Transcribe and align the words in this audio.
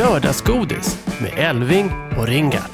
Lördagsgodis 0.00 0.98
med 1.20 1.32
Elving 1.36 1.90
och 2.18 2.26
Ringart. 2.26 2.70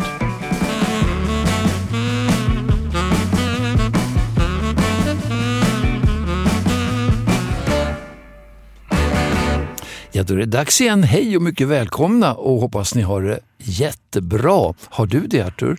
Ja, 10.13 10.23
då 10.23 10.35
är 10.35 10.39
det 10.39 10.45
dags 10.45 10.81
igen. 10.81 11.03
Hej 11.03 11.37
och 11.37 11.43
mycket 11.43 11.69
välkomna 11.69 12.35
och 12.35 12.61
hoppas 12.61 12.95
ni 12.95 13.03
har 13.03 13.23
det 13.23 13.41
jättebra. 13.59 14.75
Har 14.89 15.07
du 15.07 15.27
det 15.27 15.41
Artur? 15.41 15.79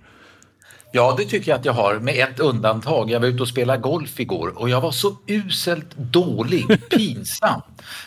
Ja, 0.91 1.15
det 1.17 1.25
tycker 1.25 1.51
jag 1.51 1.59
att 1.59 1.65
jag 1.65 1.73
har, 1.73 1.99
med 1.99 2.29
ett 2.29 2.39
undantag. 2.39 3.11
Jag 3.11 3.19
var 3.19 3.27
ute 3.27 3.41
och 3.41 3.47
spelade 3.47 3.79
golf 3.79 4.19
igår 4.19 4.53
och 4.55 4.69
jag 4.69 4.81
var 4.81 4.91
så 4.91 5.17
uselt 5.27 5.95
dålig, 5.95 6.89
pinsam, 6.89 7.61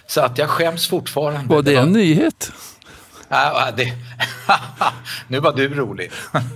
så 0.07 0.21
att 0.21 0.39
jag 0.39 0.49
skäms 0.51 0.89
fortfarande. 0.89 1.55
Var 1.55 1.63
det 1.63 1.77
en 1.77 1.93
nyhet? 1.93 2.53
Ja, 3.33 3.69
det... 3.77 3.93
nu 5.29 5.41
var 5.41 5.53
du 5.53 5.75
rolig. 5.75 6.11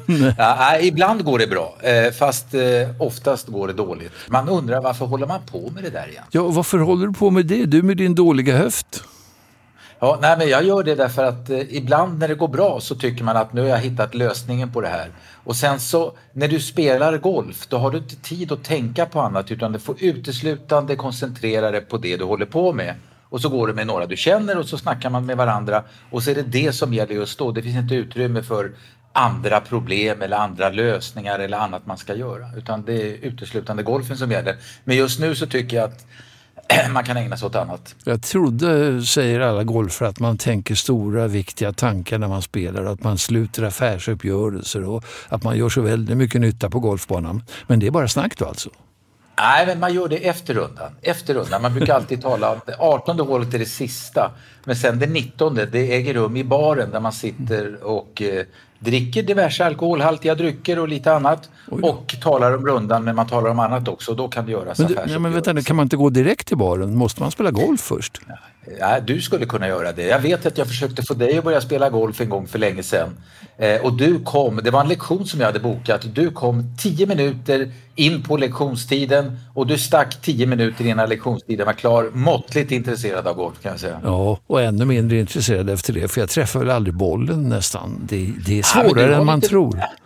ja, 0.39 0.79
ibland 0.81 1.25
går 1.25 1.39
det 1.39 1.47
bra, 1.47 1.77
eh, 1.81 2.13
fast 2.13 2.55
eh, 2.55 2.61
oftast 2.99 3.49
går 3.49 3.67
det 3.67 3.73
dåligt. 3.73 4.13
Man 4.29 4.49
undrar 4.49 4.81
varför 4.81 5.07
håller 5.07 5.27
man 5.27 5.41
på 5.47 5.71
med 5.75 5.85
det 5.85 5.91
där 5.91 6.09
igen? 6.09 6.25
Ja, 6.31 6.43
varför 6.43 6.79
håller 6.79 7.07
du 7.07 7.13
på 7.13 7.31
med 7.31 7.47
det? 7.47 7.65
Du 7.65 7.83
med 7.83 7.97
din 7.97 8.15
dåliga 8.15 8.57
höft. 8.57 9.05
Ja, 9.99 10.19
nej, 10.21 10.39
men 10.39 10.49
jag 10.49 10.65
gör 10.65 10.83
det 10.83 10.95
därför 10.95 11.25
att 11.25 11.51
eh, 11.51 11.77
ibland 11.77 12.19
när 12.19 12.29
det 12.29 12.35
går 12.35 12.49
bra 12.49 12.81
så 12.81 12.95
tycker 12.95 13.25
man 13.25 13.37
att 13.37 13.53
nu 13.53 13.61
har 13.61 13.69
jag 13.69 13.79
hittat 13.79 14.15
lösningen 14.15 14.73
på 14.73 14.81
det 14.81 14.89
här. 14.89 15.11
Och 15.45 15.57
sen 15.57 15.81
så 15.81 16.13
när 16.33 16.49
du 16.49 16.61
spelar 16.61 17.19
golf 17.19 17.67
då 17.69 17.79
har 17.79 17.91
du 17.91 17.99
inte 17.99 18.17
tid 18.17 18.53
att 18.53 18.65
tänka 18.65 19.07
på 19.07 19.21
annat 19.21 19.51
utan 19.51 19.73
du 19.73 19.79
får 19.79 19.97
uteslutande 19.99 20.97
koncentrera 20.97 21.71
dig 21.71 21.81
på 21.81 21.97
det 21.97 22.17
du 22.17 22.25
håller 22.25 22.47
på 22.47 22.73
med. 22.73 22.95
Och 23.35 23.41
så 23.41 23.49
går 23.49 23.67
du 23.67 23.75
med 23.75 23.87
några 23.87 24.07
du 24.07 24.17
känner 24.17 24.59
och 24.59 24.67
så 24.67 24.79
snackar 24.79 25.11
man 25.11 25.27
med 25.27 25.37
varandra 25.37 25.85
och 26.11 26.23
så 26.23 26.31
är 26.31 26.35
det 26.35 26.43
det 26.43 26.73
som 26.73 26.95
gäller 26.95 27.15
just 27.15 27.39
då. 27.39 27.53
Det 27.53 27.63
finns 27.63 27.77
inte 27.77 27.95
utrymme 27.95 28.43
för 28.43 28.73
andra 29.13 29.61
problem 29.61 30.23
eller 30.23 30.37
andra 30.37 30.71
lösningar 30.71 31.39
eller 31.39 31.59
annat 31.59 31.87
man 31.87 31.99
ska 31.99 32.15
göra 32.15 32.47
utan 32.57 32.85
det 32.85 32.93
är 32.93 33.17
uteslutande 33.23 33.83
golfen 33.83 34.17
som 34.17 34.31
gäller. 34.31 34.57
Men 34.85 34.97
just 34.97 35.21
nu 35.21 35.35
så 35.35 35.47
tycker 35.47 35.77
jag 35.77 35.85
att 35.85 36.07
man 36.93 37.05
kan 37.05 37.17
ägna 37.17 37.37
sig 37.37 37.47
åt 37.47 37.55
annat. 37.55 37.95
Jag 38.05 38.23
trodde, 38.23 39.03
säger 39.03 39.41
alla 39.41 39.65
golfare, 39.65 40.09
att 40.09 40.21
man 40.21 40.39
tänker 40.39 40.75
stora 40.75 41.27
viktiga 41.27 41.73
tankar 41.73 42.19
när 42.19 42.29
man 42.29 42.43
spelar, 42.43 42.85
att 42.85 43.03
man 43.03 43.19
sluter 43.19 43.63
affärsuppgörelser 43.63 44.85
och 44.85 45.05
att 45.29 45.43
man 45.43 45.59
gör 45.59 45.69
så 45.69 45.81
väldigt 45.81 46.17
mycket 46.17 46.41
nytta 46.41 46.71
på 46.71 46.81
golfbanan. 46.81 47.43
Men 47.67 47.81
det 47.81 47.87
är 47.87 47.91
bara 47.91 48.09
snack 48.09 48.39
då 48.39 48.45
alltså? 48.45 48.71
Nej, 49.39 49.67
men 49.67 49.81
man 49.81 49.95
gör 49.95 50.09
det 50.09 50.29
efter 50.29 50.55
rundan. 50.55 50.93
Efter 51.03 51.35
rundan. 51.35 51.63
Man 51.63 51.75
brukar 51.75 51.95
alltid 51.95 52.23
tala 52.23 52.53
om 52.53 52.61
det 52.67 52.77
18 52.79 53.21
hålet 53.21 53.55
är 53.55 53.59
det 53.59 53.67
sista. 53.67 54.31
Men 54.65 54.77
sen 54.77 54.99
det 54.99 55.07
19 55.07 55.55
det 55.55 55.95
äger 55.95 56.15
rum 56.15 56.37
i 56.37 56.45
baren 56.45 56.91
där 56.91 57.01
man 57.01 57.13
sitter 57.13 57.85
och 57.85 58.23
eh, 58.23 58.45
dricker 58.79 59.23
diverse 59.23 59.65
alkoholhaltiga 59.65 60.35
drycker 60.35 60.79
och 60.79 60.89
lite 60.89 61.13
annat. 61.13 61.51
Och 61.83 62.17
talar 62.23 62.57
om 62.57 62.67
rundan 62.67 63.05
men 63.05 63.17
man 63.17 63.27
talar 63.27 63.51
om 63.51 63.59
annat 63.59 63.89
också. 63.89 64.15
Då 64.15 64.29
kan 64.29 64.47
det 64.47 64.53
göras 64.53 64.79
men, 64.79 64.89
det, 64.89 65.19
men 65.19 65.33
vänta, 65.33 65.63
Kan 65.63 65.77
man 65.77 65.83
inte 65.85 65.97
gå 65.97 66.11
direkt 66.11 66.49
till 66.49 66.57
baren? 66.57 66.97
Måste 66.97 67.23
man 67.23 67.31
spela 67.31 67.51
golf 67.51 67.81
först? 67.81 68.21
Ja, 68.81 69.01
du 69.01 69.21
skulle 69.21 69.47
kunna 69.47 69.69
göra 69.69 69.93
det. 69.93 70.07
Jag 70.07 70.19
vet 70.19 70.47
att 70.47 70.59
jag 70.59 70.67
försökte 70.67 71.03
få 71.03 71.15
dig 71.15 71.39
att 71.39 71.45
börja 71.45 71.61
spela 71.61 71.91
golf 71.91 72.21
en 72.21 72.29
gång 72.29 72.47
för 72.47 72.59
länge 72.59 72.83
sedan. 72.83 73.17
Eh, 73.59 73.81
och 73.81 73.93
du 73.93 74.25
kom, 74.25 74.61
det 74.65 74.71
var 74.71 74.81
en 74.81 74.89
lektion 74.89 75.27
som 75.27 75.41
jag 75.41 75.47
hade 75.47 75.61
bokat. 75.61 76.15
Du 76.15 76.31
kom 76.31 76.77
tio 76.79 77.07
minuter 77.07 77.73
in 77.95 78.23
på 78.23 78.37
lektionstiden 78.37 79.39
och 79.55 79.67
du 79.67 79.79
stack 79.79 80.21
tio 80.23 80.47
minuter 80.47 80.87
innan 80.87 81.09
lektionstiden 81.09 81.67
var 81.67 81.73
klar. 81.73 82.11
Måttligt 82.13 82.73
intresserad 82.73 83.27
av 83.27 83.37
golf 83.37 83.55
kan 83.63 83.71
jag 83.71 83.81
säga. 83.81 84.01
Ja, 84.05 84.39
och 84.47 84.63
ännu 84.63 84.85
mindre 84.85 85.19
intresserad 85.19 85.71
efter 85.71 85.93
det 85.93 86.09
för 86.09 86.21
jag 86.21 86.31
träffar 86.31 86.61
väl 86.61 86.71
aldrig 86.71 86.95
bollen 86.95 87.49
nästan. 87.49 88.07
Det, 88.09 88.31
det 88.47 88.59
är 88.59 88.63
svårare 88.63 89.11
ja, 89.11 89.19
än 89.19 89.27
man 89.27 89.39
lite, 89.39 89.49
tror. 89.49 89.81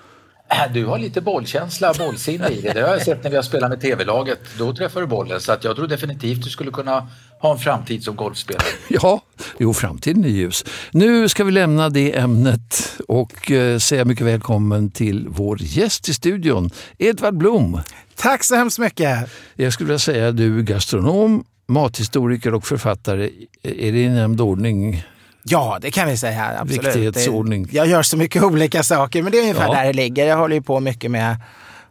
Du 0.75 0.86
har 0.86 0.98
lite 0.98 1.20
bollkänsla, 1.20 1.94
bollsinne 1.98 2.48
i 2.48 2.60
det. 2.60 2.72
Det 2.72 2.81
har 2.81 2.88
jag 2.88 3.03
sett 3.03 3.22
när 3.22 3.31
vi 3.31 3.36
har 3.36 3.42
spelat 3.42 3.70
med 3.70 3.81
tv-laget. 3.81 4.38
Då 4.59 4.75
träffar 4.75 5.00
du 5.00 5.06
bollen 5.06 5.41
så 5.41 5.53
att 5.53 5.64
jag 5.64 5.76
tror 5.76 5.86
definitivt 5.86 6.44
du 6.44 6.50
skulle 6.50 6.70
kunna 6.70 7.09
ha 7.41 7.53
en 7.53 7.59
framtid 7.59 8.04
som 8.04 8.16
golfspelare. 8.16 8.64
Ja, 8.88 9.20
jo, 9.58 9.75
framtiden 9.75 10.25
är 10.25 10.28
ljus. 10.28 10.64
Nu 10.91 11.28
ska 11.28 11.44
vi 11.44 11.53
lämna 11.53 11.88
det 11.88 12.19
ämnet 12.19 12.92
och 13.08 13.50
eh, 13.50 13.78
säga 13.78 14.04
mycket 14.04 14.26
välkommen 14.26 14.91
till 14.91 15.26
vår 15.28 15.62
gäst 15.62 16.08
i 16.08 16.14
studion, 16.14 16.70
Edvard 16.98 17.37
Blom. 17.37 17.81
Tack 18.16 18.44
så 18.44 18.54
hemskt 18.54 18.78
mycket. 18.78 19.31
Jag 19.54 19.72
skulle 19.72 19.87
vilja 19.87 19.98
säga 19.98 20.32
du 20.32 20.58
är 20.58 20.62
gastronom, 20.62 21.44
mathistoriker 21.66 22.54
och 22.54 22.66
författare. 22.66 23.31
Är 23.62 23.92
det 23.92 24.03
i 24.03 24.08
nämnd 24.08 24.41
ordning? 24.41 25.04
Ja, 25.43 25.78
det 25.81 25.91
kan 25.91 26.09
vi 26.09 26.16
säga. 26.16 26.59
Absolut. 26.60 26.87
Viktighetsordning. 26.87 27.69
Jag 27.71 27.87
gör 27.87 28.03
så 28.03 28.16
mycket 28.16 28.43
olika 28.53 28.82
saker, 28.82 29.22
men 29.22 29.32
det 29.32 29.38
är 29.38 29.43
ungefär 29.43 29.66
ja. 29.66 29.75
där 29.75 29.84
det 29.84 29.93
ligger. 29.93 30.26
Jag 30.26 30.37
håller 30.37 30.56
ju 30.56 30.62
på 30.62 30.81
mycket 30.81 31.10
med 31.10 31.37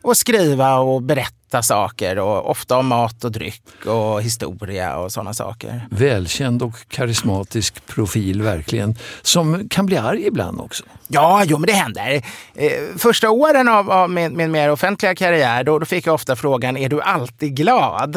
att 0.03 0.17
skriva 0.17 0.77
och 0.77 1.01
berätta 1.01 1.36
saker 1.61 2.19
och 2.19 2.49
ofta 2.49 2.77
om 2.77 2.87
mat 2.87 3.23
och 3.23 3.31
dryck 3.31 3.85
och 3.85 4.21
historia 4.21 4.97
och 4.97 5.11
sådana 5.11 5.33
saker. 5.33 5.87
Välkänd 5.91 6.63
och 6.63 6.87
karismatisk 6.87 7.85
profil 7.87 8.41
verkligen, 8.41 8.95
som 9.21 9.69
kan 9.69 9.85
bli 9.85 9.97
arg 9.97 10.27
ibland 10.27 10.61
också. 10.61 10.83
Ja, 11.07 11.43
jo, 11.45 11.57
men 11.57 11.67
det 11.67 11.73
händer. 11.73 12.21
Eh, 12.55 12.71
första 12.97 13.29
åren 13.29 13.67
av, 13.67 13.91
av 13.91 14.09
min, 14.09 14.37
min, 14.37 14.51
mer 14.51 14.71
offentliga 14.71 15.15
karriär, 15.15 15.63
då, 15.63 15.79
då, 15.79 15.85
fick 15.85 16.07
jag 16.07 16.13
ofta 16.13 16.35
frågan, 16.35 16.77
är 16.77 16.89
du 16.89 17.01
alltid 17.01 17.55
glad? 17.55 18.15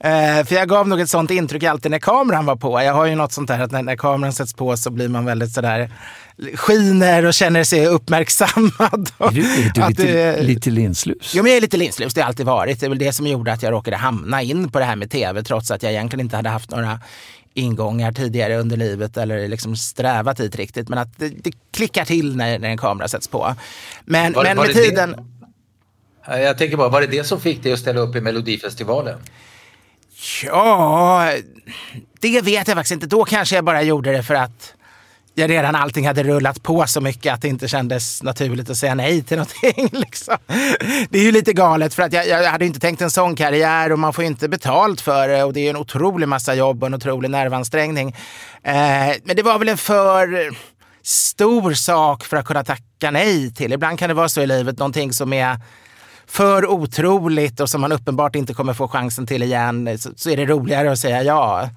Eh, 0.00 0.44
för 0.44 0.54
jag 0.54 0.68
gav 0.68 0.88
nog 0.88 1.00
ett 1.00 1.10
sånt 1.10 1.30
intryck 1.30 1.62
alltid 1.62 1.90
när 1.90 1.98
kameran 1.98 2.46
var 2.46 2.56
på. 2.56 2.82
Jag 2.82 2.94
har 2.94 3.06
ju 3.06 3.14
något 3.14 3.32
sånt 3.32 3.48
där 3.48 3.60
att 3.60 3.70
när, 3.70 3.82
när 3.82 3.96
kameran 3.96 4.32
sätts 4.32 4.54
på 4.54 4.76
så 4.76 4.90
blir 4.90 5.08
man 5.08 5.24
väldigt 5.24 5.52
sådär 5.52 5.90
skiner 6.54 7.24
och 7.24 7.34
känner 7.34 7.64
sig 7.64 7.86
uppmärksammad. 7.86 9.10
Är 9.18 9.30
du, 9.30 9.40
är 9.40 9.72
du 9.74 9.88
lite, 9.88 10.42
lite 10.42 10.70
linslus? 10.70 11.32
Jo, 11.34 11.42
men 11.42 11.52
jag 11.52 11.56
är 11.56 11.60
lite 11.60 11.76
linslus. 11.76 12.14
Det 12.14 12.20
har 12.20 12.28
alltid 12.28 12.46
varit. 12.46 12.69
Det 12.78 12.86
är 12.86 12.88
väl 12.88 12.98
det 12.98 13.12
som 13.12 13.26
gjorde 13.26 13.52
att 13.52 13.62
jag 13.62 13.72
råkade 13.72 13.96
hamna 13.96 14.42
in 14.42 14.70
på 14.70 14.78
det 14.78 14.84
här 14.84 14.96
med 14.96 15.10
tv 15.10 15.42
trots 15.42 15.70
att 15.70 15.82
jag 15.82 15.92
egentligen 15.92 16.26
inte 16.26 16.36
hade 16.36 16.48
haft 16.48 16.70
några 16.70 17.00
ingångar 17.54 18.12
tidigare 18.12 18.56
under 18.56 18.76
livet 18.76 19.16
eller 19.16 19.48
liksom 19.48 19.76
strävat 19.76 20.36
dit 20.36 20.56
riktigt. 20.56 20.88
Men 20.88 20.98
att 20.98 21.18
det, 21.18 21.28
det 21.28 21.52
klickar 21.70 22.04
till 22.04 22.36
när, 22.36 22.58
när 22.58 22.68
en 22.68 22.78
kamera 22.78 23.08
sätts 23.08 23.28
på. 23.28 23.54
Men, 24.04 24.32
var, 24.32 24.44
men 24.44 24.56
var 24.56 24.66
med 24.66 24.74
tiden... 24.74 25.10
Det? 26.26 26.40
Jag 26.42 26.58
tänker 26.58 26.76
bara, 26.76 26.88
var 26.88 27.00
det 27.00 27.06
det 27.06 27.24
som 27.24 27.40
fick 27.40 27.62
dig 27.62 27.72
att 27.72 27.78
ställa 27.78 28.00
upp 28.00 28.16
i 28.16 28.20
Melodifestivalen? 28.20 29.18
Ja, 30.44 31.32
det 32.20 32.40
vet 32.40 32.68
jag 32.68 32.76
faktiskt 32.76 32.92
inte. 32.92 33.06
Då 33.06 33.24
kanske 33.24 33.54
jag 33.54 33.64
bara 33.64 33.82
gjorde 33.82 34.12
det 34.12 34.22
för 34.22 34.34
att 34.34 34.74
jag 35.40 35.50
redan 35.50 35.74
allting 35.74 36.06
hade 36.06 36.22
rullat 36.22 36.62
på 36.62 36.86
så 36.86 37.00
mycket 37.00 37.34
att 37.34 37.42
det 37.42 37.48
inte 37.48 37.68
kändes 37.68 38.22
naturligt 38.22 38.70
att 38.70 38.76
säga 38.76 38.94
nej 38.94 39.22
till 39.22 39.36
någonting. 39.36 39.88
Liksom. 40.00 40.36
Det 41.10 41.18
är 41.18 41.22
ju 41.22 41.32
lite 41.32 41.52
galet 41.52 41.94
för 41.94 42.02
att 42.02 42.12
jag, 42.12 42.28
jag 42.28 42.50
hade 42.50 42.66
inte 42.66 42.80
tänkt 42.80 43.02
en 43.02 43.10
sån 43.10 43.36
karriär 43.36 43.92
och 43.92 43.98
man 43.98 44.12
får 44.12 44.24
inte 44.24 44.48
betalt 44.48 45.00
för 45.00 45.28
det 45.28 45.44
och 45.44 45.52
det 45.52 45.60
är 45.60 45.70
en 45.70 45.76
otrolig 45.76 46.28
massa 46.28 46.54
jobb 46.54 46.82
och 46.82 46.86
en 46.86 46.94
otrolig 46.94 47.30
nervansträngning. 47.30 48.16
Eh, 48.62 48.74
men 49.24 49.36
det 49.36 49.42
var 49.42 49.58
väl 49.58 49.68
en 49.68 49.76
för 49.76 50.50
stor 51.02 51.72
sak 51.74 52.24
för 52.24 52.36
att 52.36 52.44
kunna 52.44 52.64
tacka 52.64 53.10
nej 53.10 53.54
till. 53.54 53.72
Ibland 53.72 53.98
kan 53.98 54.08
det 54.08 54.14
vara 54.14 54.28
så 54.28 54.40
i 54.40 54.46
livet, 54.46 54.78
någonting 54.78 55.12
som 55.12 55.32
är 55.32 55.56
för 56.26 56.66
otroligt 56.66 57.60
och 57.60 57.70
som 57.70 57.80
man 57.80 57.92
uppenbart 57.92 58.36
inte 58.36 58.54
kommer 58.54 58.74
få 58.74 58.88
chansen 58.88 59.26
till 59.26 59.42
igen, 59.42 59.98
så, 59.98 60.10
så 60.16 60.30
är 60.30 60.36
det 60.36 60.46
roligare 60.46 60.92
att 60.92 60.98
säga 60.98 61.22
ja 61.22 61.68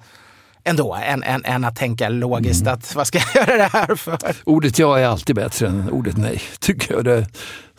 ändå 0.64 0.94
än, 0.94 1.22
än, 1.22 1.44
än 1.44 1.64
att 1.64 1.76
tänka 1.76 2.08
logiskt 2.08 2.62
mm. 2.62 2.74
att 2.74 2.94
vad 2.94 3.06
ska 3.06 3.18
jag 3.18 3.34
göra 3.48 3.56
det 3.56 3.70
här 3.72 3.94
för? 3.94 4.18
Ordet 4.44 4.78
ja 4.78 4.98
är 4.98 5.06
alltid 5.06 5.36
bättre 5.36 5.66
än 5.66 5.90
ordet 5.90 6.16
nej, 6.16 6.42
tycker 6.58 6.94
jag. 6.94 7.04
Det 7.04 7.26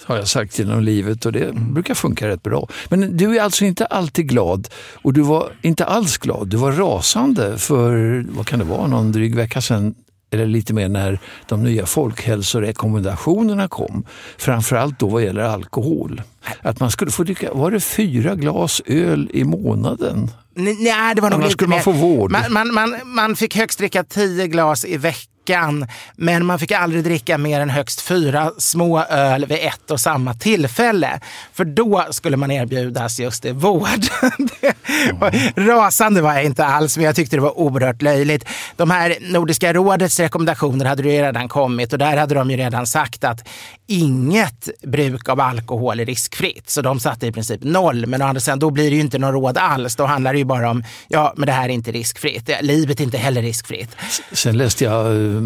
har 0.05 0.15
jag 0.15 0.27
sagt 0.27 0.59
genom 0.59 0.83
livet 0.83 1.25
och 1.25 1.31
det 1.31 1.53
brukar 1.53 1.93
funka 1.93 2.27
rätt 2.27 2.43
bra. 2.43 2.67
Men 2.89 3.17
du 3.17 3.37
är 3.37 3.41
alltså 3.41 3.65
inte 3.65 3.85
alltid 3.85 4.29
glad 4.29 4.67
och 4.93 5.13
du 5.13 5.21
var 5.21 5.51
inte 5.61 5.85
alls 5.85 6.17
glad. 6.17 6.47
Du 6.47 6.57
var 6.57 6.71
rasande 6.71 7.57
för, 7.57 8.25
vad 8.29 8.47
kan 8.47 8.59
det 8.59 8.65
vara, 8.65 8.87
någon 8.87 9.11
dryg 9.11 9.35
vecka 9.35 9.61
sedan 9.61 9.95
eller 10.31 10.45
lite 10.45 10.73
mer 10.73 10.89
när 10.89 11.19
de 11.47 11.63
nya 11.63 11.85
folkhälsorekommendationerna 11.85 13.67
kom. 13.67 14.05
Framförallt 14.37 14.99
då 14.99 15.07
vad 15.07 15.23
gäller 15.23 15.41
alkohol. 15.41 16.21
Att 16.61 16.79
man 16.79 16.91
skulle 16.91 17.11
få 17.11 17.23
dricka, 17.23 17.53
var 17.53 17.71
det 17.71 17.79
fyra 17.79 18.35
glas 18.35 18.81
öl 18.85 19.29
i 19.33 19.43
månaden? 19.43 20.31
Nej, 20.55 21.15
det 21.15 21.21
var 21.21 21.29
nog 21.29 21.39
Annars 21.39 21.43
lite 21.43 21.51
skulle 21.51 21.69
man 21.69 21.83
få 21.83 21.91
vård. 21.91 22.31
Man, 22.31 22.53
man, 22.53 22.73
man, 22.73 22.95
man 23.03 23.35
fick 23.35 23.55
högst 23.55 23.79
dricka 23.79 24.03
tio 24.03 24.47
glas 24.47 24.85
i 24.85 24.97
veckan. 24.97 25.87
Men 26.15 26.45
man 26.45 26.59
fick 26.59 26.71
aldrig 26.71 27.03
dricka 27.03 27.37
mer 27.37 27.59
än 27.59 27.69
högst 27.69 28.01
fyra 28.01 28.51
små 28.57 29.03
öl 29.03 29.45
vid 29.45 29.57
ett 29.61 29.91
och 29.91 29.99
samma 29.99 30.33
tillfälle. 30.33 31.19
För 31.53 31.65
då 31.65 32.05
skulle 32.11 32.37
man 32.37 32.51
erbjudas 32.51 33.19
just 33.19 33.43
det, 33.43 33.51
vård. 33.51 33.87
Mm. 34.21 34.73
Rasande 35.55 36.21
var 36.21 36.33
jag 36.33 36.45
inte 36.45 36.65
alls, 36.65 36.97
men 36.97 37.05
jag 37.05 37.15
tyckte 37.15 37.35
det 37.35 37.41
var 37.41 37.59
oerhört 37.59 38.01
löjligt. 38.01 38.45
De 38.75 38.91
här 38.91 39.15
Nordiska 39.21 39.73
rådets 39.73 40.19
rekommendationer 40.19 40.85
hade 40.85 41.03
ju 41.03 41.09
redan 41.09 41.47
kommit 41.47 41.93
och 41.93 41.99
där 41.99 42.17
hade 42.17 42.35
de 42.35 42.51
ju 42.51 42.57
redan 42.57 42.87
sagt 42.87 43.23
att 43.23 43.47
inget 43.87 44.69
bruk 44.83 45.29
av 45.29 45.39
alkohol 45.39 45.99
är 45.99 46.05
riskfritt. 46.05 46.69
Så 46.69 46.81
de 46.81 46.99
satte 46.99 47.27
i 47.27 47.31
princip 47.31 47.63
noll. 47.63 48.05
Men 48.05 48.21
å 48.21 48.25
andra 48.25 48.39
sidan, 48.39 48.59
då 48.59 48.69
blir 48.69 48.89
det 48.89 48.95
ju 48.95 49.01
inte 49.01 49.17
någon 49.17 49.33
råd 49.33 49.57
alls. 49.57 49.95
Då 49.95 50.05
handlar 50.05 50.33
det 50.33 50.39
ju 50.39 50.45
bara 50.45 50.69
om, 50.69 50.83
ja, 51.07 51.33
men 51.37 51.45
det 51.45 51.51
här 51.51 51.69
är 51.69 51.73
inte 51.73 51.91
riskfritt. 51.91 52.49
Livet 52.61 52.99
är 52.99 53.03
inte 53.03 53.17
heller 53.17 53.41
riskfritt. 53.41 53.89
Sen 54.31 54.57
läste 54.57 54.83
jag 54.83 55.05
eh, 55.05 55.41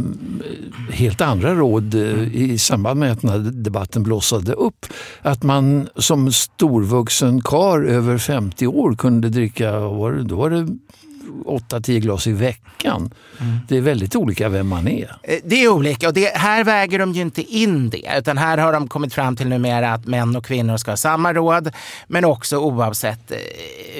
helt 0.91 1.21
andra 1.21 1.55
råd 1.55 1.95
eh, 1.95 2.35
i 2.35 2.57
samband 2.57 2.99
med 2.99 3.11
att 3.11 3.21
den 3.21 3.29
här 3.29 3.39
debatten 3.39 4.03
blossade 4.03 4.53
upp. 4.53 4.85
Att 5.21 5.43
man 5.43 5.89
som 5.95 6.33
storvuxen 6.33 7.41
kar 7.41 7.83
över 7.83 8.17
50 8.17 8.67
år 8.67 8.95
kunde 8.95 9.28
dricka, 9.29 9.79
var 9.79 10.11
det, 10.11 10.23
då 10.23 10.35
var 10.35 10.49
det 10.49 10.67
8-10 11.45 11.99
glas 11.99 12.27
i 12.27 12.31
veckan. 12.31 13.13
Mm. 13.39 13.57
Det 13.67 13.77
är 13.77 13.81
väldigt 13.81 14.15
olika 14.15 14.49
vem 14.49 14.67
man 14.67 14.87
är. 14.87 15.17
Eh, 15.23 15.39
det 15.43 15.63
är 15.63 15.67
olika 15.67 16.07
och 16.07 16.13
det, 16.13 16.37
här 16.37 16.63
väger 16.63 16.99
de 16.99 17.13
ju 17.13 17.21
inte 17.21 17.41
in 17.41 17.89
det. 17.89 18.17
Utan 18.17 18.37
här 18.37 18.57
har 18.57 18.73
de 18.73 18.87
kommit 18.87 19.13
fram 19.13 19.35
till 19.35 19.47
numera 19.47 19.93
att 19.93 20.05
män 20.05 20.35
och 20.35 20.45
kvinnor 20.45 20.77
ska 20.77 20.91
ha 20.91 20.97
samma 20.97 21.33
råd. 21.33 21.71
Men 22.07 22.25
också 22.25 22.57
oavsett 22.57 23.31
eh, 23.31 23.37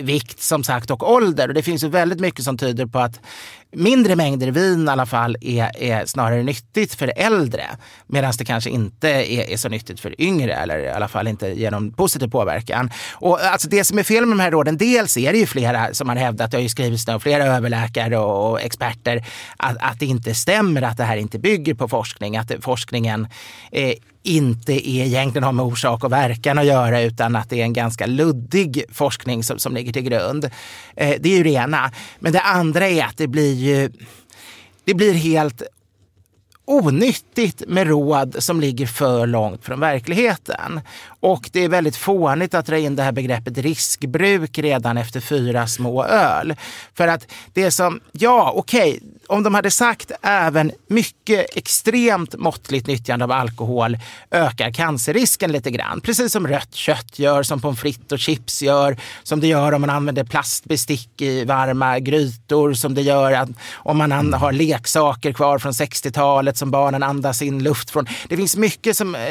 vikt 0.04 0.42
som 0.42 0.64
sagt 0.64 0.92
och 0.92 1.12
ålder. 1.12 1.48
Och 1.48 1.54
det 1.54 1.64
finns 1.64 1.84
ju 1.84 1.90
väldigt 1.90 2.20
mycket 2.20 2.46
som 2.46 2.58
tyder 2.58 2.86
på 2.86 3.00
att 3.00 3.20
mindre 3.76 4.16
mängder 4.16 4.52
vin 4.52 4.88
i 4.88 4.92
alla 4.92 5.06
fall 5.06 5.38
är, 5.42 5.84
är 5.84 6.06
snarare 6.06 6.44
nyttigt 6.44 6.94
för 6.94 7.14
äldre. 7.16 7.66
Medan 8.08 8.34
det 8.38 8.46
kanske 8.46 8.70
inte 8.70 9.10
är, 9.10 9.50
är, 9.50 9.58
så 9.58 9.70
nyttigt 9.70 10.00
för 10.00 10.22
yngre 10.22 10.54
eller 10.54 10.80
i 10.80 10.90
alla 10.90 11.08
fall 11.08 11.28
inte 11.28 11.48
genom 11.48 11.94
positiv 11.94 12.28
påverkan. 12.28 12.92
Och 13.14 13.42
alltså 13.42 13.70
det 13.70 13.84
som 13.84 14.00
är 14.00 14.04
fel 14.04 14.26
med 14.26 14.38
de 14.38 14.44
här 14.44 14.52
råden, 14.52 14.78
dels 14.78 15.18
är 15.18 15.32
det 15.34 15.40
ju 15.40 15.46
flera 15.46 15.94
som 15.94 16.10
har 16.10 16.16
hävdat, 16.16 16.52
det 16.52 16.58
har 16.58 16.62
ju 16.62 16.70
skrivits 16.70 17.10
av 17.10 17.20
flera 17.20 17.46
överläkare 17.46 18.18
och, 18.18 18.52
och 18.52 18.62
experter, 18.62 19.26
att, 19.58 19.78
att 19.80 20.00
det 20.00 20.06
inte 20.06 20.34
stämmer 20.34 20.82
att 20.82 20.98
det 20.98 21.04
här 21.04 21.18
inte 21.18 21.40
bygger 21.40 21.74
på 21.74 21.88
forskning. 21.88 22.38
Att 22.38 22.52
forskningen 22.62 23.28
eh, 23.72 23.94
inte 24.24 24.90
är 24.90 25.06
egentligen 25.06 25.44
har 25.44 25.52
med 25.52 25.66
orsak 25.66 26.04
och 26.04 26.12
verkan 26.12 26.58
att 26.58 26.66
göra 26.66 27.02
utan 27.02 27.36
att 27.36 27.50
det 27.50 27.60
är 27.60 27.64
en 27.64 27.74
ganska 27.74 28.06
luddig 28.06 28.84
forskning 28.92 29.44
som, 29.44 29.60
som 29.60 29.74
ligger 29.74 29.94
till 29.94 30.02
grund. 30.02 30.46
Eh, 30.96 31.16
det 31.20 31.30
är 31.30 31.38
ju 31.38 31.44
det 31.44 31.50
ena. 31.50 31.92
Men 32.20 32.34
det 32.34 32.42
andra 32.42 32.88
är 32.88 33.04
att 33.04 33.18
det 33.18 33.28
blir 33.28 33.54
ju 33.54 33.92
det 34.84 34.94
blir 34.94 35.14
helt 35.14 35.62
onyttigt 36.70 37.64
med 37.68 37.88
råd 37.88 38.36
som 38.40 38.62
ligger 38.62 38.86
för 38.88 39.28
långt 39.28 39.66
från 39.66 39.80
verkligheten. 39.80 40.82
Och 41.20 41.50
det 41.52 41.64
är 41.64 41.70
väldigt 41.70 41.96
fånigt 41.96 42.54
att 42.54 42.66
dra 42.66 42.78
in 42.78 42.96
det 42.96 43.04
här 43.04 43.12
begreppet 43.12 43.58
riskbruk 43.58 44.58
redan 44.58 44.98
efter 44.98 45.20
fyra 45.20 45.68
små 45.68 46.06
öl. 46.06 46.56
För 46.94 47.08
att 47.08 47.28
det 47.54 47.72
som, 47.72 48.00
ja 48.12 48.54
okej, 48.56 48.90
okay, 48.90 49.00
om 49.28 49.44
de 49.44 49.56
hade 49.56 49.72
sagt 49.72 50.12
även 50.22 50.72
mycket 50.88 51.58
extremt 51.58 52.36
måttligt 52.36 52.88
nyttjande 52.88 53.26
av 53.26 53.32
alkohol 53.32 53.98
ökar 54.32 54.72
cancerrisken 54.72 55.52
lite 55.52 55.72
grann. 55.72 56.02
Precis 56.02 56.32
som 56.32 56.48
rött 56.48 56.76
kött 56.76 57.20
gör, 57.20 57.44
som 57.44 57.62
pommes 57.62 57.80
frites 57.80 58.12
och 58.12 58.20
chips 58.20 58.62
gör, 58.62 58.98
som 59.24 59.40
det 59.40 59.48
gör 59.48 59.72
om 59.72 59.82
man 59.82 59.90
använder 59.90 60.24
plastbestick 60.24 61.22
i 61.22 61.46
varma 61.46 62.00
grytor, 62.00 62.74
som 62.74 62.96
det 62.96 63.02
gör 63.02 63.32
att 63.32 63.50
om 63.74 63.98
man 63.98 64.34
har 64.34 64.52
leksaker 64.52 65.34
kvar 65.34 65.60
från 65.60 65.72
60-talet 65.72 66.59
som 66.60 66.72
barnen 66.72 67.04
andas 67.04 67.42
in 67.42 67.64
luft 67.64 67.90
från. 67.90 68.06
Det 68.28 68.38
finns 68.38 68.58
mycket 68.58 68.98
som 68.98 69.16
eh, 69.16 69.22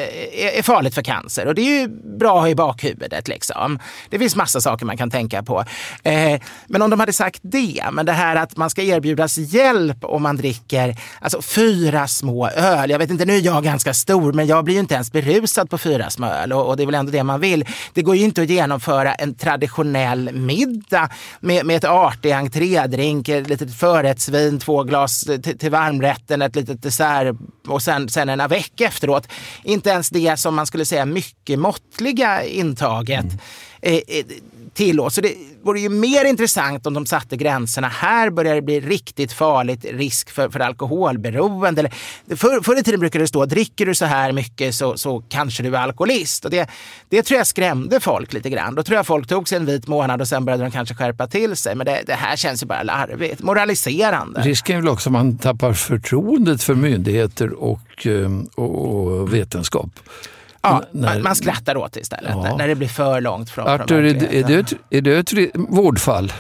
är 0.59 0.63
farligt 0.63 0.95
för 0.95 1.03
cancer 1.03 1.47
och 1.47 1.55
det 1.55 1.63
är 1.63 1.81
ju 1.81 1.89
bra 2.19 2.35
att 2.35 2.41
ha 2.41 2.49
i 2.49 2.55
bakhuvudet. 2.55 3.29
Liksom. 3.29 3.79
Det 4.11 4.19
finns 4.19 4.37
massa 4.37 4.61
saker 4.61 4.87
man 4.87 4.97
kan 4.97 5.11
tänka 5.11 5.43
på. 5.43 5.65
Eh, 6.03 6.41
men 6.67 6.83
om 6.83 6.91
de 6.91 7.01
hade 7.01 7.13
sagt 7.13 7.41
det, 7.43 7.85
men 7.93 8.07
det 8.07 8.13
här 8.13 8.37
att 8.37 8.57
man 8.57 8.71
ska 8.71 8.83
erbjudas 8.83 9.39
hjälp 9.39 10.05
om 10.05 10.23
man 10.23 10.37
dricker 10.37 10.97
alltså, 11.21 11.43
fyra 11.43 12.07
små 12.07 12.49
öl. 12.49 12.91
Jag 12.91 12.99
vet 12.99 13.11
inte, 13.11 13.25
nu 13.25 13.37
är 13.37 13.41
jag 13.41 13.65
ganska 13.65 13.95
stor, 13.95 14.33
men 14.33 14.47
jag 14.47 14.65
blir 14.65 14.75
ju 14.75 14.81
inte 14.81 14.95
ens 14.95 15.13
berusad 15.13 15.71
på 15.71 15.79
fyra 15.79 16.11
små 16.11 16.27
öl 16.27 16.53
och, 16.53 16.67
och 16.69 16.77
det 16.77 16.83
är 16.83 16.87
väl 16.87 16.95
ändå 16.95 17.13
det 17.13 17.25
man 17.25 17.41
vill. 17.41 17.65
Det 17.95 18.03
går 18.03 18.17
ju 18.17 18.25
inte 18.25 18.43
att 18.43 18.51
genomföra 18.51 19.15
en 19.15 19.35
traditionell 19.35 20.33
middag 20.33 21.09
med, 21.41 21.67
med 21.67 21.77
ett 21.77 21.85
artig 21.85 22.33
entrédrink, 22.33 23.29
ett 23.29 23.49
litet 23.49 23.75
förrättsvin, 23.75 24.59
två 24.59 24.83
glas 24.83 25.23
eh, 25.23 25.41
till, 25.41 25.59
till 25.59 25.71
varmrätten, 25.71 26.43
ett 26.43 26.57
litet 26.57 26.83
dessert 26.83 27.18
och 27.67 27.83
sen, 27.83 28.09
sen 28.09 28.29
en 28.29 28.41
avec 28.41 28.81
efteråt. 28.81 29.29
Inte 29.65 29.91
ens 29.91 30.11
det 30.11 30.37
som 30.37 30.55
man 30.55 30.67
skulle 30.67 30.85
säga 30.85 31.05
mycket 31.05 31.59
måttliga 31.59 32.45
intaget 32.45 33.27
mm. 33.83 34.03
eh, 34.09 34.25
till 34.79 35.01
oss. 35.01 35.15
Så 35.15 35.21
det 35.21 35.35
vore 35.63 35.81
ju 35.81 35.89
mer 35.89 36.25
intressant 36.25 36.87
om 36.87 36.95
de 36.95 37.07
satte 37.07 37.37
gränserna. 37.37 37.89
Här 37.89 38.31
börjar 38.31 38.55
det 38.55 38.63
bli 38.63 38.81
riktigt 38.81 39.33
farligt, 39.33 39.85
risk 39.93 40.31
för, 40.31 40.49
för 40.49 40.61
alkoholberoende. 40.61 41.81
Eller, 41.81 41.93
för, 42.37 42.61
förr 42.61 42.79
i 42.79 42.83
tiden 42.83 43.01
brukade 43.01 43.25
det 43.25 43.29
stå, 43.29 43.47
dricker 43.47 43.87
du 43.87 43.95
så 43.95 44.05
här 44.05 44.33
mycket 44.33 44.75
så, 44.75 44.97
så 44.97 45.23
kanske 45.29 45.63
du 45.63 45.77
är 45.77 45.81
alkoholist. 45.81 46.45
Och 46.45 46.51
det, 46.51 46.69
det 47.09 47.23
tror 47.23 47.39
jag 47.39 47.47
skrämde 47.47 48.01
folk 48.01 48.33
lite 48.33 48.51
grann. 48.51 48.75
Då 48.75 48.83
tror 48.83 48.97
jag 48.97 49.07
folk 49.07 49.27
tog 49.27 49.49
sig 49.49 49.59
en 49.59 49.67
vit 49.67 49.87
månad 49.87 50.21
och 50.21 50.29
sen 50.29 50.45
började 50.45 50.65
de 50.65 50.71
kanske 50.71 50.95
skärpa 50.95 51.27
till 51.27 51.57
sig. 51.57 51.75
Men 51.75 51.87
det, 51.87 52.03
det 52.07 52.15
här 52.15 52.37
känns 52.37 52.63
ju 52.63 52.67
bara 52.67 52.83
larvigt, 52.83 53.43
moraliserande. 53.43 54.41
Risken 54.41 54.77
är 54.77 54.81
väl 54.81 54.89
också 54.89 55.09
att 55.09 55.13
man 55.13 55.39
tappar 55.39 55.73
förtroendet 55.73 56.63
för 56.63 56.75
myndigheter 56.75 57.53
och, 57.53 58.07
eh, 58.07 58.31
och, 58.55 58.87
och 58.87 59.35
vetenskap. 59.35 59.91
Ja, 60.63 60.85
när, 60.91 61.21
man 61.21 61.37
skrattar 61.37 61.77
åt 61.77 61.93
det 61.93 62.01
istället 62.01 62.31
ja. 62.31 62.57
när 62.57 62.69
det 62.69 62.75
blir 62.75 62.89
för 62.89 63.21
långt 63.21 63.51
från 63.51 63.69
Arthur, 63.69 64.05
är, 64.05 64.35
är, 64.35 64.45
det 64.45 64.55
ett, 64.55 64.73
är 64.91 65.01
det 65.01 65.19
ett 65.19 65.51
vårdfall? 65.55 66.33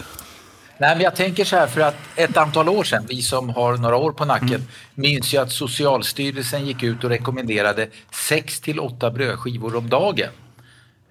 Nej, 0.80 0.94
men 0.94 1.04
jag 1.04 1.16
tänker 1.16 1.44
så 1.44 1.56
här 1.56 1.66
för 1.66 1.80
att 1.80 1.96
ett 2.16 2.36
antal 2.36 2.68
år 2.68 2.84
sedan, 2.84 3.04
vi 3.08 3.22
som 3.22 3.48
har 3.48 3.76
några 3.76 3.96
år 3.96 4.12
på 4.12 4.24
nacken, 4.24 4.48
mm. 4.48 4.66
minns 4.94 5.34
ju 5.34 5.38
att 5.38 5.52
Socialstyrelsen 5.52 6.66
gick 6.66 6.82
ut 6.82 7.04
och 7.04 7.10
rekommenderade 7.10 7.88
6 8.10 8.60
till 8.60 8.80
8 8.80 9.10
brödskivor 9.10 9.76
om 9.76 9.88
dagen. 9.88 10.30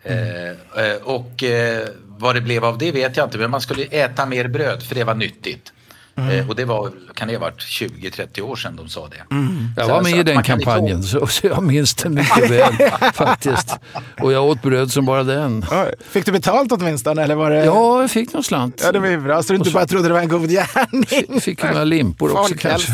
Mm. 0.04 0.56
Eh, 0.78 0.96
och 1.04 1.44
eh, 1.44 1.88
vad 2.06 2.36
det 2.36 2.42
blev 2.42 2.66
av 2.66 2.78
det 2.78 2.92
vet 2.92 3.18
jag 3.18 3.26
inte, 3.26 3.38
men 3.38 3.52
man 3.52 3.62
skulle 3.62 3.84
äta 3.84 4.26
mer 4.26 4.48
bröd 4.48 4.84
för 4.84 4.96
det 4.96 5.04
var 5.04 5.16
nyttigt. 5.16 5.74
Mm. 6.18 6.30
Eh, 6.30 6.50
och 6.50 6.56
det 6.56 6.66
var, 6.66 6.92
kan 7.14 7.28
det 7.28 7.34
ha 7.34 7.42
varit 7.42 7.62
20-30 7.62 8.42
år 8.42 8.56
sedan 8.56 8.76
de 8.76 8.90
sa 8.90 9.08
det. 9.08 9.36
Mm. 9.36 9.70
Jag 9.78 9.88
var 9.88 10.02
med 10.02 10.20
i 10.20 10.24
den 10.24 10.44
kampanjen 10.44 11.04
så, 11.04 11.28
så 11.28 11.48
jag 11.48 11.64
minns 11.64 11.96
den 11.96 12.14
mycket 12.14 12.50
väl 12.50 12.74
faktiskt. 13.14 13.76
Och 14.22 14.32
jag 14.32 14.46
åt 14.46 14.62
bröd 14.62 14.92
som 14.92 15.06
bara 15.06 15.24
den. 15.24 15.66
Fick 16.10 16.26
du 16.26 16.32
betalt 16.32 16.72
åtminstone? 16.72 17.24
Eller 17.24 17.36
var 17.36 17.52
det... 17.52 17.66
Ja, 17.66 18.02
jag 18.02 18.12
fick 18.12 18.34
någon 18.34 18.44
slant. 18.44 18.82
Ja, 18.84 18.92
det 18.92 19.00
var 19.00 19.08
ju 19.08 19.20
bra. 19.20 19.44
Så 19.44 19.54
du 19.54 19.58
inte 19.58 19.70
så... 19.70 19.74
bara 19.74 19.88
trodde 19.88 20.08
det 20.08 20.14
var 20.14 20.22
en 20.22 20.30
god 20.30 20.50
gärning. 20.50 21.42
Fick 21.42 21.64
några 21.64 21.84
limpor 21.84 22.40
också 22.40 22.54
kanske. 22.60 22.92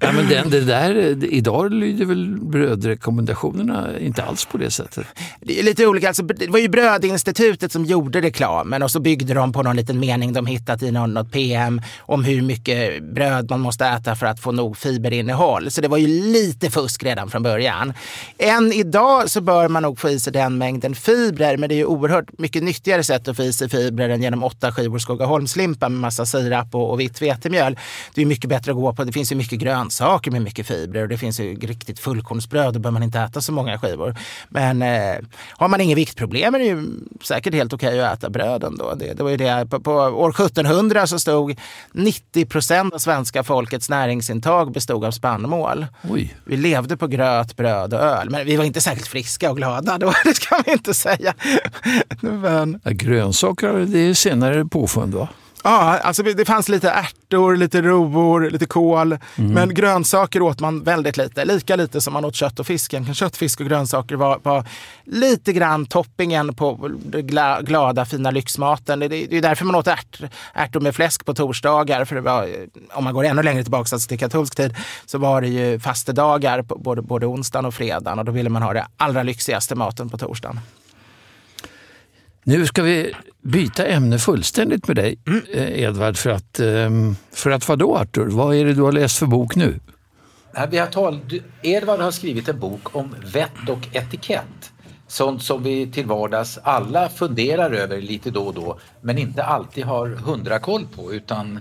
Nej, 0.00 0.12
men 0.14 0.28
den, 0.28 0.50
det 0.50 0.60
där, 0.60 1.24
idag 1.24 1.72
lyder 1.72 2.04
väl 2.04 2.38
brödrekommendationerna 2.40 3.98
inte 3.98 4.22
alls 4.22 4.44
på 4.44 4.58
det 4.58 4.70
sättet. 4.70 5.06
Det 5.40 5.58
är 5.58 5.62
lite 5.62 5.86
olika. 5.86 6.08
Alltså, 6.08 6.22
det 6.22 6.48
var 6.48 6.58
ju 6.58 6.68
Brödinstitutet 6.68 7.72
som 7.72 7.84
gjorde 7.84 8.20
reklamen 8.20 8.82
och 8.82 8.90
så 8.90 9.00
byggde 9.00 9.34
de 9.34 9.52
på 9.52 9.62
någon 9.62 9.76
liten 9.76 10.00
mening 10.00 10.32
de 10.32 10.46
hittat 10.46 10.82
i 10.82 10.90
någon, 10.90 11.14
något 11.14 11.32
PM 11.32 11.80
om 11.98 12.24
hur 12.24 12.42
mycket 12.42 13.02
bröd 13.02 13.50
man 13.50 13.60
måste 13.60 13.86
äta 13.86 14.14
för 14.14 14.26
att 14.26 14.40
få 14.40 14.52
nog 14.52 14.76
fiberinnehåll. 14.76 15.70
Så 15.70 15.80
det 15.80 15.88
var 15.88 15.98
ju 15.98 16.06
lite 16.06 16.70
fusk 16.70 17.04
redan 17.04 17.30
från 17.30 17.42
början. 17.42 17.92
Än 18.38 18.72
idag 18.72 19.30
så 19.30 19.40
bör 19.40 19.68
man 19.68 19.82
nog 19.82 19.98
få 19.98 20.08
i 20.08 20.20
sig 20.20 20.32
den 20.32 20.58
mängden 20.58 20.94
fibrer, 20.94 21.56
men 21.56 21.68
det 21.68 21.74
är 21.74 21.76
ju 21.76 21.84
oerhört 21.84 22.38
mycket 22.38 22.62
nyttigare 22.62 23.04
sätt 23.04 23.28
att 23.28 23.36
få 23.36 23.42
i 23.42 23.52
sig 23.52 23.68
fibrer 23.68 24.08
än 24.08 24.22
genom 24.22 24.44
åtta 24.44 24.72
skivor 24.72 24.98
Skogaholmslimpa 24.98 25.88
med 25.88 26.00
massa 26.00 26.26
sirap 26.26 26.74
och, 26.74 26.90
och 26.90 27.00
vitt 27.00 27.22
vetemjöl. 27.22 27.78
Det 28.14 28.22
är 28.22 28.26
mycket 28.26 28.50
bättre 28.50 28.70
att 28.70 28.76
gå 28.76 28.92
på, 28.92 29.04
det 29.04 29.12
finns 29.12 29.32
ju 29.32 29.36
mycket 29.36 29.58
grönsaker 29.58 30.30
med 30.30 30.42
mycket 30.42 30.66
fibrer 30.66 31.02
och 31.02 31.08
det 31.08 31.18
finns 31.18 31.40
ju 31.40 31.54
riktigt 31.54 31.98
fullkornsbröd, 31.98 32.74
då 32.74 32.80
bör 32.80 32.90
man 32.90 33.02
inte 33.02 33.18
äta 33.20 33.40
så 33.40 33.52
många 33.52 33.78
skivor. 33.78 34.16
Men 34.48 34.82
eh, 34.82 35.16
har 35.50 35.68
man 35.68 35.80
inget 35.80 35.98
viktproblem 35.98 36.54
är 36.54 36.58
det 36.58 36.64
ju 36.64 36.86
säkert 37.22 37.54
helt 37.54 37.72
okej 37.72 37.88
okay 37.88 38.00
att 38.00 38.18
äta 38.18 38.30
bröd 38.30 38.64
ändå. 38.64 38.94
Det, 38.94 39.14
det 39.14 39.22
var 39.22 39.30
ju 39.30 39.36
det, 39.36 39.66
på, 39.70 39.80
på 39.80 39.92
år 39.92 40.30
1700 40.30 41.06
så 41.06 41.18
stod 41.18 41.56
90 41.92 42.44
procent 42.44 42.94
av 42.94 42.98
svenska 42.98 43.42
folkets 43.42 43.90
näringsintag 43.90 44.72
bestod 44.72 45.04
av 45.04 45.10
spannmål. 45.10 45.86
Oj. 46.10 46.36
Vi 46.44 46.56
levde 46.56 46.96
på 46.96 47.06
gröt, 47.06 47.56
bröd 47.56 47.94
och 47.94 48.00
öl, 48.00 48.30
men 48.30 48.46
vi 48.46 48.56
var 48.56 48.64
inte 48.64 48.80
särskilt 48.80 49.08
friska 49.08 49.50
och 49.50 49.56
glada 49.56 49.98
då, 49.98 50.12
det 50.24 50.34
ska 50.34 50.62
vi 50.66 50.72
inte 50.72 50.94
säga. 50.94 51.34
Men... 52.20 52.80
Ja, 52.84 52.90
grönsaker 52.90 53.72
det 53.72 53.98
är 53.98 54.14
senare 54.14 54.64
påfund 54.64 55.14
va? 55.14 55.28
Ja, 55.62 55.98
alltså 55.98 56.22
det 56.22 56.44
fanns 56.44 56.68
lite 56.68 56.90
ärtor, 56.90 57.56
lite 57.56 57.82
rovor, 57.82 58.50
lite 58.50 58.66
kål. 58.66 59.18
Mm. 59.36 59.52
Men 59.52 59.74
grönsaker 59.74 60.42
åt 60.42 60.60
man 60.60 60.82
väldigt 60.82 61.16
lite. 61.16 61.44
Lika 61.44 61.76
lite 61.76 62.00
som 62.00 62.12
man 62.12 62.24
åt 62.24 62.34
kött 62.34 62.60
och 62.60 62.66
fisk. 62.66 62.94
Kött, 63.14 63.36
fisk 63.36 63.60
och 63.60 63.66
grönsaker 63.66 64.16
var, 64.16 64.40
var 64.42 64.64
lite 65.04 65.52
grann 65.52 65.86
toppingen 65.86 66.54
på 66.54 66.90
den 67.04 67.26
gla, 67.26 67.62
glada, 67.62 68.04
fina 68.04 68.30
lyxmaten. 68.30 69.00
Det, 69.00 69.08
det, 69.08 69.26
det 69.26 69.36
är 69.36 69.42
därför 69.42 69.64
man 69.64 69.74
åt 69.74 69.86
ärt, 69.86 70.20
ärtor 70.54 70.80
med 70.80 70.94
fläsk 70.94 71.24
på 71.24 71.34
torsdagar. 71.34 72.04
För 72.04 72.14
det 72.14 72.20
var, 72.20 72.48
om 72.92 73.04
man 73.04 73.14
går 73.14 73.24
ännu 73.24 73.42
längre 73.42 73.62
tillbaka 73.62 73.94
alltså 73.94 74.08
till 74.08 74.18
katolsk 74.18 74.56
tid 74.56 74.74
så 75.06 75.18
var 75.18 75.40
det 75.40 75.48
ju 75.48 75.80
fastedagar 75.80 76.62
på 76.62 76.78
både, 76.78 77.02
både 77.02 77.26
onsdagen 77.26 77.64
och 77.64 77.74
fredagen. 77.74 78.18
Och 78.18 78.24
då 78.24 78.32
ville 78.32 78.50
man 78.50 78.62
ha 78.62 78.72
det 78.72 78.86
allra 78.96 79.22
lyxigaste 79.22 79.74
maten 79.74 80.08
på 80.08 80.18
torsdagen. 80.18 80.60
Nu 82.44 82.66
ska 82.66 82.82
vi 82.82 83.12
byta 83.42 83.86
ämne 83.86 84.18
fullständigt 84.18 84.88
med 84.88 84.96
dig, 84.96 85.18
Mm. 85.26 85.42
eh, 85.52 85.82
Edvard. 85.82 86.16
För 86.16 86.30
att, 86.30 86.60
ehm, 86.60 87.16
för 87.32 87.50
att 87.50 87.68
vadå, 87.68 87.96
Artur? 87.96 88.26
Vad 88.26 88.54
är 88.54 88.64
det 88.64 88.74
du 88.74 88.82
har 88.82 88.92
läst 88.92 89.18
för 89.18 89.26
bok 89.26 89.56
nu? 89.56 89.80
Vi 90.70 90.78
har 90.78 90.86
tal... 90.86 91.20
Edvard 91.62 92.00
har 92.00 92.10
skrivit 92.10 92.48
en 92.48 92.60
bok 92.60 92.96
om 92.96 93.14
vett 93.32 93.68
och 93.68 93.88
etikett. 93.92 94.72
Sånt 95.06 95.42
som 95.42 95.62
vi 95.62 95.86
till 95.92 96.06
vardags 96.06 96.58
alla 96.62 97.08
funderar 97.08 97.70
över 97.70 98.00
lite 98.00 98.30
då 98.30 98.42
och 98.46 98.54
då 98.54 98.78
men 99.00 99.18
inte 99.18 99.44
alltid 99.44 99.84
har 99.84 100.06
hundra 100.08 100.58
koll 100.58 100.86
på 100.96 101.12
utan 101.14 101.60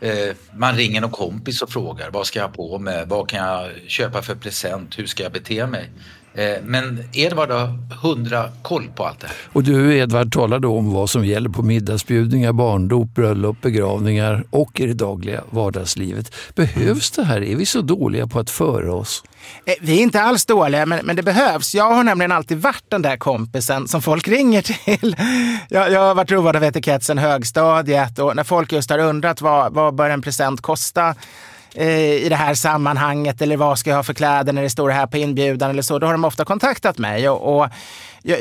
eh, 0.00 0.36
man 0.54 0.74
ringer 0.76 1.00
någon 1.00 1.10
kompis 1.10 1.62
och 1.62 1.70
frågar 1.70 2.10
vad 2.10 2.26
ska 2.26 2.38
jag 2.38 2.52
på 2.54 2.78
mig, 2.78 3.04
vad 3.06 3.28
kan 3.28 3.46
jag 3.46 3.70
köpa 3.86 4.22
för 4.22 4.34
present, 4.34 4.98
hur 4.98 5.06
ska 5.06 5.22
jag 5.22 5.32
bete 5.32 5.66
mig? 5.66 5.90
Eh, 6.34 6.62
men 6.64 7.04
Edvard 7.12 7.50
har 7.50 7.78
hundra 8.02 8.48
koll 8.62 8.88
på 8.96 9.04
allt 9.06 9.20
det 9.20 9.26
här. 9.26 9.36
Och 9.52 9.62
du, 9.62 9.96
Edvard, 9.98 10.32
talar 10.32 10.58
då 10.58 10.76
om 10.78 10.92
vad 10.92 11.10
som 11.10 11.24
gäller 11.26 11.48
på 11.50 11.62
middagsbjudningar, 11.62 12.52
barndop, 12.52 13.14
bröllop, 13.14 13.60
begravningar 13.60 14.44
och 14.50 14.80
i 14.80 14.86
det 14.86 14.94
dagliga 14.94 15.40
vardagslivet. 15.50 16.34
Behövs 16.54 17.10
det 17.10 17.24
här? 17.24 17.42
Är 17.42 17.56
vi 17.56 17.66
så 17.66 17.80
dåliga 17.80 18.26
på 18.26 18.38
att 18.38 18.50
föra 18.50 18.94
oss? 18.94 19.22
Eh, 19.64 19.74
Vi 19.80 19.98
är 19.98 20.02
inte 20.02 20.22
alls 20.22 20.46
dåliga, 20.46 20.86
men, 20.86 21.06
men 21.06 21.16
det 21.16 21.22
behövs. 21.22 21.74
Jag 21.74 21.90
har 21.90 22.04
nämligen 22.04 22.32
alltid 22.32 22.58
varit 22.58 22.84
den 22.88 23.02
där 23.02 23.16
kompisen 23.16 23.88
som 23.88 24.02
folk 24.02 24.28
ringer 24.38 24.62
till. 24.62 25.16
Jag, 25.68 25.92
jag 25.92 26.00
har 26.00 26.14
varit 26.14 26.30
road 26.30 26.56
av 26.56 26.64
etikett 26.64 27.04
sedan 27.04 27.18
högstadiet 27.18 28.18
och 28.18 28.36
när 28.36 28.44
folk 28.44 28.72
just 28.72 28.90
har 28.90 28.98
undrat 28.98 29.40
vad, 29.40 29.72
vad 29.72 29.94
bör 29.94 30.10
en 30.10 30.22
present 30.22 30.60
kosta 30.60 31.14
Eh, 31.74 32.24
i 32.24 32.28
det 32.28 32.36
här 32.36 32.54
sammanhanget 32.54 33.42
eller 33.42 33.56
vad 33.56 33.78
ska 33.78 33.90
jag 33.90 33.96
ha 33.96 34.02
för 34.02 34.14
kläder 34.14 34.52
när 34.52 34.62
det 34.62 34.70
står 34.70 34.90
här 34.90 35.06
på 35.06 35.16
inbjudan 35.16 35.70
eller 35.70 35.82
så, 35.82 35.98
då 35.98 36.06
har 36.06 36.12
de 36.12 36.24
ofta 36.24 36.44
kontaktat 36.44 36.98
mig. 36.98 37.28
Och, 37.28 37.56
och 37.56 37.68
jag, 38.22 38.38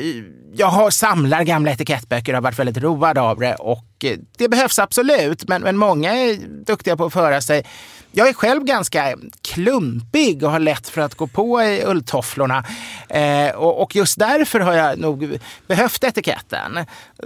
jag 0.53 0.67
har, 0.67 0.89
samlar 0.89 1.43
gamla 1.43 1.71
etikettböcker 1.71 2.33
och 2.33 2.37
har 2.37 2.41
varit 2.41 2.59
väldigt 2.59 2.77
road 2.77 3.17
av 3.17 3.39
det 3.39 3.55
och 3.55 3.85
eh, 4.03 4.17
det 4.37 4.49
behövs 4.49 4.79
absolut, 4.79 5.47
men, 5.47 5.61
men 5.61 5.77
många 5.77 6.13
är 6.13 6.37
duktiga 6.65 6.97
på 6.97 7.05
att 7.05 7.13
föra 7.13 7.41
sig. 7.41 7.65
Jag 8.11 8.29
är 8.29 8.33
själv 8.33 8.63
ganska 8.63 9.15
klumpig 9.41 10.43
och 10.43 10.51
har 10.51 10.59
lätt 10.59 10.89
för 10.89 11.01
att 11.01 11.15
gå 11.15 11.27
på 11.27 11.63
i 11.63 11.83
ulltofflorna. 11.85 12.63
Eh, 13.09 13.49
och, 13.55 13.81
och 13.81 13.95
just 13.95 14.19
därför 14.19 14.59
har 14.59 14.73
jag 14.73 14.99
nog 14.99 15.39
behövt 15.67 16.03
etiketten. 16.03 16.79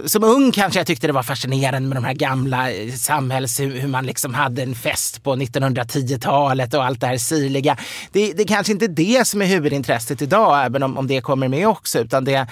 Som 0.04 0.24
ung 0.24 0.52
kanske 0.52 0.80
jag 0.80 0.86
tyckte 0.86 1.06
det 1.06 1.12
var 1.12 1.22
fascinerande 1.22 1.88
med 1.88 1.96
de 1.96 2.04
här 2.04 2.14
gamla 2.14 2.70
eh, 2.70 2.92
samhälls... 2.92 3.60
Hur 3.60 3.74
hur 3.80 3.88
man 3.88 4.06
liksom 4.06 4.34
hade 4.34 4.62
en 4.62 4.74
fest 4.74 5.22
på 5.22 5.36
1910-talet 5.36 6.74
och 6.74 6.84
allt 6.84 7.00
det 7.00 7.06
här 7.06 7.18
sirliga. 7.18 7.76
Det, 8.12 8.32
det 8.32 8.42
är 8.42 8.46
kanske 8.46 8.72
inte 8.72 8.86
det 8.86 9.26
som 9.26 9.42
är 9.42 9.46
huvudintresset 9.46 10.22
idag, 10.22 10.64
även 10.64 10.82
om, 10.82 10.98
om 10.98 11.06
det 11.06 11.20
kommer 11.20 11.48
med 11.48 11.68
också. 11.68 11.98
Utan 11.98 12.24
det, 12.24 12.43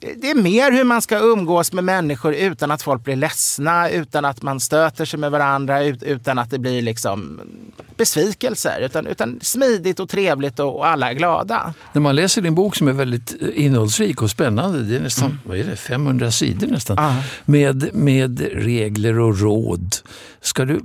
det 0.00 0.30
är 0.30 0.34
mer 0.34 0.72
hur 0.72 0.84
man 0.84 1.02
ska 1.02 1.18
umgås 1.18 1.72
med 1.72 1.84
människor 1.84 2.34
utan 2.34 2.70
att 2.70 2.82
folk 2.82 3.04
blir 3.04 3.16
ledsna, 3.16 3.90
utan 3.90 4.24
att 4.24 4.42
man 4.42 4.60
stöter 4.60 5.04
sig 5.04 5.18
med 5.18 5.30
varandra, 5.30 5.84
ut, 5.84 6.02
utan 6.02 6.38
att 6.38 6.50
det 6.50 6.58
blir 6.58 6.82
liksom 6.82 7.40
besvikelser. 7.96 8.80
Utan, 8.80 9.06
utan 9.06 9.38
smidigt 9.42 10.00
och 10.00 10.08
trevligt 10.08 10.58
och, 10.60 10.76
och 10.76 10.86
alla 10.86 11.10
är 11.10 11.14
glada. 11.14 11.74
När 11.92 12.00
man 12.00 12.16
läser 12.16 12.42
din 12.42 12.54
bok 12.54 12.76
som 12.76 12.88
är 12.88 12.92
väldigt 12.92 13.34
eh, 13.42 13.48
innehållsrik 13.64 14.22
och 14.22 14.30
spännande, 14.30 14.82
det 14.82 14.96
är 14.96 15.00
nästan 15.00 15.38
vad 15.44 15.58
är 15.58 15.64
det, 15.64 15.76
500 15.76 16.30
sidor 16.30 16.66
nästan, 16.66 16.96
Ja. 16.96 17.22
med, 17.44 17.94
med 17.94 18.40
regler 18.40 19.18
och 19.18 19.38
råd. 19.40 19.94
Ska 20.40 20.64
du, 20.64 20.80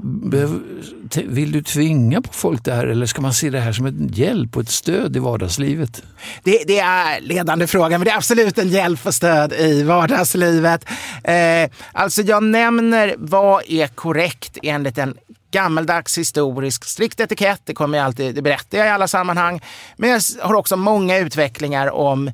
vill 1.26 1.52
du 1.52 1.64
tvinga 1.64 2.22
på 2.22 2.34
folk 2.34 2.64
det 2.64 2.74
här 2.74 2.88
eller 2.88 3.06
ska 3.06 3.22
man 3.22 3.34
se 3.34 3.50
det 3.50 3.60
här 3.60 3.74
som 3.74 3.86
en 3.86 4.08
hjälp 4.14 4.56
och 4.56 4.62
ett 4.62 4.70
stöd 4.70 5.16
i 5.16 5.20
vardagslivet? 5.20 6.04
Det, 6.44 6.64
det 6.68 6.80
är 6.80 7.22
ledande 7.22 7.68
fråga, 7.68 7.98
men 7.98 8.06
det 8.06 8.12
är 8.12 8.18
absolut 8.18 8.58
en 8.58 8.70
hjälp 8.70 9.06
och 9.06 9.14
stöd 9.14 9.54
i 9.54 9.84
vardagslivet. 9.84 10.86
Eh, 11.24 11.70
alltså 11.92 12.22
jag 12.22 12.44
nämner 12.44 13.16
vad 13.18 13.64
är 13.68 13.88
korrekt 13.88 14.58
enligt 14.64 14.98
en 14.98 15.18
gammaldags 15.52 16.18
historisk 16.18 16.86
strikt 16.86 17.20
etikett. 17.20 17.62
Det 17.66 17.74
kommer 17.74 17.98
jag 17.98 18.06
alltid, 18.06 18.36
det 18.36 18.42
berättar 18.42 18.78
jag 18.78 18.88
i 18.88 18.90
alla 18.90 19.08
sammanhang. 19.08 19.62
Men 19.98 20.10
jag 20.10 20.22
har 20.42 20.56
också 20.56 20.76
många 20.76 21.18
utvecklingar 21.18 21.92
om 21.92 22.32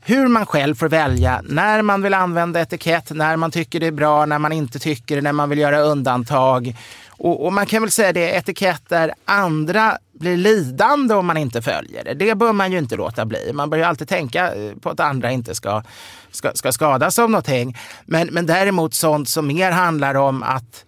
hur 0.00 0.28
man 0.28 0.46
själv 0.46 0.74
får 0.74 0.88
välja 0.88 1.42
när 1.44 1.82
man 1.82 2.02
vill 2.02 2.14
använda 2.14 2.60
etikett, 2.60 3.10
när 3.10 3.36
man 3.36 3.50
tycker 3.50 3.80
det 3.80 3.86
är 3.86 3.92
bra, 3.92 4.26
när 4.26 4.38
man 4.38 4.52
inte 4.52 4.78
tycker 4.78 5.16
det, 5.16 5.22
när 5.22 5.32
man 5.32 5.48
vill 5.48 5.58
göra 5.58 5.80
undantag. 5.80 6.76
Och, 7.08 7.46
och 7.46 7.52
man 7.52 7.66
kan 7.66 7.82
väl 7.82 7.90
säga 7.90 8.12
det, 8.12 8.30
etikett 8.30 8.88
där 8.88 9.14
andra 9.24 9.98
blir 10.12 10.36
lidande 10.36 11.14
om 11.14 11.26
man 11.26 11.36
inte 11.36 11.62
följer 11.62 12.04
det. 12.04 12.14
Det 12.14 12.34
bör 12.34 12.52
man 12.52 12.72
ju 12.72 12.78
inte 12.78 12.96
låta 12.96 13.24
bli. 13.24 13.52
Man 13.52 13.70
bör 13.70 13.78
ju 13.78 13.84
alltid 13.84 14.08
tänka 14.08 14.54
eh, 14.54 14.74
på 14.74 14.90
att 14.90 15.00
andra 15.00 15.30
inte 15.30 15.54
ska, 15.54 15.82
ska, 16.30 16.52
ska 16.54 16.72
skadas 16.72 17.18
av 17.18 17.30
någonting. 17.30 17.76
Men, 18.04 18.28
men 18.28 18.46
däremot 18.46 18.94
sånt 18.94 19.28
som 19.28 19.46
mer 19.46 19.70
handlar 19.70 20.14
om 20.14 20.42
att 20.42 20.84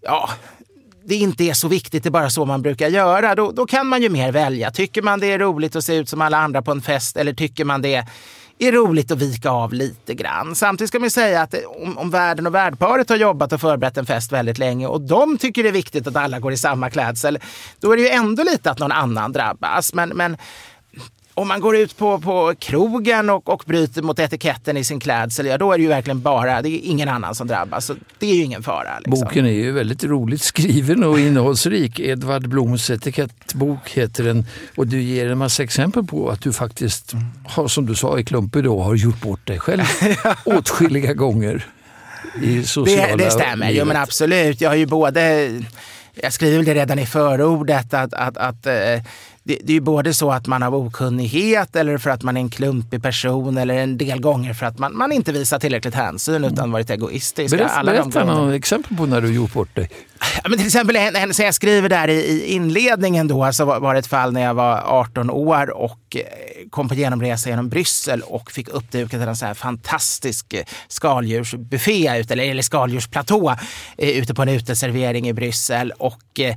ja, 0.00 0.30
det 1.04 1.14
inte 1.14 1.44
är 1.44 1.54
så 1.54 1.68
viktigt, 1.68 2.02
det 2.02 2.08
är 2.08 2.10
bara 2.10 2.30
så 2.30 2.44
man 2.44 2.62
brukar 2.62 2.88
göra. 2.88 3.34
Då, 3.34 3.52
då 3.52 3.66
kan 3.66 3.86
man 3.86 4.02
ju 4.02 4.08
mer 4.08 4.32
välja. 4.32 4.70
Tycker 4.70 5.02
man 5.02 5.20
det 5.20 5.32
är 5.32 5.38
roligt 5.38 5.76
att 5.76 5.84
se 5.84 5.94
ut 5.94 6.08
som 6.08 6.20
alla 6.20 6.38
andra 6.38 6.62
på 6.62 6.70
en 6.70 6.82
fest 6.82 7.16
eller 7.16 7.32
tycker 7.32 7.64
man 7.64 7.82
det 7.82 8.06
är 8.58 8.72
roligt 8.72 9.10
att 9.10 9.18
vika 9.18 9.50
av 9.50 9.72
lite 9.72 10.14
grann. 10.14 10.54
Samtidigt 10.54 10.88
ska 10.88 10.98
man 10.98 11.10
säga 11.10 11.42
att 11.42 11.54
om, 11.66 11.98
om 11.98 12.10
världen 12.10 12.46
och 12.46 12.54
värdparet 12.54 13.08
har 13.08 13.16
jobbat 13.16 13.52
och 13.52 13.60
förberett 13.60 13.96
en 13.96 14.06
fest 14.06 14.32
väldigt 14.32 14.58
länge 14.58 14.86
och 14.86 15.00
de 15.00 15.38
tycker 15.38 15.62
det 15.62 15.68
är 15.68 15.72
viktigt 15.72 16.06
att 16.06 16.16
alla 16.16 16.38
går 16.38 16.52
i 16.52 16.56
samma 16.56 16.90
klädsel, 16.90 17.38
då 17.80 17.92
är 17.92 17.96
det 17.96 18.02
ju 18.02 18.08
ändå 18.08 18.42
lite 18.42 18.70
att 18.70 18.78
någon 18.78 18.92
annan 18.92 19.32
drabbas. 19.32 19.94
Men, 19.94 20.08
men 20.08 20.36
om 21.34 21.48
man 21.48 21.60
går 21.60 21.76
ut 21.76 21.96
på, 21.96 22.20
på 22.20 22.54
krogen 22.58 23.30
och, 23.30 23.48
och 23.48 23.62
bryter 23.66 24.02
mot 24.02 24.18
etiketten 24.18 24.76
i 24.76 24.84
sin 24.84 25.00
klädsel, 25.00 25.46
ja 25.46 25.58
då 25.58 25.72
är 25.72 25.78
det 25.78 25.82
ju 25.82 25.88
verkligen 25.88 26.20
bara, 26.20 26.62
det 26.62 26.68
är 26.68 26.80
ingen 26.82 27.08
annan 27.08 27.34
som 27.34 27.46
drabbas. 27.46 27.86
Så 27.86 27.94
det 28.18 28.30
är 28.30 28.34
ju 28.34 28.42
ingen 28.42 28.62
fara. 28.62 28.98
Liksom. 28.98 29.24
Boken 29.24 29.46
är 29.46 29.50
ju 29.50 29.72
väldigt 29.72 30.04
roligt 30.04 30.42
skriven 30.42 31.04
och 31.04 31.20
innehållsrik. 31.20 32.00
Edvard 32.00 32.48
Bloms 32.48 32.90
etikettbok 32.90 33.90
heter 33.90 34.24
den 34.24 34.46
och 34.76 34.86
du 34.86 35.02
ger 35.02 35.30
en 35.30 35.38
massa 35.38 35.62
exempel 35.62 36.04
på 36.04 36.28
att 36.30 36.42
du 36.42 36.52
faktiskt 36.52 37.14
har, 37.48 37.68
som 37.68 37.86
du 37.86 37.94
sa 37.94 38.18
i 38.18 38.24
Klumpig 38.24 38.64
då, 38.64 38.82
har 38.82 38.94
gjort 38.94 39.20
bort 39.20 39.46
dig 39.46 39.58
själv 39.58 39.82
åtskilliga 40.44 41.14
gånger. 41.14 41.66
I 42.42 42.62
sociala 42.62 43.16
Det, 43.16 43.24
det 43.24 43.30
stämmer, 43.30 43.66
jo 43.66 43.72
livet. 43.72 43.86
men 43.88 43.96
absolut. 43.96 44.60
Jag 44.60 44.70
har 44.70 44.76
ju 44.76 44.86
både, 44.86 45.50
jag 46.14 46.32
skriver 46.32 46.64
det 46.64 46.74
redan 46.74 46.98
i 46.98 47.06
förordet, 47.06 47.94
att, 47.94 48.14
att, 48.14 48.36
att 48.36 48.66
eh, 48.66 49.02
det, 49.44 49.58
det 49.62 49.72
är 49.72 49.74
ju 49.74 49.80
både 49.80 50.14
så 50.14 50.32
att 50.32 50.46
man 50.46 50.62
av 50.62 50.74
okunnighet 50.74 51.76
eller 51.76 51.98
för 51.98 52.10
att 52.10 52.22
man 52.22 52.36
är 52.36 52.40
en 52.40 52.50
klumpig 52.50 53.02
person 53.02 53.58
eller 53.58 53.74
en 53.74 53.98
del 53.98 54.20
gånger 54.20 54.54
för 54.54 54.66
att 54.66 54.78
man, 54.78 54.96
man 54.96 55.12
inte 55.12 55.32
visar 55.32 55.58
tillräckligt 55.58 55.94
hänsyn 55.94 56.44
utan 56.44 56.72
varit 56.72 56.90
egoistisk. 56.90 57.56
Berätta, 57.56 57.74
Alla 57.74 57.92
berätta 57.92 58.24
några 58.24 58.54
exempel 58.54 58.96
på 58.96 59.06
när 59.06 59.20
du 59.20 59.34
gjort 59.34 59.52
bort 59.52 59.74
dig. 59.74 59.90
Ja, 60.42 60.48
men 60.48 60.58
till 60.58 60.66
exempel 60.66 60.96
en, 60.96 61.16
en 61.16 61.34
som 61.34 61.44
jag 61.44 61.54
skriver 61.54 61.88
där 61.88 62.08
i, 62.08 62.14
i 62.14 62.52
inledningen 62.52 63.28
då, 63.28 63.52
så 63.52 63.64
var, 63.64 63.80
var 63.80 63.94
det 63.94 63.98
ett 63.98 64.06
fall 64.06 64.32
när 64.32 64.42
jag 64.42 64.54
var 64.54 64.82
18 64.86 65.30
år 65.30 65.70
och 65.70 66.16
eh, 66.16 66.22
kom 66.70 66.88
på 66.88 66.94
genomresa 66.94 67.50
genom 67.50 67.68
Bryssel 67.68 68.22
och 68.22 68.52
fick 68.52 68.68
uppdukat 68.68 69.20
en 69.20 69.36
så 69.36 69.46
här 69.46 69.54
fantastisk 69.54 70.52
eh, 70.54 70.64
skaldjursbuffé, 70.88 72.18
ute, 72.20 72.34
eller, 72.34 72.44
eller 72.44 72.62
skaldjursplatå 72.62 73.56
eh, 73.98 74.08
ute 74.08 74.34
på 74.34 74.42
en 74.42 74.48
uteservering 74.48 75.28
i 75.28 75.32
Bryssel. 75.32 75.92
Och 75.98 76.40
eh, 76.40 76.56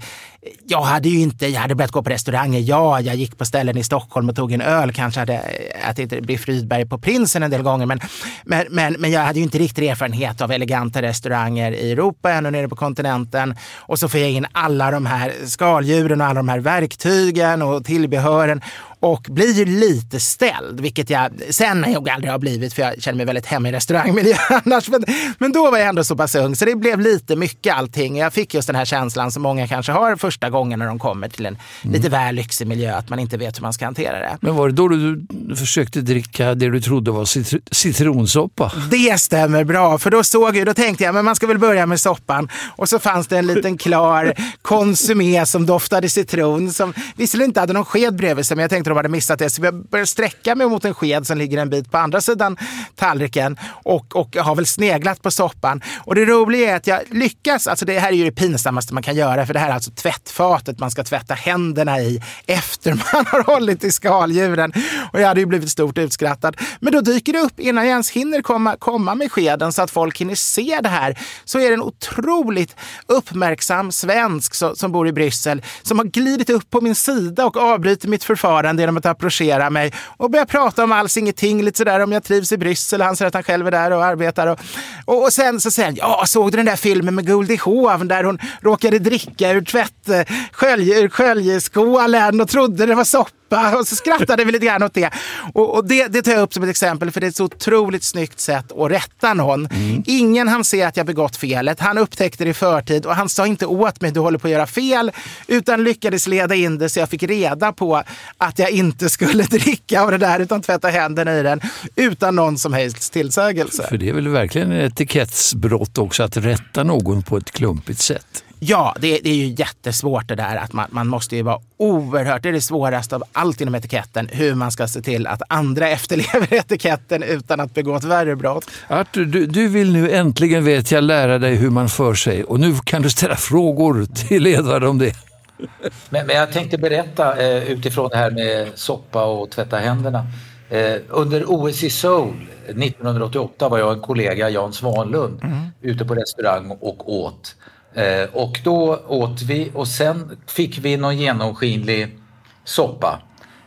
jag 0.68 0.82
hade 0.82 1.10
ju 1.10 1.20
inte, 1.20 1.48
jag 1.48 1.62
hade 1.62 1.76
börjat 1.76 1.92
gå 1.92 2.04
på 2.04 2.10
restauranger, 2.10 2.60
ja, 2.60 3.02
jag 3.02 3.16
gick 3.16 3.38
på 3.38 3.46
ställen 3.46 3.78
i 3.78 3.84
Stockholm 3.84 4.30
och 4.30 4.36
tog 4.36 4.52
en 4.52 4.62
öl, 4.62 4.94
kanske 4.94 5.20
hade 5.20 5.34
eh, 5.34 5.90
ätit 5.90 6.24
Biff 6.24 6.48
Rydberg 6.48 6.86
på 6.86 6.98
Prinsen 6.98 7.44
en 7.44 7.52
del 7.52 7.62
gånger, 7.62 7.86
men, 7.86 8.00
men, 8.44 8.66
men, 8.70 8.94
men 8.94 9.12
jag 9.12 9.22
hade 9.22 9.40
ju 9.40 9.44
inte 9.44 9.58
riktigt 9.58 9.84
erfarenhet 9.84 10.42
av 10.42 10.52
eleganta 10.52 11.02
restauranger 11.02 11.72
i 11.72 11.92
Europa, 11.92 12.32
ännu 12.32 12.52
nere 12.52 12.70
på 12.70 12.76
kontinenten. 12.76 13.56
Och 13.76 14.00
så 14.00 14.10
får 14.10 14.20
jag 14.20 14.32
in 14.32 14.46
alla 14.52 14.92
de 14.92 15.06
här 15.06 15.34
skaldjuren 15.46 16.22
och 16.22 16.28
alla 16.28 16.40
de 16.40 16.50
här 16.50 16.60
verktygen 16.60 17.62
och 17.62 17.86
tillbehören 17.86 18.62
och 19.00 19.28
blir 19.30 19.54
ju 19.54 19.66
lite 19.66 20.20
ställd, 20.20 20.80
vilket 20.80 21.10
jag 21.10 21.32
sen 21.50 21.82
nog 21.82 22.10
aldrig 22.10 22.32
har 22.32 22.40
blivit 22.40 22.74
för 22.74 22.82
jag 22.82 23.02
känner 23.02 23.18
mig 23.18 23.26
väldigt 23.26 23.46
hemma 23.46 23.70
i 23.70 23.72
restaurangmiljö 23.72 24.36
annars. 24.66 24.90
Men, 24.90 25.06
men 25.38 25.52
då 25.52 25.72
var 25.72 25.78
jag 25.78 25.88
ändå 25.88 26.04
så 26.04 26.16
pass 26.16 26.36
ung 26.36 26.56
så 26.56 26.66
det 26.66 26.76
blev 26.76 27.00
lite 27.00 27.36
mycket 27.36 27.76
allting. 27.76 28.18
Jag 28.18 28.34
fick 28.34 28.54
just 28.54 28.68
den 28.68 28.76
här 28.76 28.86
känslan 28.86 29.32
som 29.32 29.44
många 29.44 29.68
kanske 29.68 29.92
har 29.92 30.16
första 30.16 30.50
gången 30.50 30.80
när 30.80 30.86
de 30.86 31.00
kommer 31.00 31.30
till 31.30 31.46
en 31.46 31.58
mm. 31.84 31.94
lite 31.94 32.10
väl 32.10 32.36
lyxig 32.36 32.68
miljö, 32.68 32.96
att 32.96 33.10
man 33.10 33.20
inte 33.20 33.38
vet 33.38 33.58
hur 33.58 33.62
man 33.62 33.74
ska 33.74 33.86
hantera 33.86 34.20
det. 34.20 34.38
Men 34.42 34.56
var 34.56 34.70
det 34.70 34.76
då 34.76 34.88
du 34.88 35.26
försökte 35.56 36.02
dricka 36.02 36.56
det 36.56 36.70
du 36.70 36.82
trodde 36.82 37.12
var 37.12 37.26
citr 37.26 37.60
citronsoppa? 37.72 38.72
Det 38.92 39.20
stämmer 39.20 39.64
bra, 39.64 39.98
för 39.98 40.12
då 40.12 40.24
såg 40.24 40.56
jag, 40.56 40.66
då 40.66 40.74
tänkte 40.74 41.04
jag 41.04 41.14
men 41.14 41.26
man 41.26 41.36
ska 41.36 41.48
väl 41.48 41.60
börja 41.60 41.86
med 41.86 42.00
soppan 42.00 42.50
och 42.76 42.90
så 42.90 43.00
fanns 43.00 43.28
det 43.28 43.38
en 43.38 43.48
liten 43.48 43.78
klar 43.78 44.34
konsumé 44.62 45.46
som 45.46 45.66
doftade 45.66 46.10
citron 46.10 46.74
som 46.74 46.94
visserligen 47.16 47.50
inte 47.50 47.60
hade 47.60 47.74
någon 47.74 47.86
sked 47.86 48.16
bredvid 48.16 48.46
sig 48.46 48.56
men 48.56 48.62
jag 48.62 48.70
tänkte 48.70 48.90
de 48.98 49.08
hade 49.08 49.10
missat 49.10 49.40
det 49.40 49.50
så 49.50 49.62
jag 49.64 49.90
började 49.90 50.08
sträcka 50.08 50.56
mig 50.56 50.68
mot 50.68 50.86
en 50.86 50.94
sked 50.94 51.28
som 51.28 51.38
ligger 51.38 51.58
en 51.58 51.70
bit 51.70 51.92
på 51.92 51.98
andra 51.98 52.22
sidan 52.22 52.58
tallriken 52.96 53.58
och, 53.84 54.16
och 54.16 54.36
har 54.36 54.56
väl 54.56 54.66
sneglat 54.66 55.22
på 55.22 55.32
soppan. 55.32 55.82
Och 56.06 56.16
det 56.16 56.26
roliga 56.26 56.72
är 56.72 56.76
att 56.76 56.88
jag 56.88 57.00
lyckas, 57.12 57.68
alltså 57.68 57.86
det 57.86 58.00
här 58.00 58.10
är 58.10 58.14
ju 58.14 58.24
det 58.24 58.32
pinsammaste 58.32 58.94
man 58.94 59.04
kan 59.04 59.16
göra 59.16 59.46
för 59.46 59.54
det 59.54 59.60
här 59.60 59.70
är 59.70 59.74
alltså 59.74 59.92
tvättfatet 59.92 60.80
man 60.80 60.92
ska 60.92 61.04
tvätta 61.04 61.34
händerna 61.34 62.00
i 62.00 62.22
efter 62.46 62.92
man 63.14 63.26
har 63.26 63.44
hållit 63.44 63.84
i 63.84 63.92
skaldjuren. 63.92 64.74
Och 65.14 65.22
jag 65.22 65.28
hade 65.28 65.40
ju 65.40 65.46
blivit 65.46 65.70
stort 65.70 65.98
utskrattad. 65.98 66.58
Men 66.80 66.94
då 66.94 67.02
dyker 67.02 67.34
det 67.34 67.40
upp 67.40 67.60
innan 67.60 67.84
jag 67.84 67.92
ens 67.92 68.12
hinner 68.12 68.42
komma, 68.42 68.76
komma 68.80 69.16
med 69.16 69.32
skeden 69.32 69.74
så 69.74 69.82
att 69.82 69.92
folk 69.92 70.22
hinner 70.22 70.36
se 70.36 70.80
det 70.84 70.90
här. 70.90 71.20
Så 71.46 71.60
är 71.60 71.68
det 71.68 71.74
en 71.74 71.82
otroligt 71.82 72.76
uppmärksam 73.08 73.92
svensk 73.92 74.56
som, 74.56 74.76
som 74.76 74.92
bor 74.92 75.08
i 75.08 75.14
Bryssel 75.14 75.62
som 75.82 75.98
har 75.98 76.06
glidit 76.06 76.50
upp 76.50 76.70
på 76.70 76.82
min 76.82 76.96
sida 76.96 77.46
och 77.46 77.58
avbryter 77.58 78.08
mitt 78.08 78.24
förfarande 78.24 78.77
genom 78.80 78.98
att 78.98 79.06
approchera 79.06 79.70
mig 79.70 79.94
och 80.18 80.32
börja 80.32 80.46
prata 80.46 80.84
om 80.84 80.92
alls 80.92 81.18
ingenting, 81.18 81.64
lite 81.64 81.78
sådär 81.78 82.00
om 82.00 82.12
jag 82.12 82.24
trivs 82.24 82.52
i 82.52 82.58
Bryssel. 82.58 83.02
Han 83.02 83.16
säger 83.16 83.28
att 83.28 83.34
han 83.34 83.44
själv 83.44 83.68
är 83.68 83.72
där 83.72 83.92
och 83.92 84.06
arbetar. 84.06 84.48
Och, 84.48 84.60
och, 85.06 85.24
och 85.24 85.34
sen 85.34 85.62
så 85.62 85.72
säger 85.72 85.88
han, 85.90 85.96
ja, 85.96 86.24
såg 86.26 86.52
du 86.52 86.58
den 86.58 86.66
där 86.66 86.76
filmen 86.76 87.16
med 87.16 87.28
Goldie 87.28 87.60
Hawn 87.66 88.08
där 88.08 88.24
hon 88.24 88.40
råkade 88.62 89.00
dricka 89.00 89.52
ur 89.52 89.62
tvätt, 89.62 90.28
skölj, 90.52 91.10
sköljeskålen 91.10 92.42
och 92.42 92.50
trodde 92.50 92.86
det 92.86 92.96
var 92.96 93.04
soppa. 93.04 93.78
Och 93.78 93.88
så 93.88 93.96
skrattade 93.96 94.46
vi 94.46 94.52
lite 94.52 94.66
grann 94.66 94.84
åt 94.84 94.94
det. 94.94 95.10
Och, 95.54 95.76
och 95.76 95.86
det, 95.86 96.08
det, 96.08 96.22
tar 96.22 96.32
jag 96.32 96.42
upp 96.42 96.54
som 96.54 96.64
ett 96.64 96.70
exempel 96.70 97.12
för 97.12 97.22
det 97.22 97.28
är 97.28 97.30
ett 97.30 97.36
så 97.36 97.46
otroligt 97.46 98.04
snyggt 98.04 98.40
sätt 98.40 98.72
att 98.72 98.92
rätta 98.92 99.34
någon. 99.34 99.66
Mm. 99.66 100.04
Ingen 100.06 100.48
han 100.48 100.64
se 100.64 100.84
att 100.84 100.98
jag 100.98 101.06
begått 101.06 101.36
felet. 101.36 101.80
Han 101.80 101.98
upptäckte 101.98 102.44
det 102.44 102.50
i 102.50 102.54
förtid 102.54 103.06
och 103.06 103.16
han 103.16 103.30
sa 103.30 103.48
inte 103.48 103.66
åt 103.66 104.02
mig 104.02 104.12
du 104.12 104.20
håller 104.20 104.40
på 104.40 104.48
att 104.48 104.52
göra 104.52 104.68
fel 104.68 105.12
utan 105.48 105.84
lyckades 105.84 106.28
leda 106.28 106.56
in 106.56 106.78
det 106.78 106.90
så 106.90 107.00
jag 107.00 107.10
fick 107.10 107.24
reda 107.24 107.74
på 107.74 108.04
att 108.38 108.60
jag 108.60 108.67
inte 108.70 109.10
skulle 109.10 109.44
dricka 109.50 110.02
av 110.02 110.12
det 110.12 110.18
där 110.18 110.40
utan 110.40 110.62
tvätta 110.62 110.88
händerna 110.88 111.40
i 111.40 111.44
den 111.44 111.62
utan 111.96 112.36
någon 112.36 112.58
som 112.58 112.74
helst 112.74 113.14
tillsägelse. 113.14 113.88
För 113.90 113.98
det 113.98 114.10
är 114.10 114.14
väl 114.14 114.28
verkligen 114.28 114.72
ett 114.72 114.94
etikettsbrott 114.94 115.98
också 115.98 116.24
att 116.24 116.38
rätta 116.38 116.84
någon 116.84 117.24
på 117.24 117.38
ett 117.38 117.52
klumpigt 117.52 118.00
sätt? 118.00 118.44
Ja, 118.60 118.96
det, 119.00 119.20
det, 119.24 119.30
är 119.30 119.36
ju 119.36 119.56
jättesvårt 119.58 120.28
det 120.28 120.36
där 120.36 120.56
att 120.56 120.74
man, 120.74 120.88
man 120.92 121.08
måste 121.08 121.36
ju 121.36 121.42
vara 121.42 121.60
oerhört, 121.78 122.44
det 122.44 122.50
är 122.50 122.54
det 122.54 122.62
svåraste 122.62 123.16
av 123.16 123.24
allt 123.32 123.62
inom 123.62 123.76
etiketten, 123.76 124.30
hur 124.32 124.56
man 124.56 124.72
ska 124.72 124.88
se 124.88 125.02
till 125.02 125.28
att 125.28 125.42
andra 125.50 125.90
efterlever 125.98 126.54
etiketten 126.54 127.24
utan 127.24 127.60
att 127.60 127.74
begå 127.74 127.96
ett 127.96 128.04
värre 128.04 128.36
brott. 128.36 128.70
Artur, 128.88 129.26
du, 129.26 129.46
du 129.46 129.68
vill 129.68 129.94
nu 129.94 130.12
äntligen 130.12 130.66
vet 130.66 130.92
jag 130.92 131.04
lära 131.04 131.40
dig 131.40 131.56
hur 131.56 131.70
man 131.70 131.90
för 131.90 132.14
sig 132.14 132.44
och 132.44 132.60
nu 132.60 132.76
kan 132.84 133.02
du 133.02 133.10
ställa 133.10 133.36
frågor 133.36 134.06
till 134.28 134.48
Edvard 134.48 134.84
om 134.84 134.98
det. 134.98 135.27
Men, 136.10 136.28
men 136.28 136.36
jag 136.36 136.52
tänkte 136.52 136.78
berätta 136.78 137.42
eh, 137.42 137.72
utifrån 137.72 138.10
det 138.10 138.18
här 138.18 138.32
med 138.32 138.68
soppa 138.76 139.26
och 139.26 139.50
tvätta 139.50 139.78
händerna. 139.78 140.28
Eh, 140.70 140.96
under 141.10 141.44
OS 141.48 141.84
i 141.84 141.90
Seoul 141.90 142.36
1988 142.68 143.70
var 143.70 143.78
jag 143.78 143.88
och 143.88 143.94
en 143.94 144.02
kollega, 144.02 144.50
Jan 144.50 144.74
Svanlund, 144.74 145.44
mm. 145.44 145.58
ute 145.82 146.06
på 146.06 146.16
restaurang 146.16 146.72
och 146.72 147.14
åt. 147.14 147.56
Eh, 147.94 148.30
och 148.34 148.60
då 148.64 149.00
åt 149.08 149.42
vi 149.42 149.72
och 149.74 149.88
sen 149.88 150.38
fick 150.48 150.78
vi 150.78 150.98
någon 150.98 151.18
genomskinlig 151.18 152.18
soppa. 152.64 153.22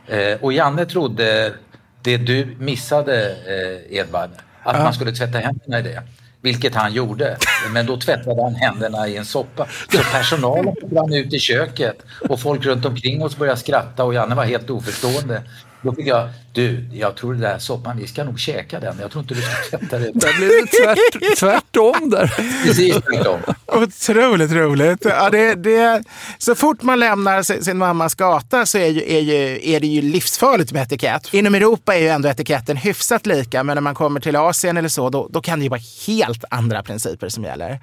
Eh, 0.07 0.39
och 0.41 0.53
Janne 0.53 0.87
trodde 0.87 1.55
det 2.03 2.17
du 2.17 2.57
missade 2.59 3.31
eh, 3.31 3.99
Edvard, 3.99 4.31
att 4.63 4.77
ja. 4.77 4.83
man 4.83 4.93
skulle 4.93 5.13
tvätta 5.13 5.39
händerna 5.39 5.79
i 5.79 5.83
det. 5.83 6.03
Vilket 6.43 6.75
han 6.75 6.93
gjorde, 6.93 7.37
men 7.73 7.87
då 7.87 7.97
tvättade 7.97 8.43
han 8.43 8.55
händerna 8.55 9.09
i 9.09 9.17
en 9.17 9.25
soppa. 9.25 9.67
Så 9.93 9.99
personalen 10.13 10.75
brann 10.91 11.13
ut 11.13 11.35
i 11.35 11.39
köket 11.39 11.97
och 12.29 12.41
folk 12.41 12.65
runt 12.65 12.85
omkring 12.85 13.23
oss 13.23 13.37
började 13.37 13.61
skratta 13.61 14.05
och 14.05 14.15
Janne 14.15 14.35
var 14.35 14.45
helt 14.45 14.71
oförstående. 14.71 15.43
Då 15.83 15.93
fick 15.93 16.07
jag, 16.07 16.29
du, 16.53 16.89
jag 16.93 17.17
tror 17.17 17.35
det 17.35 17.41
där 17.41 17.59
soppan, 17.59 17.97
vi 17.97 18.07
ska 18.07 18.25
nog 18.25 18.39
käka 18.39 18.81
den. 18.81 18.97
Jag 19.01 19.11
tror 19.11 19.23
inte 19.23 19.35
du 19.35 19.43
ska 19.43 19.79
tvätta 19.79 19.99
det. 19.99 20.11
Där 20.15 20.37
blev 20.37 20.49
det 20.49 20.67
tvärt, 20.67 21.39
tvärtom 21.39 22.11
där. 22.11 22.35
Precis 22.65 22.95
tvärtom. 22.95 23.41
Otroligt 23.67 24.53
roligt. 24.53 25.05
Ja, 25.05 25.31
det, 25.31 25.55
det, 25.55 26.05
så 26.39 26.55
fort 26.55 26.83
man 26.83 27.01
lämnar 27.01 27.43
sin 27.63 27.79
mammas 27.79 28.15
gata 28.15 28.67
så 28.67 28.79
är, 28.79 28.87
ju, 28.87 29.13
är, 29.13 29.21
ju, 29.21 29.61
är 29.75 29.81
det 29.81 29.87
ju 29.87 30.03
livsfarligt 30.03 30.73
med 30.73 30.83
etikett. 30.83 31.35
Inom 31.35 31.55
Europa 31.55 31.95
är 31.95 32.01
ju 32.01 32.09
ändå 32.09 32.29
etiketten 32.29 32.77
hyfsat 32.77 33.27
lika, 33.27 33.65
men 33.65 33.75
när 33.75 33.83
man 33.83 33.95
kommer 33.95 34.21
till 34.21 34.37
Asien 34.37 34.77
eller 34.77 34.89
så, 34.89 35.11
då, 35.11 35.29
då 35.31 35.41
kan 35.41 35.59
det 35.59 35.63
ju 35.63 35.69
vara 35.69 35.81
helt 36.07 36.45
andra 36.51 36.83
principer 36.83 37.29
som 37.29 37.45
gäller. 37.45 37.81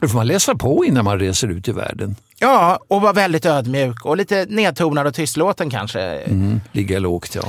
Då 0.00 0.08
får 0.08 0.16
man 0.16 0.26
läsa 0.26 0.54
på 0.54 0.84
innan 0.84 1.04
man 1.04 1.18
reser 1.18 1.48
ut 1.48 1.68
i 1.68 1.72
världen. 1.72 2.16
Ja, 2.38 2.80
och 2.88 3.00
vara 3.00 3.12
väldigt 3.12 3.46
ödmjuk 3.46 4.04
och 4.04 4.16
lite 4.16 4.46
nedtonad 4.48 5.06
och 5.06 5.14
tystlåten 5.14 5.70
kanske. 5.70 6.00
Mm, 6.02 6.60
ligga 6.72 6.98
lågt, 6.98 7.34
ja. 7.34 7.42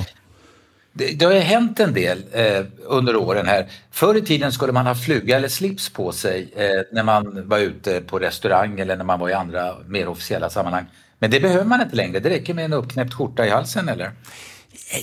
Det, 0.94 1.20
det 1.20 1.26
har 1.26 1.34
ju 1.34 1.40
hänt 1.40 1.80
en 1.80 1.94
del 1.94 2.24
eh, 2.32 2.66
under 2.84 3.16
åren 3.16 3.48
här. 3.48 3.68
Förr 3.92 4.18
i 4.18 4.22
tiden 4.22 4.52
skulle 4.52 4.74
man 4.74 4.88
ha 4.88 4.96
fluga 4.96 5.38
eller 5.38 5.48
slips 5.48 5.90
på 5.90 6.12
sig 6.12 6.50
eh, 6.56 6.66
när 6.92 7.04
man 7.04 7.48
var 7.48 7.60
ute 7.60 8.02
på 8.02 8.20
restaurang 8.20 8.80
eller 8.80 8.98
när 8.98 9.06
man 9.06 9.20
var 9.20 9.30
i 9.30 9.34
andra 9.34 9.76
mer 9.88 10.08
officiella 10.08 10.50
sammanhang. 10.50 10.86
Men 11.20 11.32
det 11.32 11.40
behöver 11.40 11.66
man 11.66 11.82
inte 11.82 11.96
längre. 11.96 12.20
Det 12.20 12.30
räcker 12.30 12.54
med 12.54 12.66
en 12.66 12.74
uppknäppt 12.74 13.14
skjorta 13.14 13.46
i 13.46 13.50
halsen, 13.50 13.90
eller? 13.90 14.12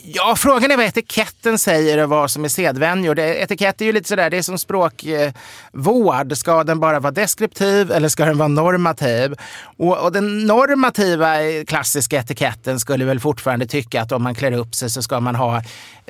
Ja, 0.02 0.36
frågan 0.36 0.70
är 0.70 0.76
vad 0.76 0.86
etiketten 0.86 1.58
säger 1.58 2.02
och 2.02 2.08
vad 2.08 2.30
som 2.30 2.44
är 2.44 2.48
sedvänjor. 2.48 3.18
Etikett 3.18 3.80
är 3.80 3.84
ju 3.84 3.92
lite 3.92 4.08
sådär, 4.08 4.30
det 4.30 4.38
är 4.38 4.42
som 4.42 4.58
språkvård. 4.58 6.36
Ska 6.36 6.64
den 6.64 6.80
bara 6.80 7.00
vara 7.00 7.10
deskriptiv 7.10 7.92
eller 7.92 8.08
ska 8.08 8.24
den 8.24 8.38
vara 8.38 8.48
normativ? 8.48 9.34
Och, 9.76 9.98
och, 9.98 10.12
den 10.12 10.46
normativa 10.46 11.42
eh, 11.42 11.64
klassiska 11.64 12.18
etiketten 12.18 12.80
skulle 12.80 13.04
väl 13.04 13.20
fortfarande 13.20 13.66
tycka 13.66 14.02
att 14.02 14.12
om 14.12 14.22
man 14.22 14.34
klär 14.34 14.52
upp 14.52 14.74
sig 14.74 14.90
så 14.90 15.02
ska 15.02 15.20
man 15.20 15.34
ha 15.34 15.62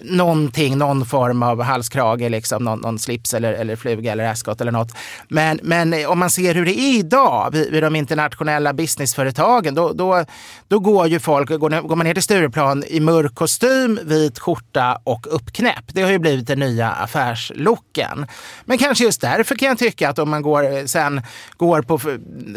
någonting, 0.02 0.78
någon 0.78 1.06
form 1.06 1.42
av 1.42 1.62
halskrage, 1.62 2.30
liksom, 2.30 2.64
någon, 2.64 2.80
någon 2.80 2.98
slips 2.98 3.34
eller, 3.34 3.52
eller 3.52 3.76
fluga 3.76 4.12
eller 4.12 4.24
askot 4.24 4.60
eller 4.60 4.72
något. 4.72 4.92
Men, 5.28 5.60
men 5.62 5.92
eh, 5.92 6.10
om 6.10 6.18
man 6.18 6.30
ser 6.30 6.54
hur 6.54 6.64
det 6.64 6.78
är 6.78 6.98
idag 6.98 7.48
vid, 7.52 7.72
vid 7.72 7.82
de 7.82 7.96
internationella 7.96 8.72
businessföretagen, 8.72 9.74
då, 9.74 9.92
då, 9.92 10.24
då 10.68 10.78
går 10.78 11.06
ju 11.06 11.18
folk, 11.18 11.48
går, 11.48 11.88
går 11.88 11.96
man 11.96 12.06
ner 12.06 12.14
till 12.14 12.22
Stureplan 12.22 12.84
i 12.88 13.00
mörk 13.00 13.34
kostym, 13.34 13.57
kostym, 13.58 14.00
vit 14.02 14.38
skjorta 14.38 15.00
och 15.04 15.26
uppknäpp. 15.34 15.84
Det 15.86 16.02
har 16.02 16.10
ju 16.10 16.18
blivit 16.18 16.46
den 16.46 16.58
nya 16.58 16.90
affärslooken. 16.90 18.26
Men 18.64 18.78
kanske 18.78 19.04
just 19.04 19.20
därför 19.20 19.54
kan 19.54 19.68
jag 19.68 19.78
tycka 19.78 20.08
att 20.08 20.18
om 20.18 20.30
man 20.30 20.42
går, 20.42 20.76
eh, 20.76 20.84
sen 20.84 21.22
går 21.56 21.82
på, 21.82 21.98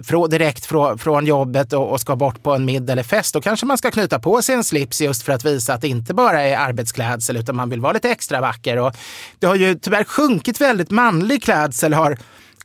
frå, 0.03 0.27
direkt 0.27 0.65
frå, 0.65 0.97
från 0.97 1.25
jobbet 1.25 1.73
och, 1.73 1.91
och 1.91 2.01
ska 2.01 2.15
bort 2.15 2.43
på 2.43 2.55
en 2.55 2.65
middag 2.65 2.93
eller 2.93 3.03
fest, 3.03 3.33
då 3.33 3.41
kanske 3.41 3.65
man 3.65 3.77
ska 3.77 3.91
knyta 3.91 4.19
på 4.19 4.41
sig 4.41 4.55
en 4.55 4.63
slips 4.63 5.01
just 5.01 5.23
för 5.23 5.33
att 5.33 5.45
visa 5.45 5.73
att 5.73 5.81
det 5.81 5.87
inte 5.87 6.13
bara 6.13 6.41
är 6.41 6.57
arbetsklädsel 6.57 7.37
utan 7.37 7.55
man 7.55 7.69
vill 7.69 7.81
vara 7.81 7.93
lite 7.93 8.09
extra 8.09 8.41
vacker. 8.41 8.77
Och 8.77 8.95
det 9.39 9.47
har 9.47 9.55
ju 9.55 9.75
tyvärr 9.75 10.03
sjunkit 10.03 10.61
väldigt 10.61 10.91
manlig 10.91 11.43
klädsel 11.43 11.93
har 11.93 12.17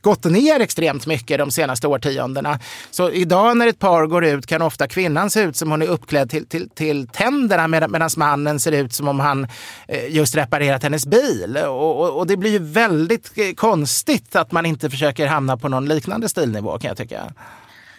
gått 0.07 0.23
ner 0.23 0.59
extremt 0.59 1.05
mycket 1.05 1.37
de 1.37 1.51
senaste 1.51 1.87
årtiondena. 1.87 2.59
Så 2.91 3.11
idag 3.11 3.57
när 3.57 3.67
ett 3.67 3.79
par 3.79 4.05
går 4.05 4.25
ut 4.25 4.45
kan 4.45 4.61
ofta 4.61 4.87
kvinnan 4.87 5.29
se 5.29 5.41
ut 5.41 5.55
som 5.55 5.71
hon 5.71 5.81
är 5.81 5.87
uppklädd 5.87 6.29
till, 6.29 6.47
till, 6.47 6.69
till 6.69 7.07
tänderna 7.07 7.67
med, 7.67 7.91
medan 7.91 8.09
mannen 8.17 8.59
ser 8.59 8.71
ut 8.71 8.93
som 8.93 9.07
om 9.07 9.19
han 9.19 9.47
eh, 9.87 10.15
just 10.15 10.35
reparerat 10.35 10.83
hennes 10.83 11.05
bil. 11.05 11.57
Och, 11.57 12.01
och, 12.01 12.17
och, 12.17 12.27
det 12.27 12.37
blir 12.37 12.51
ju 12.51 12.59
väldigt 12.59 13.31
eh, 13.35 13.53
konstigt 13.55 14.35
att 14.35 14.51
man 14.51 14.65
inte 14.65 14.89
försöker 14.89 15.27
hamna 15.27 15.57
på 15.57 15.69
någon 15.69 15.85
liknande 15.87 16.29
stilnivå 16.29 16.79
kan 16.79 16.87
jag 16.87 16.97
tycka. 16.97 17.21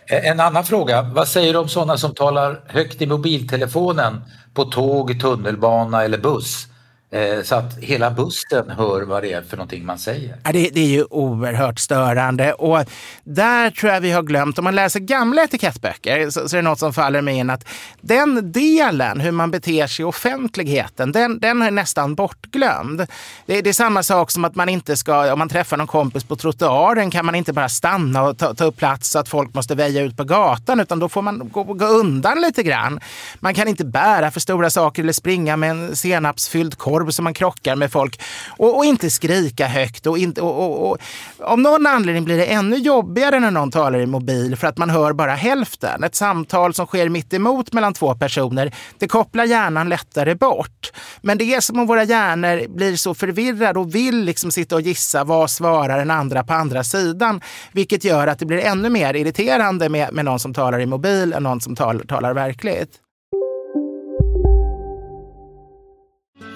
Eh, 0.06 0.30
en 0.30 0.40
annan 0.40 0.64
fråga, 0.64 1.02
vad 1.02 1.28
säger 1.28 1.52
du 1.52 1.58
om 1.58 1.68
sådana 1.68 1.96
som 1.96 2.14
talar 2.14 2.60
högt 2.66 3.02
i 3.02 3.06
mobiltelefonen 3.06 4.24
på 4.54 4.64
tåg, 4.64 5.20
tunnelbana 5.20 6.04
eller 6.04 6.18
buss? 6.18 6.68
Eh, 7.10 7.42
så 7.42 7.54
att 7.54 7.78
hela 7.78 8.10
bussen 8.10 8.70
hör 8.70 9.02
vad 9.02 9.22
det 9.22 9.32
är 9.32 9.42
för 9.42 9.56
någonting 9.56 9.86
man 9.86 9.98
säger. 9.98 10.36
Ja, 10.44 10.52
det, 10.52 10.68
det, 10.68 10.80
är 10.80 10.88
ju 10.88 11.04
oerhört 11.04 11.78
störande. 11.78 12.52
Och 12.52 12.84
där 13.24 13.70
tror 13.70 13.92
jag 13.92 14.00
vi 14.00 14.10
har 14.10 14.22
glömt, 14.22 14.58
om 14.58 14.64
man 14.64 14.74
läser 14.74 15.00
gamla 15.00 15.42
etikettböcker 15.42 16.30
så, 16.30 16.48
så 16.48 16.56
är 16.56 16.62
det 16.62 16.68
något 16.68 16.78
som 16.78 16.92
faller 16.92 17.22
mig 17.22 17.36
in 17.36 17.50
att 17.50 17.68
den 18.00 18.52
delen, 18.52 19.20
hur 19.20 19.30
man 19.30 19.50
beter 19.50 19.86
sig 19.86 20.02
i 20.02 20.06
offentligheten, 20.06 21.12
den, 21.12 21.38
den 21.38 21.62
är 21.62 21.70
nästan 21.70 22.14
bortglömd. 22.14 23.06
Det, 23.46 23.60
det, 23.60 23.70
är 23.70 23.74
samma 23.74 24.02
sak 24.02 24.30
som 24.30 24.44
att 24.44 24.54
man 24.54 24.68
inte 24.68 24.96
ska, 24.96 25.32
om 25.32 25.38
man 25.38 25.48
träffar 25.48 25.76
någon 25.76 25.86
kompis 25.86 26.24
på 26.24 26.36
trottoaren 26.36 27.10
kan 27.10 27.26
man 27.26 27.34
inte 27.34 27.52
bara 27.52 27.68
stanna 27.68 28.22
och 28.22 28.38
ta, 28.38 28.54
ta 28.54 28.64
upp 28.64 28.76
plats 28.76 29.10
så 29.10 29.18
att 29.18 29.28
folk 29.28 29.54
måste 29.54 29.74
väja 29.74 30.02
ut 30.02 30.16
på 30.16 30.24
gatan, 30.24 30.80
utan 30.80 30.98
då 30.98 31.08
får 31.08 31.22
man 31.22 31.48
gå, 31.52 31.62
gå 31.62 31.86
undan 31.86 32.40
lite 32.40 32.62
grann. 32.62 33.00
Man 33.40 33.54
kan 33.54 33.68
inte 33.68 33.84
bära 33.84 34.30
för 34.30 34.40
stora 34.40 34.70
saker 34.70 35.02
eller 35.02 35.12
springa 35.12 35.56
med 35.56 35.70
en 35.70 35.96
senapsfylld 35.96 36.78
korv 36.78 36.97
korv 36.98 37.10
så 37.10 37.22
man 37.22 37.34
krockar 37.34 37.76
med 37.76 37.92
folk. 37.92 38.20
Och, 38.56 38.76
och 38.76 38.84
inte 38.84 39.10
skrika 39.10 39.66
högt. 39.66 40.06
Och 40.06 40.18
inte, 40.18 40.40
och, 40.40 40.90
och, 40.90 40.98
Av 41.38 41.58
någon 41.58 41.86
anledning 41.86 42.24
blir 42.24 42.36
det 42.36 42.44
ännu 42.44 42.76
jobbigare 42.76 43.40
när 43.40 43.50
någon 43.50 43.70
talar 43.70 43.98
i 44.00 44.06
mobil 44.06 44.56
för 44.56 44.66
att 44.66 44.78
man 44.78 44.90
hör 44.90 45.12
bara 45.12 45.34
hälften. 45.34 46.04
Ett 46.04 46.14
samtal 46.14 46.74
som 46.74 46.86
sker 46.86 47.08
mitt 47.08 47.34
emot 47.34 47.72
mellan 47.72 47.94
två 47.94 48.14
personer, 48.14 48.74
det 48.98 49.08
kopplar 49.08 49.44
hjärnan 49.44 49.88
lättare 49.88 50.34
bort. 50.34 50.92
Men 51.22 51.38
det 51.38 51.44
är 51.44 51.60
som 51.60 51.78
om 51.78 51.86
våra 51.86 52.04
hjärnor 52.04 52.68
blir 52.68 52.96
så 52.96 53.14
förvirrade 53.14 53.78
och 53.78 53.94
vill 53.94 54.24
liksom 54.24 54.50
sitta 54.50 54.74
och 54.74 54.80
gissa 54.80 55.24
vad 55.24 55.50
svarar 55.50 55.98
den 55.98 56.10
andra 56.10 56.44
på 56.44 56.52
andra 56.52 56.84
sidan. 56.84 57.40
Vilket 57.72 58.04
gör 58.04 58.26
att 58.26 58.38
det 58.38 58.46
blir 58.46 58.58
ännu 58.58 58.88
mer 58.90 59.14
irriterande 59.14 59.88
med, 59.88 60.12
med 60.12 60.24
någon 60.24 60.38
som 60.38 60.54
talar 60.54 60.80
i 60.80 60.86
mobil 60.86 61.32
än 61.32 61.42
någon 61.42 61.60
som 61.60 61.76
tal, 61.76 62.06
talar 62.06 62.34
verkligt. 62.34 63.07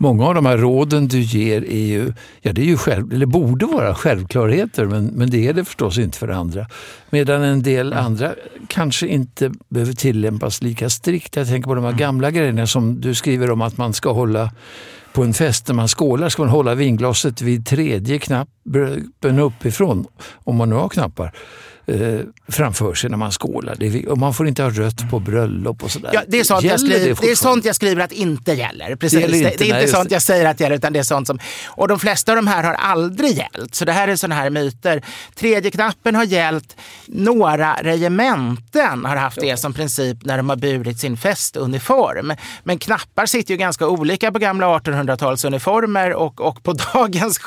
Många 0.00 0.26
av 0.26 0.34
de 0.34 0.46
här 0.46 0.58
råden 0.58 1.08
du 1.08 1.20
ger 1.20 1.64
är 1.64 1.86
ju, 1.86 2.12
ja 2.40 2.52
det 2.52 2.60
är 2.62 2.66
ju 2.66 2.76
själv, 2.76 3.12
eller 3.12 3.26
borde 3.26 3.66
vara 3.66 3.94
självklarheter, 3.94 4.84
men, 4.84 5.06
men 5.06 5.30
det 5.30 5.48
är 5.48 5.52
det 5.52 5.64
förstås 5.64 5.98
inte 5.98 6.18
för 6.18 6.28
andra. 6.28 6.66
Medan 7.10 7.42
en 7.42 7.62
del 7.62 7.92
andra 7.92 8.34
kanske 8.68 9.06
inte 9.06 9.52
behöver 9.68 9.92
tillämpas 9.92 10.62
lika 10.62 10.90
strikt. 10.90 11.36
Jag 11.36 11.46
tänker 11.46 11.68
på 11.68 11.74
de 11.74 11.84
här 11.84 11.92
gamla 11.92 12.30
grejerna 12.30 12.66
som 12.66 13.00
du 13.00 13.14
skriver 13.14 13.50
om 13.50 13.62
att 13.62 13.76
man 13.76 13.92
ska 13.92 14.12
hålla 14.12 14.50
på 15.12 15.22
en 15.22 15.34
fest 15.34 15.68
när 15.68 15.74
man 15.74 15.88
skålar 15.88 16.28
ska 16.28 16.42
man 16.42 16.50
hålla 16.50 16.74
vinglaset 16.74 17.42
vid 17.42 17.66
tredje 17.66 18.18
knappen 18.18 19.38
uppifrån, 19.38 20.06
om 20.44 20.56
man 20.56 20.68
nu 20.68 20.74
har 20.74 20.88
knappar 20.88 21.32
eh, 21.86 22.20
framför 22.48 22.94
sig 22.94 23.10
när 23.10 23.16
man 23.16 23.32
skålar. 23.32 23.76
Det, 23.78 24.06
och 24.06 24.18
man 24.18 24.34
får 24.34 24.48
inte 24.48 24.62
ha 24.62 24.70
rött 24.70 25.10
på 25.10 25.18
bröllop 25.18 25.82
och 25.82 25.90
sådär. 25.90 26.10
Ja, 26.12 26.22
det, 26.28 26.40
är 26.40 26.44
sånt 26.44 26.64
jag 26.64 26.80
skriver, 26.80 27.08
det, 27.08 27.20
det, 27.20 27.30
är 27.30 27.34
sånt 27.34 27.64
jag 27.64 27.76
skriver 27.76 28.02
att 28.02 28.12
inte 28.12 28.52
gäller. 28.52 28.96
Precis. 28.96 29.26
Det, 29.30 29.38
inte, 29.38 29.54
det 29.58 29.70
är 29.70 29.80
inte 29.80 29.92
sånt 29.92 30.10
jag 30.10 30.22
säger 30.22 30.46
att 30.46 30.60
gäller, 30.60 30.76
utan 30.76 30.92
det 30.92 30.98
är 30.98 31.02
sånt 31.02 31.26
som... 31.26 31.38
Och 31.66 31.88
de 31.88 31.98
flesta 31.98 32.32
av 32.32 32.36
de 32.36 32.46
här 32.46 32.62
har 32.62 32.74
aldrig 32.74 33.36
gällt. 33.36 33.74
Så 33.74 33.84
det 33.84 33.92
här 33.92 34.08
är 34.08 34.16
såna 34.16 34.34
här 34.34 34.50
myter. 34.50 35.02
Tredje 35.34 35.70
knappen 35.70 36.14
har 36.14 36.24
gällt. 36.24 36.76
Några 37.06 37.76
regementen 37.82 39.04
har 39.04 39.16
haft 39.16 39.40
det 39.40 39.56
som 39.56 39.72
princip 39.72 40.24
när 40.24 40.36
de 40.36 40.48
har 40.48 40.56
burit 40.56 41.00
sin 41.00 41.16
festuniform. 41.16 42.32
Men 42.64 42.78
knappar 42.78 43.26
sitter 43.26 43.54
ju 43.54 43.58
ganska 43.58 43.88
olika 43.88 44.32
på 44.32 44.38
gamla 44.38 44.78
1800-talsuniformer 44.78 46.12
och, 46.12 46.40
och 46.40 46.62
på 46.62 46.72
dagens 46.94 47.38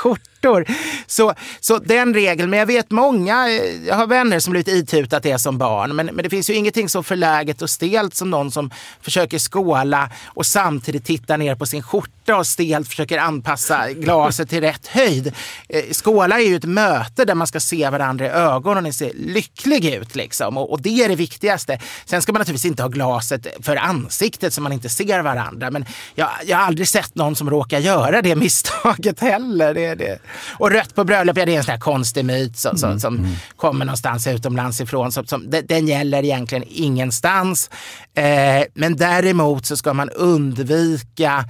skjortor. 0.44 0.66
Så, 1.08 1.34
så 1.60 1.78
den 1.78 2.14
regeln, 2.14 2.50
men 2.50 2.60
jag 2.60 2.66
vet 2.66 2.92
många, 2.92 3.50
eh, 3.50 3.88
jag 3.88 3.96
har 3.96 4.08
vänner 4.08 4.40
som 4.40 4.52
blivit 4.52 4.68
itutat 4.68 5.24
det 5.24 5.40
som 5.40 5.58
barn. 5.58 5.96
Men, 5.96 6.06
men 6.06 6.24
det 6.24 6.30
finns 6.30 6.50
ju 6.50 6.54
ingenting 6.54 6.90
så 6.90 7.04
förläget 7.04 7.62
och 7.62 7.70
stelt 7.70 8.16
som 8.16 8.30
någon 8.30 8.52
som 8.52 8.72
försöker 9.02 9.40
skåla 9.40 10.10
och 10.26 10.46
samtidigt 10.46 11.06
tittar 11.06 11.38
ner 11.38 11.56
på 11.56 11.66
sin 11.66 11.84
skjorta 11.84 12.14
och 12.32 12.48
stelt 12.48 12.88
försöker 12.88 13.18
anpassa 13.18 13.92
glaset 13.92 14.50
till 14.50 14.62
rätt 14.62 14.88
höjd. 14.88 15.34
Eh, 15.70 15.84
skåla 15.92 16.40
är 16.40 16.48
ju 16.48 16.56
ett 16.56 16.64
möte 16.64 17.26
där 17.26 17.36
man 17.36 17.48
ska 17.48 17.60
se 17.60 17.90
varandra 17.90 18.26
i 18.26 18.30
ögonen 18.30 18.86
och 18.86 18.96
se 18.96 19.12
lycklig 19.14 19.86
ut. 19.86 20.16
Liksom. 20.16 20.58
Och, 20.58 20.72
och, 20.72 20.82
det 20.82 21.04
är 21.04 21.10
det 21.10 21.16
viktigaste. 21.16 21.80
Sen 22.06 22.22
ska 22.22 22.34
man 22.34 22.40
naturligtvis 22.40 22.70
inte 22.70 22.84
ha 22.84 22.90
glaset 22.90 23.48
för 23.62 23.76
ansiktet 23.76 24.54
så 24.54 24.62
man 24.62 24.72
inte 24.72 24.90
ser 24.90 25.22
varandra. 25.22 25.72
Men 25.72 25.86
jag, 26.16 26.30
jag 26.46 26.58
har 26.58 26.64
aldrig 26.64 26.88
sett 26.88 27.16
någon 27.16 27.36
som 27.36 27.50
råkar 27.50 27.80
göra 27.80 28.22
det 28.22 28.36
misstaget 28.46 29.20
heller. 29.20 29.74
Det, 29.74 29.96
det. 29.96 30.20
Och 30.58 30.72
rött 30.72 30.96
på 30.96 31.04
bröllop, 31.04 31.38
ja, 31.38 31.46
det 31.46 31.54
är 31.54 31.58
en 31.58 31.64
sån 31.64 31.72
här 31.72 31.80
konstig 31.80 32.26
myt 32.26 32.58
som, 32.58 32.78
som, 32.78 33.00
som 33.00 33.18
mm. 33.18 33.32
kommer 33.56 33.86
någonstans 33.86 34.28
utomlands 34.28 34.82
ifrån. 34.82 35.12
Som, 35.12 35.26
som, 35.26 35.50
den 35.64 35.88
gäller 35.88 36.24
egentligen 36.24 36.64
ingenstans. 36.68 37.70
Eh, 38.16 38.64
men 38.74 38.96
däremot 38.96 39.66
så 39.66 39.78
ska 39.78 39.94
man 39.94 40.10
undvika 40.10 41.46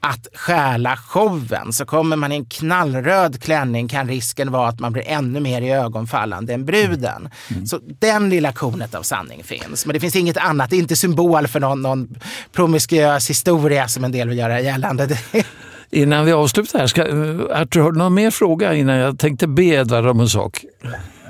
att 0.00 0.28
stjäla 0.34 0.96
showen. 0.96 1.72
Så 1.72 1.86
kommer 1.86 2.16
man 2.16 2.32
i 2.32 2.36
en 2.36 2.44
knallröd 2.44 3.42
klänning 3.42 3.88
kan 3.88 4.08
risken 4.08 4.52
vara 4.52 4.68
att 4.68 4.80
man 4.80 4.92
blir 4.92 5.08
ännu 5.08 5.40
mer 5.40 5.62
i 5.62 5.70
ögonfallande 5.70 6.54
än 6.54 6.64
bruden. 6.64 7.28
Mm. 7.50 7.66
Så 7.66 7.78
den 7.98 8.30
lilla 8.30 8.52
kornet 8.52 8.94
av 8.94 9.02
sanning 9.02 9.44
finns. 9.44 9.86
Men 9.86 9.94
det 9.94 10.00
finns 10.00 10.16
inget 10.16 10.36
annat. 10.36 10.70
Det 10.70 10.76
är 10.76 10.78
inte 10.78 10.96
symbol 10.96 11.48
för 11.48 11.60
någon, 11.60 11.82
någon 11.82 12.14
promiskuös 12.52 13.30
historia 13.30 13.88
som 13.88 14.04
en 14.04 14.12
del 14.12 14.28
vill 14.28 14.38
göra 14.38 14.60
gällande. 14.60 15.18
Innan 15.90 16.24
vi 16.24 16.32
avslutar 16.32 16.78
här, 16.78 16.86
ska, 16.86 17.02
Arthur, 17.02 17.80
har 17.80 17.92
du 17.92 17.98
någon 17.98 18.14
mer 18.14 18.30
fråga 18.30 18.74
innan 18.74 18.96
jag 18.96 19.18
tänkte 19.18 19.46
be 19.46 19.64
Edvard 19.64 20.06
om 20.06 20.20
en 20.20 20.28
sak? 20.28 20.64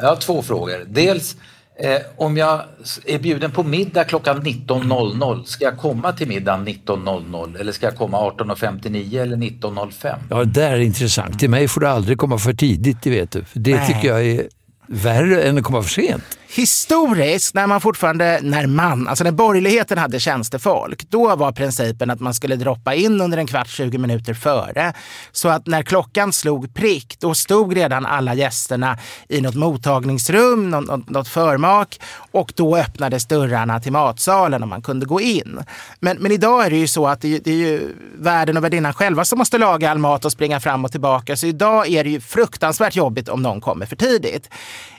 Jag 0.01 0.09
har 0.09 0.17
två 0.17 0.43
frågor. 0.43 0.85
Dels 0.89 1.37
eh, 1.79 2.01
om 2.17 2.37
jag 2.37 2.63
är 3.07 3.19
bjuden 3.19 3.51
på 3.51 3.63
middag 3.63 4.05
klockan 4.05 4.43
19.00, 4.43 5.45
ska 5.45 5.65
jag 5.65 5.79
komma 5.79 6.13
till 6.13 6.29
middagen 6.29 6.69
19.00 6.69 7.61
eller 7.61 7.73
ska 7.73 7.87
jag 7.87 7.97
komma 7.97 8.19
18.59 8.19 9.23
eller 9.23 9.37
19.05? 9.37 10.15
Ja, 10.31 10.37
det 10.37 10.45
där 10.45 10.73
är 10.73 10.81
intressant. 10.81 11.39
Till 11.39 11.51
mig 11.51 11.69
får 11.69 11.81
du 11.81 11.89
aldrig 11.89 12.19
komma 12.19 12.39
för 12.39 12.53
tidigt, 12.53 13.03
det 13.03 13.11
vet 13.11 13.31
du. 13.31 13.45
Det 13.53 13.75
Nej. 13.77 13.87
tycker 13.87 14.09
jag 14.09 14.27
är 14.27 14.49
värre 14.87 15.43
än 15.43 15.59
att 15.59 15.65
komma 15.65 15.83
för 15.83 15.91
sent. 15.91 16.25
Historiskt, 16.51 17.55
när 17.55 17.67
man 17.67 17.81
fortfarande, 17.81 18.41
när 18.43 18.67
man, 18.67 19.09
alltså 19.09 19.25
när 19.25 19.33
borgerligheten 19.33 19.99
hade 19.99 20.21
tjänstefolk, 20.21 21.11
då 21.11 21.37
var 21.37 21.53
principen 21.53 22.11
att 22.11 22.21
man 22.21 22.35
skulle 22.35 22.57
droppa 22.57 22.95
in 22.95 23.21
under 23.21 23.39
en 23.39 23.47
kvart, 23.47 23.69
20 23.69 23.99
minuter 23.99 24.35
före. 24.35 24.93
Så 25.33 25.49
att 25.49 25.67
när 25.67 25.83
klockan 25.83 26.33
slog 26.33 26.75
prick, 26.75 27.17
då 27.21 27.35
stod 27.35 27.77
redan 27.77 28.07
alla 28.07 28.35
gästerna 28.35 28.99
i 29.29 29.41
något 29.41 29.55
mottagningsrum, 29.55 30.71
något, 30.71 31.11
något 31.11 31.29
förmak 31.29 32.01
och 32.31 32.53
då 32.57 32.77
öppnades 32.77 33.27
dörrarna 33.27 33.81
till 33.81 33.93
matsalen 33.93 34.63
och 34.63 34.69
man 34.69 34.83
kunde 34.83 35.07
gå 35.07 35.21
in. 35.21 35.61
Men, 36.01 36.17
men 36.17 36.33
idag 36.33 36.67
är 36.67 36.71
det 36.71 36.77
ju 36.77 36.87
så 36.87 37.07
att 37.07 37.21
det, 37.21 37.39
det 37.39 37.51
är 37.51 37.57
ju 37.57 37.95
värden 38.19 38.57
och 38.57 38.65
värdinnan 38.65 38.95
själva 38.95 39.25
som 39.25 39.39
måste 39.39 39.59
laga 39.59 39.91
all 39.91 39.99
mat 39.99 40.25
och 40.25 40.33
springa 40.33 40.61
fram 40.61 40.85
och 40.85 40.91
tillbaka. 40.93 41.37
Så 41.37 41.47
idag 41.47 41.89
är 41.89 42.05
det 42.05 42.11
ju 42.11 42.21
fruktansvärt 42.21 42.97
jobbigt 42.97 43.29
om 43.29 43.43
någon 43.43 43.61
kommer 43.61 43.87
för 43.87 43.97
tidigt. 43.97 44.49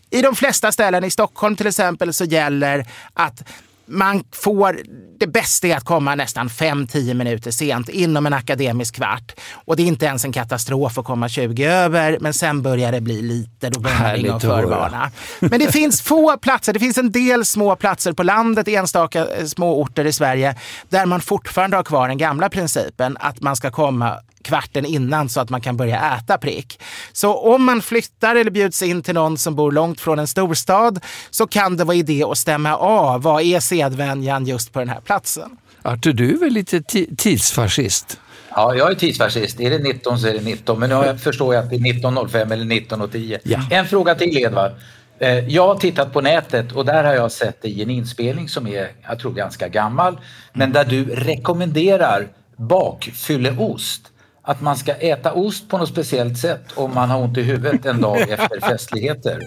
I 0.09 0.21
de 0.21 0.35
flesta 0.35 0.71
ställen, 0.71 1.03
i 1.03 1.11
Stockholm 1.11 1.55
till 1.55 1.67
exempel, 1.67 2.13
så 2.13 2.25
gäller 2.25 2.85
att 3.13 3.43
man 3.89 4.23
får, 4.31 4.79
det 5.19 5.27
bästa 5.27 5.67
är 5.67 5.77
att 5.77 5.83
komma 5.83 6.15
nästan 6.15 6.49
5-10 6.49 7.13
minuter 7.13 7.51
sent 7.51 7.89
inom 7.89 8.25
en 8.25 8.33
akademisk 8.33 8.95
kvart. 8.95 9.31
Och 9.51 9.75
det 9.75 9.83
är 9.83 9.87
inte 9.87 10.05
ens 10.05 10.25
en 10.25 10.31
katastrof 10.31 10.97
att 10.97 11.05
komma 11.05 11.29
20 11.29 11.65
över, 11.65 12.17
men 12.21 12.33
sen 12.33 12.61
börjar 12.61 12.91
det 12.91 13.01
bli 13.01 13.21
lite, 13.21 13.69
då 13.69 13.79
börjar 13.79 13.99
man 13.99 14.13
ringa 14.13 14.35
och 14.35 14.41
förvarna. 14.41 15.11
Men 15.39 15.59
det 15.59 15.71
finns 15.71 16.01
få 16.01 16.37
platser, 16.37 16.73
det 16.73 16.79
finns 16.79 16.97
en 16.97 17.11
del 17.11 17.45
små 17.45 17.75
platser 17.75 18.13
på 18.13 18.23
landet, 18.23 18.67
enstaka 18.67 19.27
eh, 19.27 19.45
små 19.45 19.81
orter 19.81 20.05
i 20.05 20.13
Sverige, 20.13 20.55
där 20.89 21.05
man 21.05 21.21
fortfarande 21.21 21.77
har 21.77 21.83
kvar 21.83 22.07
den 22.07 22.17
gamla 22.17 22.49
principen 22.49 23.17
att 23.19 23.41
man 23.41 23.55
ska 23.55 23.71
komma 23.71 24.19
kvarten 24.43 24.85
innan 24.85 25.29
så 25.29 25.41
att 25.41 25.49
man 25.49 25.61
kan 25.61 25.77
börja 25.77 26.17
äta 26.17 26.37
prick. 26.37 26.81
Så 27.11 27.33
om 27.33 27.65
man 27.65 27.81
flyttar 27.81 28.35
eller 28.35 28.51
bjuds 28.51 28.83
in 28.83 29.01
till 29.01 29.13
någon 29.13 29.37
som 29.37 29.55
bor 29.55 29.71
långt 29.71 30.01
från 30.01 30.19
en 30.19 30.27
storstad 30.27 30.99
så 31.29 31.47
kan 31.47 31.77
det 31.77 31.83
vara 31.83 31.97
idé 31.97 32.23
att 32.23 32.37
stämma 32.37 32.75
av 32.75 33.21
vad 33.21 33.43
är 33.43 33.59
sedvänjan 33.59 34.45
just 34.45 34.73
på 34.73 34.79
den 34.79 34.89
här 34.89 35.01
platsen. 35.01 35.57
Artur, 35.81 36.13
du 36.13 36.33
är 36.33 36.37
väl 36.37 36.53
lite 36.53 36.81
tidsfascist? 37.17 38.19
Ja, 38.55 38.75
jag 38.75 38.91
är 38.91 38.95
tidsfascist. 38.95 39.59
Är 39.59 39.69
det 39.69 39.79
19 39.79 40.19
så 40.19 40.27
är 40.27 40.33
det 40.33 40.41
19. 40.41 40.79
Men 40.79 40.89
nu 40.89 41.17
förstår 41.17 41.55
jag 41.55 41.63
att 41.63 41.69
det 41.69 41.75
är 41.75 41.79
19.05 41.79 42.53
eller 42.53 42.65
19.10. 42.65 43.39
Ja. 43.43 43.59
En 43.71 43.87
fråga 43.87 44.15
till 44.15 44.37
Edvard. 44.37 44.71
Eh, 45.19 45.39
jag 45.47 45.67
har 45.67 45.75
tittat 45.75 46.13
på 46.13 46.21
nätet 46.21 46.71
och 46.71 46.85
där 46.85 47.03
har 47.03 47.13
jag 47.13 47.31
sett 47.31 47.65
i 47.65 47.81
en 47.81 47.89
inspelning 47.89 48.49
som 48.49 48.67
är, 48.67 48.91
jag 49.07 49.19
tror 49.19 49.33
ganska 49.33 49.67
gammal, 49.67 50.19
men 50.53 50.71
där 50.71 50.85
du 50.85 51.15
rekommenderar 51.15 52.27
bakfylleost 52.55 54.01
att 54.49 54.61
man 54.61 54.77
ska 54.77 54.93
äta 54.93 55.33
ost 55.33 55.69
på 55.69 55.77
något 55.77 55.89
speciellt 55.89 56.37
sätt 56.37 56.63
om 56.75 56.93
man 56.93 57.09
har 57.09 57.21
ont 57.21 57.37
i 57.37 57.41
huvudet 57.41 57.85
en 57.85 58.01
dag 58.01 58.21
efter 58.29 58.59
festligheter? 58.69 59.39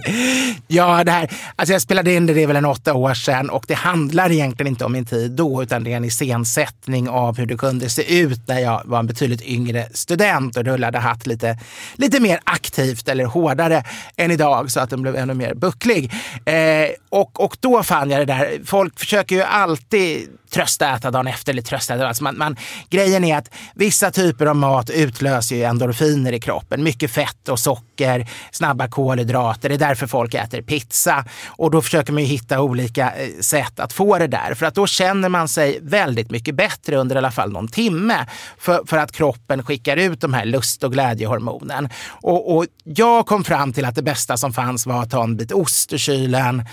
Ja, 0.66 1.04
det 1.04 1.10
här, 1.10 1.30
alltså 1.56 1.72
jag 1.72 1.82
spelade 1.82 2.14
in 2.14 2.26
det, 2.26 2.34
det 2.34 2.42
är 2.42 2.46
väl 2.46 2.56
en 2.56 2.64
åtta 2.64 2.94
år 2.94 3.14
sedan 3.14 3.50
och 3.50 3.64
det 3.68 3.74
handlar 3.74 4.32
egentligen 4.32 4.72
inte 4.72 4.84
om 4.84 4.92
min 4.92 5.04
tid 5.04 5.30
då 5.30 5.62
utan 5.62 5.84
det 5.84 5.92
är 5.92 5.96
en 5.96 6.04
iscensättning 6.04 7.08
av 7.08 7.38
hur 7.38 7.46
det 7.46 7.56
kunde 7.56 7.88
se 7.88 8.18
ut 8.20 8.48
när 8.48 8.58
jag 8.58 8.82
var 8.84 8.98
en 8.98 9.06
betydligt 9.06 9.42
yngre 9.42 9.88
student 9.92 10.56
och 10.56 10.64
rullade 10.64 10.98
hatt 10.98 11.26
lite, 11.26 11.58
lite 11.96 12.20
mer 12.20 12.40
aktivt 12.44 13.08
eller 13.08 13.24
hårdare 13.24 13.84
än 14.16 14.30
idag 14.30 14.70
så 14.70 14.80
att 14.80 14.90
den 14.90 15.02
blev 15.02 15.16
ännu 15.16 15.34
mer 15.34 15.54
bucklig. 15.54 16.12
Eh, 16.44 16.88
och, 17.08 17.40
och 17.44 17.56
då 17.60 17.82
fann 17.82 18.10
jag 18.10 18.20
det 18.20 18.24
där, 18.24 18.60
folk 18.64 18.98
försöker 18.98 19.36
ju 19.36 19.42
alltid 19.42 20.28
tröstäta 20.52 21.10
dagen 21.10 21.26
efter 21.26 21.52
eller 21.52 21.62
tröstäta. 21.62 22.08
Alltså 22.08 22.24
man, 22.24 22.38
man, 22.38 22.56
grejen 22.90 23.24
är 23.24 23.36
att 23.36 23.50
vissa 23.74 24.10
typer 24.10 24.46
av 24.46 24.56
mat 24.56 24.90
utlöser 24.92 25.56
ju 25.56 25.62
endorfiner 25.62 26.32
i 26.32 26.40
kroppen. 26.40 26.82
Mycket 26.82 27.10
fett 27.10 27.48
och 27.48 27.58
socker, 27.58 28.28
snabba 28.50 28.88
kolhydrater. 28.88 29.68
Det 29.68 29.74
är 29.74 29.78
därför 29.78 30.06
folk 30.06 30.34
äter 30.34 30.62
pizza. 30.62 31.24
Och 31.46 31.70
då 31.70 31.82
försöker 31.82 32.12
man 32.12 32.22
ju 32.22 32.28
hitta 32.28 32.60
olika 32.60 33.12
eh, 33.12 33.28
sätt 33.40 33.80
att 33.80 33.92
få 33.92 34.18
det 34.18 34.26
där. 34.26 34.54
För 34.54 34.66
att 34.66 34.74
då 34.74 34.86
känner 34.86 35.28
man 35.28 35.48
sig 35.48 35.78
väldigt 35.82 36.30
mycket 36.30 36.54
bättre 36.54 36.96
under 36.96 37.16
i 37.16 37.18
alla 37.18 37.30
fall 37.30 37.52
någon 37.52 37.68
timme. 37.68 38.26
För, 38.58 38.82
för 38.86 38.96
att 38.96 39.12
kroppen 39.12 39.62
skickar 39.62 39.96
ut 39.96 40.20
de 40.20 40.34
här 40.34 40.44
lust 40.44 40.84
och 40.84 40.92
glädjehormonen. 40.92 41.88
Och, 42.08 42.56
och 42.56 42.66
jag 42.84 43.26
kom 43.26 43.44
fram 43.44 43.72
till 43.72 43.84
att 43.84 43.94
det 43.94 44.02
bästa 44.02 44.36
som 44.36 44.52
fanns 44.52 44.86
var 44.86 45.02
att 45.02 45.10
ta 45.10 45.22
en 45.22 45.36
bit 45.36 45.52
ost 45.52 45.92
ur 45.92 45.98
kylen, 45.98 46.64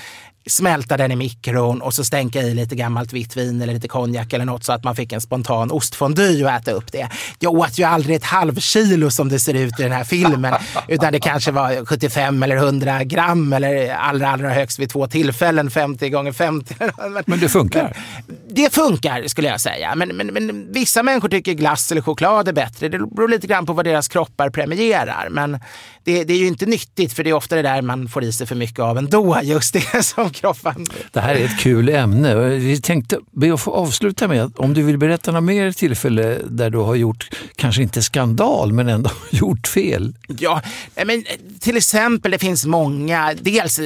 smälta 0.49 0.97
den 0.97 1.12
i 1.12 1.15
mikron 1.15 1.81
och 1.81 1.93
så 1.93 2.03
stänka 2.03 2.41
i 2.41 2.53
lite 2.53 2.75
gammalt 2.75 3.13
vitt 3.13 3.38
vin 3.38 3.62
eller 3.62 3.73
lite 3.73 3.88
konjak 3.88 4.33
eller 4.33 4.45
något 4.45 4.63
så 4.63 4.73
att 4.73 4.83
man 4.83 4.95
fick 4.95 5.13
en 5.13 5.21
spontan 5.21 5.71
ostfondy 5.71 6.43
och 6.43 6.49
äta 6.49 6.71
upp 6.71 6.91
det. 6.91 7.09
Jag 7.39 7.53
åt 7.53 7.79
ju 7.79 7.83
aldrig 7.83 8.15
ett 8.15 8.23
halvkilo 8.23 9.12
som 9.12 9.29
det 9.29 9.39
ser 9.39 9.53
ut 9.53 9.79
i 9.79 9.83
den 9.83 9.91
här 9.91 10.03
filmen 10.03 10.55
utan 10.88 11.13
det 11.13 11.19
kanske 11.19 11.51
var 11.51 11.85
75 11.85 12.43
eller 12.43 12.55
100 12.55 13.03
gram 13.03 13.53
eller 13.53 13.93
allra, 13.95 14.29
allra 14.29 14.49
högst 14.49 14.79
vid 14.79 14.89
två 14.89 15.07
tillfällen 15.07 15.71
50 15.71 16.09
gånger 16.09 16.31
50. 16.31 16.75
Men 17.25 17.39
det 17.39 17.49
funkar? 17.49 17.97
Det 18.49 18.73
funkar 18.73 19.27
skulle 19.27 19.47
jag 19.47 19.62
säga. 19.62 19.95
Men, 19.95 20.09
men, 20.17 20.27
men 20.27 20.71
vissa 20.71 21.03
människor 21.03 21.29
tycker 21.29 21.53
glass 21.53 21.91
eller 21.91 22.01
choklad 22.01 22.47
är 22.47 22.53
bättre. 22.53 22.89
Det 22.89 22.97
beror 22.97 23.27
lite 23.27 23.47
grann 23.47 23.65
på 23.65 23.73
vad 23.73 23.85
deras 23.85 24.07
kroppar 24.07 24.49
premierar. 24.49 25.27
Men 25.31 25.59
det, 26.13 26.23
det, 26.23 26.33
är 26.33 26.37
ju 26.37 26.47
inte 26.47 26.65
nyttigt 26.65 27.13
för 27.13 27.23
det 27.23 27.29
är 27.29 27.33
ofta 27.33 27.55
det 27.55 27.61
där 27.61 27.81
man 27.81 28.07
får 28.07 28.23
i 28.23 28.31
sig 28.31 28.47
för 28.47 28.55
mycket 28.55 28.79
av 28.79 28.97
ändå, 28.97 29.39
just 29.43 29.73
det 29.73 30.03
som 30.05 30.29
kroppen... 30.29 30.85
Det 31.11 31.19
här 31.19 31.35
är 31.35 31.45
ett 31.45 31.59
kul 31.59 31.89
ämne. 31.89 32.35
Vi 32.35 32.81
tänkte 32.81 33.19
be 33.31 33.53
att 33.53 33.61
få 33.61 33.71
avsluta 33.71 34.27
med 34.27 34.43
att 34.43 34.59
om 34.59 34.73
du 34.73 34.83
vill 34.83 34.97
berätta 34.97 35.31
något 35.31 35.43
mer 35.43 35.71
tillfälle 35.71 36.37
där 36.49 36.69
du 36.69 36.77
har 36.77 36.95
gjort, 36.95 37.29
kanske 37.55 37.81
inte 37.81 38.01
skandal, 38.01 38.73
men 38.73 38.89
ändå 38.89 39.11
gjort 39.29 39.67
fel. 39.67 40.15
Ja, 40.27 40.61
men 41.05 41.25
till 41.59 41.77
exempel 41.77 42.31
det 42.31 42.39
finns 42.39 42.65
många, 42.65 43.33
dels 43.41 43.79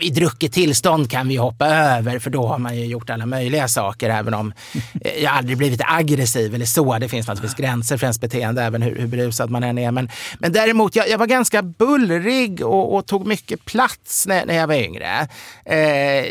i 0.00 0.10
drucket 0.10 0.52
tillstånd 0.52 1.10
kan 1.10 1.28
vi 1.28 1.36
hoppa 1.36 1.66
över 1.66 2.18
för 2.18 2.30
då 2.30 2.46
har 2.46 2.58
man 2.58 2.76
ju 2.76 2.84
gjort 2.84 3.10
alla 3.10 3.26
möjliga 3.26 3.68
saker 3.68 4.10
även 4.10 4.34
om 4.34 4.52
eh, 5.00 5.22
jag 5.22 5.32
aldrig 5.32 5.58
blivit 5.58 5.80
aggressiv 5.84 6.54
eller 6.54 6.64
så. 6.64 6.98
Det 6.98 7.08
finns 7.08 7.26
naturligtvis 7.26 7.56
gränser 7.56 7.96
för 7.96 8.04
ens 8.04 8.20
beteende 8.20 8.62
även 8.62 8.82
hur, 8.82 8.96
hur 8.96 9.06
berusad 9.06 9.50
man 9.50 9.64
än 9.64 9.78
är. 9.78 9.90
Men, 9.90 10.08
men 10.38 10.52
däremot, 10.52 10.96
jag, 10.96 11.08
jag 11.08 11.18
var 11.18 11.26
ganska 11.26 11.62
bullrig 11.62 12.64
och, 12.64 12.94
och, 12.94 13.06
tog 13.06 13.26
mycket 13.26 13.64
plats 13.64 14.26
när, 14.26 14.46
när 14.46 14.54
jag 14.54 14.66
var 14.66 14.74
yngre. 14.74 15.28
Eh, 15.64 16.24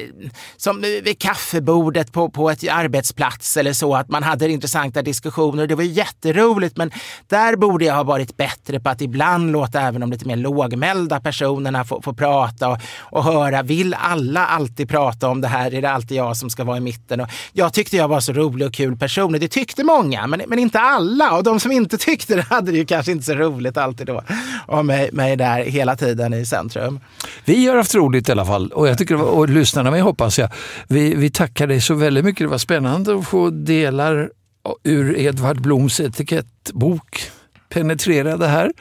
som 0.57 0.81
vid 0.81 1.19
kaffebordet 1.19 2.11
på, 2.11 2.29
på 2.29 2.49
ett 2.49 2.69
arbetsplats 2.69 3.57
eller 3.57 3.73
så, 3.73 3.95
att 3.95 4.09
man 4.09 4.23
hade 4.23 4.51
intressanta 4.51 5.01
diskussioner. 5.01 5.67
Det 5.67 5.75
var 5.75 5.83
jätteroligt 5.83 6.77
men 6.77 6.91
där 7.27 7.55
borde 7.55 7.85
jag 7.85 7.95
ha 7.95 8.03
varit 8.03 8.37
bättre 8.37 8.79
på 8.79 8.89
att 8.89 9.01
ibland 9.01 9.51
låta 9.51 9.81
även 9.81 10.01
de 10.01 10.11
lite 10.11 10.27
mer 10.27 10.35
lågmälda 10.35 11.19
personerna 11.19 11.85
få, 11.85 12.01
få 12.01 12.13
prata 12.13 12.69
och, 12.69 12.79
och 12.99 13.23
höra 13.23 13.54
göra? 13.55 13.63
Vill 13.63 13.93
alla 13.93 14.45
alltid 14.45 14.89
prata 14.89 15.27
om 15.29 15.41
det 15.41 15.47
här? 15.47 15.73
Är 15.73 15.81
det 15.81 15.89
alltid 15.89 16.17
jag 16.17 16.37
som 16.37 16.49
ska 16.49 16.63
vara 16.63 16.77
i 16.77 16.79
mitten? 16.79 17.21
Och 17.21 17.29
jag 17.53 17.73
tyckte 17.73 17.97
jag 17.97 18.07
var 18.07 18.19
så 18.19 18.33
rolig 18.33 18.67
och 18.67 18.73
kul 18.73 18.97
person. 18.97 19.31
Det 19.31 19.47
tyckte 19.47 19.83
många, 19.83 20.27
men, 20.27 20.41
men 20.47 20.59
inte 20.59 20.79
alla. 20.79 21.37
Och 21.37 21.43
de 21.43 21.59
som 21.59 21.71
inte 21.71 21.97
tyckte 21.97 22.35
det 22.35 22.41
hade 22.41 22.71
det 22.71 22.77
ju 22.77 22.85
kanske 22.85 23.11
inte 23.11 23.25
så 23.25 23.33
roligt 23.33 23.77
alltid 23.77 24.07
då. 24.07 24.23
Och 24.67 24.85
mig, 24.85 25.09
mig 25.11 25.35
där 25.35 25.63
hela 25.63 25.95
tiden 25.95 26.33
i 26.33 26.45
centrum. 26.45 26.99
Vi 27.45 27.67
har 27.67 27.75
haft 27.75 27.95
roligt 27.95 28.29
i 28.29 28.31
alla 28.31 28.45
fall 28.45 28.71
och 28.71 28.87
jag 28.87 28.97
tycker, 28.97 29.21
och 29.21 29.49
lyssnarna 29.49 29.91
med 29.91 30.03
hoppas 30.03 30.39
jag. 30.39 30.49
Vi, 30.87 31.15
vi 31.15 31.29
tackar 31.29 31.67
dig 31.67 31.81
så 31.81 31.93
väldigt 31.93 32.25
mycket. 32.25 32.39
Det 32.39 32.51
var 32.51 32.57
spännande 32.57 33.15
att 33.15 33.27
få 33.27 33.49
delar 33.49 34.29
ur 34.83 35.17
Edvard 35.17 35.61
Bloms 35.61 35.99
etikettbok 35.99 37.31
penetrera 37.69 38.37
det 38.37 38.47
här. 38.47 38.71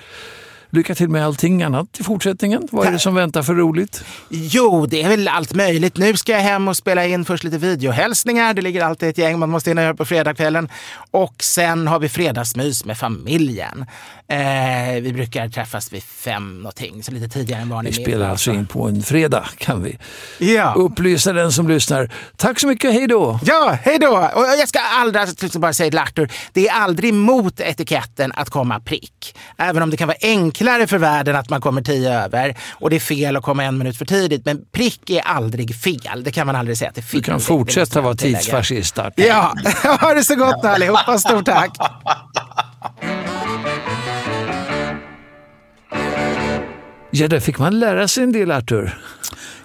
Lycka 0.75 0.95
till 0.95 1.09
med 1.09 1.25
allting 1.25 1.63
annat 1.63 2.01
i 2.01 2.05
fortsättningen. 2.05 2.69
Vad 2.73 2.87
är 2.87 2.93
det 2.93 2.99
som 2.99 3.15
väntar 3.15 3.43
för 3.43 3.55
roligt? 3.55 4.05
Jo, 4.29 4.87
det 4.87 5.03
är 5.03 5.09
väl 5.09 5.29
allt 5.29 5.55
möjligt. 5.55 5.97
Nu 5.97 6.17
ska 6.17 6.33
jag 6.33 6.41
hem 6.41 6.69
och 6.69 6.77
spela 6.77 7.07
in 7.07 7.25
först 7.25 7.45
lite 7.45 7.59
videohälsningar. 7.59 8.55
Det 8.55 8.63
ligger 8.63 8.85
alltid 8.85 9.09
ett 9.09 9.19
gäng 9.19 9.39
man 9.39 9.51
måste 9.51 9.71
hinna 9.71 9.83
göra 9.83 9.95
på 9.95 10.05
fredagskvällen. 10.05 10.69
Och 11.11 11.35
sen 11.43 11.87
har 11.87 11.99
vi 11.99 12.09
fredagsmys 12.09 12.85
med 12.85 12.99
familjen. 12.99 13.87
Eh, 14.29 15.03
vi 15.03 15.13
brukar 15.13 15.49
träffas 15.49 15.93
vid 15.93 16.03
fem 16.03 16.59
någonting, 16.59 17.03
så 17.03 17.13
lite 17.13 17.29
tidigare 17.29 17.63
än 17.63 17.69
vanligt. 17.69 17.99
Vi 17.99 18.03
spelar 18.03 18.31
alltså 18.31 18.53
in 18.53 18.67
på 18.67 18.89
en 18.89 19.03
fredag 19.03 19.45
kan 19.59 19.83
vi 19.83 19.99
ja. 20.39 20.75
upplysa 20.77 21.33
den 21.33 21.53
som 21.53 21.69
lyssnar. 21.69 22.11
Tack 22.37 22.61
så 22.61 22.67
mycket, 22.67 22.93
hej 22.93 23.07
då! 23.07 23.41
Ja, 23.45 23.79
hej 23.83 23.99
då! 23.99 24.31
Och 24.35 24.45
jag 24.45 24.69
ska 24.69 24.81
allra 24.81 25.27
bara 25.55 25.73
säga 25.73 25.91
till 25.91 25.99
Artur, 25.99 26.33
det 26.53 26.69
är 26.69 26.73
aldrig 26.73 27.15
mot 27.15 27.61
etiketten 27.61 28.33
att 28.35 28.51
komma 28.51 28.81
prick. 28.81 29.37
Även 29.57 29.83
om 29.83 29.91
det 29.91 29.97
kan 29.97 30.09
vara 30.09 30.19
enklare 30.65 30.87
för 30.87 30.99
världen 30.99 31.37
att 31.37 31.51
man 31.51 31.61
kommer 31.61 31.83
tio 31.83 32.25
över 32.25 32.55
och 32.73 32.91
det 32.91 32.97
är 32.97 33.01
fel 33.01 33.37
att 33.37 33.43
komma 33.43 33.65
en 33.65 33.79
minut 33.79 33.97
för 33.97 34.05
tidigt. 34.05 34.45
Men 34.45 34.65
prick 34.73 35.11
är 35.11 35.21
aldrig 35.21 35.75
fel. 35.77 36.25
Det 36.25 36.31
kan 36.31 36.47
man 36.47 36.57
aldrig 36.57 36.79
säga 36.79 36.89
att 36.89 36.95
det 36.95 37.01
är 37.01 37.03
fel. 37.03 37.21
Du 37.21 37.25
kan 37.25 37.41
fortsätta 37.41 38.01
vara 38.01 38.15
tidsfascist. 38.15 38.99
Ja, 39.17 39.55
ha 40.01 40.15
det 40.15 40.25
så 40.25 40.35
gott 40.35 40.65
allihopa. 40.65 41.19
Stort 41.19 41.45
tack! 41.45 41.77
Ja, 47.11 47.29
där 47.29 47.41
fick 47.41 47.59
man 47.59 47.79
lära 47.79 48.09
sig 48.09 48.25
en 48.25 48.33
del, 48.33 48.51
Artur. 48.51 48.99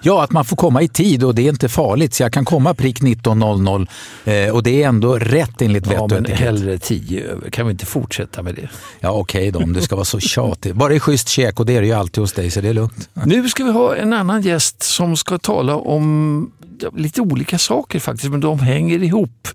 Ja, 0.02 0.24
att 0.24 0.32
man 0.32 0.44
får 0.44 0.56
komma 0.56 0.82
i 0.82 0.88
tid 0.88 1.24
och 1.24 1.34
det 1.34 1.42
är 1.42 1.48
inte 1.48 1.68
farligt. 1.68 2.14
Så 2.14 2.22
jag 2.22 2.32
kan 2.32 2.44
komma 2.44 2.74
prick 2.74 3.00
19.00 3.00 3.88
eh, 4.24 4.54
och 4.54 4.62
det 4.62 4.82
är 4.82 4.88
ändå 4.88 5.18
rätt 5.18 5.62
enligt 5.62 5.86
vett 5.86 5.92
Ja, 5.92 6.08
men 6.10 6.24
hellre 6.24 6.78
10 6.78 7.24
över. 7.24 7.50
Kan 7.50 7.66
vi 7.66 7.72
inte 7.72 7.86
fortsätta 7.86 8.42
med 8.42 8.54
det? 8.54 8.68
Ja, 9.00 9.10
okej 9.10 9.40
okay 9.40 9.50
då, 9.50 9.58
om 9.58 9.72
det 9.72 9.82
ska 9.82 9.96
vara 9.96 10.04
så 10.04 10.20
tjatigt. 10.20 10.74
Bara 10.74 10.94
i 10.94 11.00
schysst 11.00 11.28
käk 11.28 11.60
och 11.60 11.66
det 11.66 11.76
är 11.76 11.80
det 11.80 11.86
ju 11.86 11.92
alltid 11.92 12.22
hos 12.22 12.32
dig, 12.32 12.50
så 12.50 12.60
det 12.60 12.68
är 12.68 12.74
lugnt. 12.74 13.08
Nu 13.24 13.48
ska 13.48 13.64
vi 13.64 13.70
ha 13.70 13.96
en 13.96 14.12
annan 14.12 14.42
gäst 14.42 14.82
som 14.82 15.16
ska 15.16 15.38
tala 15.38 15.76
om 15.76 16.50
lite 16.96 17.20
olika 17.20 17.58
saker 17.58 18.00
faktiskt, 18.00 18.30
men 18.30 18.40
de 18.40 18.60
hänger 18.60 19.02
ihop. 19.02 19.48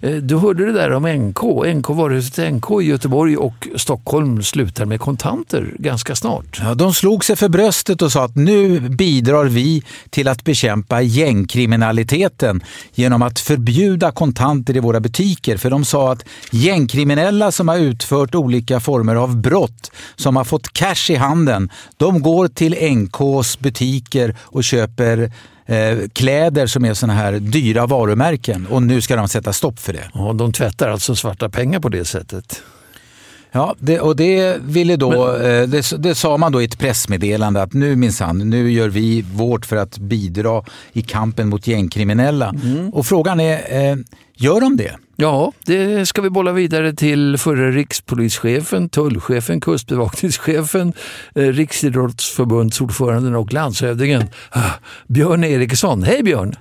Eh, 0.00 0.16
du 0.16 0.36
hörde 0.36 0.64
det 0.64 0.72
där 0.72 0.92
om 0.92 1.02
NK. 1.02 1.42
NK 1.74 1.88
varuhuset 1.88 2.54
NK 2.54 2.82
i 2.82 2.84
Göteborg 2.84 3.36
och 3.36 3.68
Stockholm 3.76 4.42
slutar 4.42 4.84
med 4.84 5.00
kontanter 5.00 5.74
ganska 5.78 6.14
snart. 6.14 6.60
Ja, 6.62 6.74
de 6.74 6.94
slog 6.94 7.24
sig 7.24 7.36
för 7.36 7.48
bröstet 7.48 8.02
och 8.02 8.12
sa 8.12 8.24
att 8.24 8.36
nu 8.36 8.80
bidrar 8.80 9.44
vi 9.44 9.82
till 10.10 10.28
att 10.28 10.44
bekämpa 10.44 11.02
gängkriminaliteten 11.02 12.62
genom 12.94 13.22
att 13.22 13.40
förbjuda 13.40 14.12
kontanter 14.12 14.76
i 14.76 14.80
våra 14.80 15.00
butiker. 15.00 15.56
För 15.56 15.70
de 15.70 15.84
sa 15.84 16.12
att 16.12 16.24
gängkriminella 16.50 17.52
som 17.52 17.68
har 17.68 17.76
utfört 17.76 18.34
olika 18.34 18.80
former 18.80 19.14
av 19.14 19.36
brott, 19.36 19.90
som 20.16 20.36
har 20.36 20.44
fått 20.44 20.72
cash 20.72 21.10
i 21.10 21.14
handen, 21.14 21.70
de 21.96 22.22
går 22.22 22.48
till 22.48 22.96
NKs 22.96 23.58
butiker 23.58 24.36
och 24.40 24.64
köper 24.64 25.32
eh, 25.66 25.98
kläder 26.12 26.66
som 26.66 26.84
är 26.84 26.94
sådana 26.94 27.18
här 27.18 27.32
dyra 27.32 27.86
varumärken 27.86 28.66
och 28.66 28.82
nu 28.82 29.00
ska 29.00 29.16
de 29.16 29.28
sätta 29.28 29.52
stopp 29.52 29.78
för 29.78 29.92
det. 29.92 30.10
Ja, 30.14 30.32
de 30.32 30.52
tvättar 30.52 30.88
alltså 30.88 31.16
svarta 31.16 31.48
pengar 31.48 31.80
på 31.80 31.88
det 31.88 32.04
sättet. 32.04 32.62
Ja, 33.56 33.74
det, 33.78 34.00
och 34.00 34.16
det, 34.16 34.56
ville 34.62 34.96
då, 34.96 35.10
Men... 35.10 35.62
Eh, 35.62 35.68
det, 35.68 36.02
det, 36.02 36.14
sa 36.14 36.36
man 36.36 36.52
då 36.52 36.62
i 36.62 36.64
ett 36.64 36.78
pressmeddelande 36.78 37.62
att 37.62 37.72
nu 37.72 37.96
minsann, 37.96 38.50
nu 38.50 38.72
gör 38.72 38.88
vi 38.88 39.22
vårt 39.22 39.66
för 39.66 39.76
att 39.76 39.98
bidra 39.98 40.62
i 40.92 41.02
kampen 41.02 41.48
mot 41.48 41.66
gängkriminella. 41.66 42.54
Mm. 42.64 42.90
Och 42.90 43.06
frågan 43.06 43.40
är, 43.40 43.90
eh, 43.90 43.96
gör 44.34 44.60
de 44.60 44.76
det? 44.76 44.96
Ja, 45.16 45.52
det 45.66 46.06
ska 46.06 46.22
vi 46.22 46.30
bolla 46.30 46.52
vidare 46.52 46.92
till 46.92 47.38
förre 47.38 47.70
rikspolischefen, 47.70 48.88
tullchefen, 48.88 49.60
kustbevakningschefen, 49.60 50.92
eh, 51.34 51.42
Riksidrottsförbundsordföranden 51.42 53.34
och 53.34 53.52
landshövdingen 53.52 54.22
ah, 54.50 54.70
Björn 55.06 55.44
Eriksson. 55.44 56.02
Hej 56.02 56.22
Björn! 56.22 56.54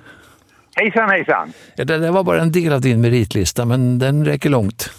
Hejsan 0.76 1.10
hejsan! 1.10 1.54
Ja, 1.76 1.86
det 1.86 1.98
där 1.98 2.12
var 2.12 2.24
bara 2.24 2.42
en 2.42 2.52
del 2.52 2.74
av 2.74 2.82
din 2.82 3.02
meritlista, 3.02 3.66
men 3.66 4.00
den 4.00 4.26
räcker 4.26 4.50
långt. 4.50 4.90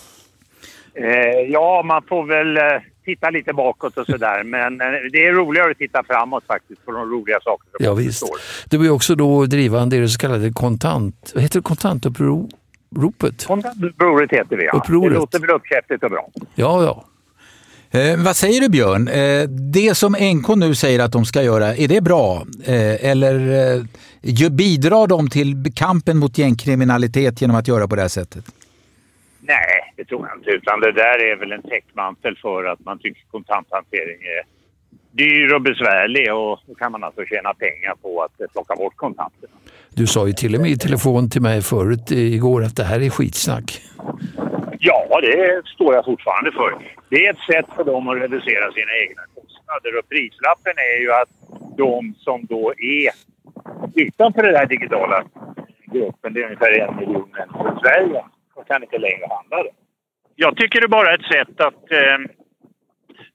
Eh, 0.95 1.51
ja, 1.53 1.83
man 1.85 2.03
får 2.09 2.27
väl 2.27 2.57
eh, 2.57 2.63
titta 3.05 3.31
lite 3.31 3.53
bakåt 3.53 3.99
och 3.99 4.07
sådär. 4.07 4.45
Men 4.45 4.81
eh, 4.81 4.87
det 5.13 5.27
är 5.27 5.33
roligare 5.33 5.71
att 5.71 5.79
titta 5.79 6.03
framåt 6.07 6.45
faktiskt 6.47 6.85
på 6.85 6.93
de 6.93 7.11
roliga 7.11 7.39
saker 7.41 7.69
som 7.77 7.85
Ja, 7.85 7.95
visst. 7.95 8.23
Du 8.71 8.87
är 8.87 8.91
också 8.91 9.15
då 9.15 9.47
drivande 9.47 9.97
i 9.97 10.01
det 10.01 10.09
så 10.09 10.19
kallade 10.19 10.53
kontant... 10.53 11.33
Vad 11.35 11.43
heter 11.43 11.59
det? 11.59 11.63
Kontantupproret? 11.63 13.47
Kontantupproret 13.47 14.33
heter 14.33 14.57
vi, 14.57 14.65
ja. 14.65 14.73
Upproret. 14.73 15.13
Det 15.13 15.19
låter 15.19 15.39
väl 15.39 15.51
uppkäftigt 15.51 16.05
och 16.05 16.11
bra. 16.11 16.29
Ja, 16.55 16.83
ja. 16.83 17.05
Eh, 18.01 18.25
vad 18.25 18.37
säger 18.37 18.61
du 18.61 18.69
Björn? 18.69 19.09
Eh, 19.09 19.49
det 19.49 19.95
som 19.95 20.13
NK 20.13 20.49
nu 20.57 20.75
säger 20.75 21.01
att 21.01 21.13
de 21.13 21.25
ska 21.25 21.43
göra, 21.43 21.77
är 21.77 21.89
det 21.89 22.01
bra? 22.01 22.47
Eh, 22.65 23.11
eller 23.11 23.35
eh, 24.23 24.51
bidrar 24.51 25.07
de 25.07 25.31
till 25.31 25.73
kampen 25.75 26.19
mot 26.19 26.39
gängkriminalitet 26.39 27.41
genom 27.41 27.57
att 27.57 27.69
göra 27.69 27.89
på 27.89 27.97
det 27.97 28.03
här 28.03 28.09
sättet? 28.09 28.45
Nej, 29.47 29.93
det 29.97 30.05
tror 30.05 30.29
jag 30.29 30.39
inte. 30.39 30.51
Utan 30.51 30.81
det 30.81 30.93
där 30.93 31.19
är 31.33 31.37
väl 31.37 31.53
en 31.53 31.63
täckmantel 31.63 32.37
för 32.43 32.65
att 32.65 32.81
man 32.85 32.99
tycker 32.99 33.23
kontanthantering 33.31 34.23
är 34.23 34.43
dyr 35.11 35.55
och 35.55 35.63
besvärlig 35.63 36.35
och 36.35 36.61
då 36.67 36.75
kan 36.75 36.93
man 36.93 37.05
alltså 37.05 37.25
tjäna 37.25 37.55
pengar 37.55 37.95
på 38.03 38.23
att 38.23 38.53
plocka 38.53 38.75
bort 38.77 38.97
kontanterna. 38.97 39.53
Du 39.91 40.07
sa 40.07 40.27
ju 40.27 40.33
till 40.33 40.55
och 40.55 40.61
med 40.61 40.71
i 40.71 40.79
telefon 40.79 41.31
till 41.31 41.43
mig 41.43 41.63
förut 41.63 42.11
igår 42.11 42.65
att 42.65 42.77
det 42.77 42.85
här 42.85 43.03
är 43.03 43.11
skitsnack. 43.11 43.83
Ja, 44.79 45.21
det 45.21 45.63
står 45.67 45.95
jag 45.95 46.05
fortfarande 46.05 46.53
för. 46.53 46.71
Det 47.09 47.27
är 47.27 47.31
ett 47.31 47.45
sätt 47.53 47.67
för 47.77 47.85
dem 47.85 48.09
att 48.09 48.17
reducera 48.17 48.73
sina 48.73 48.93
egna 49.05 49.23
kostnader 49.35 49.99
och 49.99 50.09
prislappen 50.09 50.75
är 50.93 51.01
ju 51.01 51.13
att 51.13 51.31
de 51.77 52.15
som 52.19 52.47
då 52.47 52.73
är 52.79 53.11
utanför 53.95 54.43
den 54.43 54.57
här 54.57 54.67
digitala 54.67 55.25
gruppen, 55.93 56.35
det 56.35 56.41
är 56.41 56.45
ungefär 56.45 56.73
en 56.81 56.97
miljon 56.97 57.29
människor 57.39 57.73
i 57.73 57.81
Sverige, 57.81 58.25
de 58.55 58.65
kan 58.65 58.83
inte 58.83 58.99
längre 58.99 59.27
handla 59.31 59.63
det. 59.63 59.71
Jag 60.37 60.57
tycker 60.57 60.81
det 60.81 60.87
är 60.87 60.99
bara 61.01 61.15
ett 61.15 61.33
sätt 61.35 61.61
att 61.61 61.91
eh, 61.91 62.19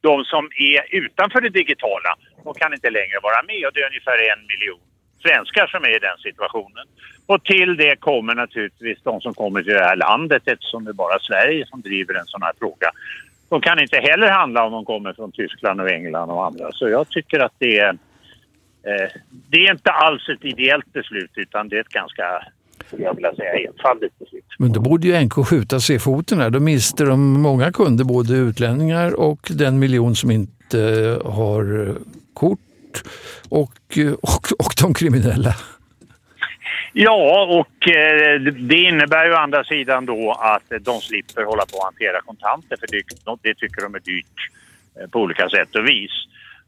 de 0.02 0.24
som 0.24 0.46
är 0.46 0.96
utanför 0.96 1.42
det 1.42 1.50
digitala, 1.50 2.16
de 2.44 2.54
kan 2.54 2.74
inte 2.74 2.90
längre 2.90 3.20
vara 3.24 3.44
med 3.44 3.66
och 3.66 3.74
det 3.74 3.82
är 3.82 3.88
ungefär 3.88 4.18
en 4.32 4.48
miljon 4.48 4.80
svenskar 5.22 5.68
som 5.68 5.84
är 5.84 5.96
i 5.96 6.00
den 6.00 6.18
situationen. 6.18 6.86
Och 7.26 7.44
till 7.44 7.78
det 7.78 7.96
kommer 7.96 8.36
naturligtvis 8.36 8.98
de 9.04 9.22
som 9.22 9.34
kommer 9.34 9.64
till 9.64 9.74
det 9.74 9.84
här 9.84 9.96
landet 9.96 10.44
eftersom 10.46 10.84
det 10.84 10.92
är 10.92 10.94
bara 11.06 11.20
Sverige 11.20 11.66
som 11.66 11.82
driver 11.82 12.14
en 12.14 12.26
sån 12.26 12.42
här 12.42 12.54
fråga. 12.60 12.92
De 13.50 13.62
kan 13.62 13.80
inte 13.80 13.98
heller 13.98 14.32
handla 14.32 14.66
om 14.66 14.72
de 14.72 14.86
kommer 14.86 15.14
från 15.14 15.32
Tyskland 15.32 15.82
och 15.82 15.90
England 15.90 16.30
och 16.30 16.46
andra. 16.46 16.72
Så 16.72 16.90
jag 16.90 17.10
tycker 17.10 17.40
att 17.40 17.54
det 17.58 17.80
är, 17.80 17.90
eh, 18.84 19.10
det 19.50 19.58
är 19.58 19.72
inte 19.72 19.92
alls 19.92 20.30
ett 20.30 20.46
ideellt 20.46 20.94
beslut 20.94 21.32
utan 21.36 21.70
det 21.70 21.76
är 21.76 21.82
ett 21.82 21.90
ganska 21.90 22.44
skulle 22.90 23.04
jag 23.04 23.16
vilja 23.16 23.36
säga, 23.36 23.54
enfaldigt 23.54 24.20
beslut. 24.20 24.46
Men 24.58 24.72
då 24.72 24.80
borde 24.82 25.08
ju 25.08 25.26
NK 25.26 25.34
skjuta 25.34 25.80
sig 25.80 25.96
i 25.96 26.00
foten 26.00 26.40
här. 26.40 26.50
Då 26.50 26.60
mister 26.60 27.06
de 27.06 27.42
många 27.42 27.72
kunder, 27.72 28.06
både 28.06 28.34
utlänningar 28.34 29.20
och 29.20 29.52
den 29.52 29.80
miljon 29.80 30.16
som 30.16 30.32
inte 30.32 30.78
har 31.26 31.96
kort 32.34 32.60
och, 33.50 33.98
och, 34.22 34.46
och 34.60 34.74
de 34.82 34.94
kriminella. 34.94 35.56
Ja, 36.94 37.46
och 37.60 37.88
eh, 37.88 38.42
det 38.42 38.78
innebär 38.78 39.26
ju 39.26 39.34
å 39.34 39.36
andra 39.36 39.64
sidan 39.64 40.06
då 40.06 40.32
att 40.32 40.84
de 40.86 41.02
slipper 41.02 41.44
hålla 41.44 41.66
på 41.66 41.78
att 41.78 41.84
hantera 41.84 42.22
kontanter 42.22 42.78
för 42.80 42.88
det, 43.42 43.54
tycker 43.54 43.82
de 43.82 43.96
är 43.96 44.00
dyrt 44.00 44.50
eh, 45.00 45.10
på 45.10 45.20
olika 45.20 45.50
sätt 45.50 45.76
och 45.76 45.88
vis. 45.88 46.12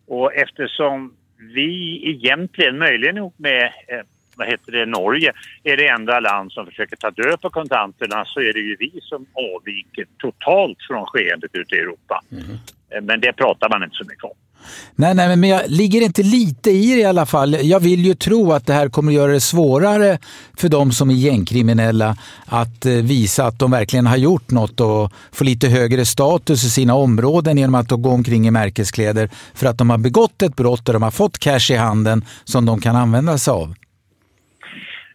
Och 0.07 0.33
eftersom 0.33 1.13
vi 1.37 2.01
egentligen, 2.09 2.77
möjligen 2.77 3.17
ihop 3.17 3.33
med 3.37 3.63
eh, 3.63 4.05
vad 4.41 4.49
heter 4.49 4.71
det, 4.71 4.85
Norge 4.85 5.31
är 5.63 5.77
det 5.77 5.87
enda 5.87 6.19
land 6.19 6.51
som 6.51 6.65
försöker 6.65 6.95
ta 6.95 7.09
död 7.11 7.41
på 7.41 7.49
kontanterna 7.49 8.25
så 8.25 8.39
är 8.39 8.53
det 8.53 8.59
ju 8.69 8.75
vi 8.79 8.91
som 9.01 9.25
avviker 9.33 10.05
totalt 10.17 10.77
från 10.87 11.05
skeendet 11.05 11.51
ute 11.53 11.75
i 11.75 11.79
Europa. 11.79 12.21
Mm. 12.31 13.05
Men 13.07 13.21
det 13.21 13.33
pratar 13.33 13.69
man 13.69 13.83
inte 13.83 13.95
så 13.95 14.03
mycket 14.03 14.23
om. 14.23 14.37
Nej, 14.95 15.13
nej, 15.15 15.37
men 15.37 15.49
jag 15.49 15.61
ligger 15.67 16.01
inte 16.01 16.23
lite 16.23 16.71
i 16.71 16.95
det 16.95 17.01
i 17.01 17.05
alla 17.05 17.25
fall. 17.25 17.57
Jag 17.61 17.79
vill 17.79 18.05
ju 18.05 18.13
tro 18.13 18.51
att 18.51 18.65
det 18.65 18.73
här 18.73 18.89
kommer 18.89 19.11
att 19.11 19.15
göra 19.15 19.31
det 19.31 19.41
svårare 19.41 20.19
för 20.57 20.69
de 20.69 20.91
som 20.91 21.09
är 21.09 21.13
gängkriminella 21.13 22.17
att 22.45 22.85
eh, 22.85 22.93
visa 22.93 23.45
att 23.45 23.59
de 23.59 23.71
verkligen 23.71 24.07
har 24.07 24.17
gjort 24.17 24.51
något 24.51 24.79
och 24.79 25.11
få 25.31 25.43
lite 25.43 25.67
högre 25.67 26.05
status 26.05 26.63
i 26.63 26.69
sina 26.69 26.95
områden 26.95 27.57
genom 27.57 27.75
att 27.75 27.89
gå 27.89 28.09
omkring 28.09 28.47
i 28.47 28.51
märkeskläder 28.51 29.29
för 29.53 29.67
att 29.67 29.77
de 29.77 29.89
har 29.89 29.97
begått 29.97 30.41
ett 30.41 30.55
brott 30.55 30.87
och 30.87 30.93
de 30.93 31.03
har 31.03 31.11
fått 31.11 31.39
cash 31.39 31.71
i 31.71 31.75
handen 31.75 32.25
som 32.43 32.65
de 32.65 32.81
kan 32.81 32.95
använda 32.95 33.37
sig 33.37 33.51
av. 33.51 33.75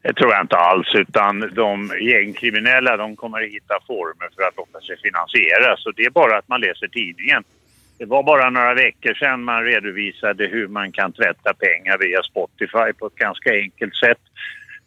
Det 0.06 0.14
tror 0.14 0.32
jag 0.32 0.40
inte 0.40 0.56
alls, 0.56 0.94
utan 0.94 1.50
de 1.54 1.90
gängkriminella 2.00 2.96
de 2.96 3.16
kommer 3.16 3.42
att 3.42 3.50
hitta 3.50 3.74
former 3.86 4.28
för 4.36 4.42
att 4.42 4.56
låta 4.56 4.80
sig 4.80 4.96
finansieras. 5.02 5.82
Så 5.82 5.90
det 5.90 6.02
är 6.02 6.10
bara 6.10 6.38
att 6.38 6.48
man 6.48 6.60
läser 6.60 6.88
tidningen. 6.88 7.44
Det 7.98 8.04
var 8.04 8.22
bara 8.22 8.50
några 8.50 8.74
veckor 8.74 9.14
sedan 9.14 9.44
man 9.44 9.64
redovisade 9.64 10.46
hur 10.46 10.68
man 10.68 10.92
kan 10.92 11.12
tvätta 11.12 11.54
pengar 11.54 11.98
via 11.98 12.22
Spotify 12.22 12.92
på 12.98 13.06
ett 13.06 13.14
ganska 13.14 13.50
enkelt 13.54 13.96
sätt. 13.96 14.22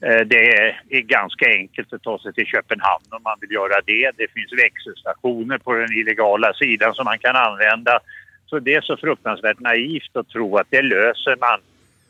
Eh, 0.05 0.21
det 0.25 0.57
är 0.89 1.01
ganska 1.01 1.45
enkelt 1.49 1.93
att 1.93 2.03
ta 2.03 2.19
sig 2.19 2.33
till 2.33 2.45
Köpenhamn 2.45 3.05
om 3.09 3.23
man 3.23 3.37
vill 3.41 3.51
göra 3.51 3.81
det. 3.85 4.11
Det 4.17 4.31
finns 4.33 4.53
växelstationer 4.63 5.57
på 5.57 5.73
den 5.73 5.93
illegala 5.93 6.53
sidan 6.53 6.93
som 6.93 7.05
man 7.05 7.19
kan 7.19 7.35
använda. 7.35 7.99
Så 8.45 8.59
det 8.59 8.73
är 8.73 8.81
så 8.81 8.97
fruktansvärt 8.97 9.59
naivt 9.59 10.15
att 10.15 10.29
tro 10.29 10.57
att 10.57 10.67
det 10.69 10.81
löser 10.81 11.35
man 11.39 11.59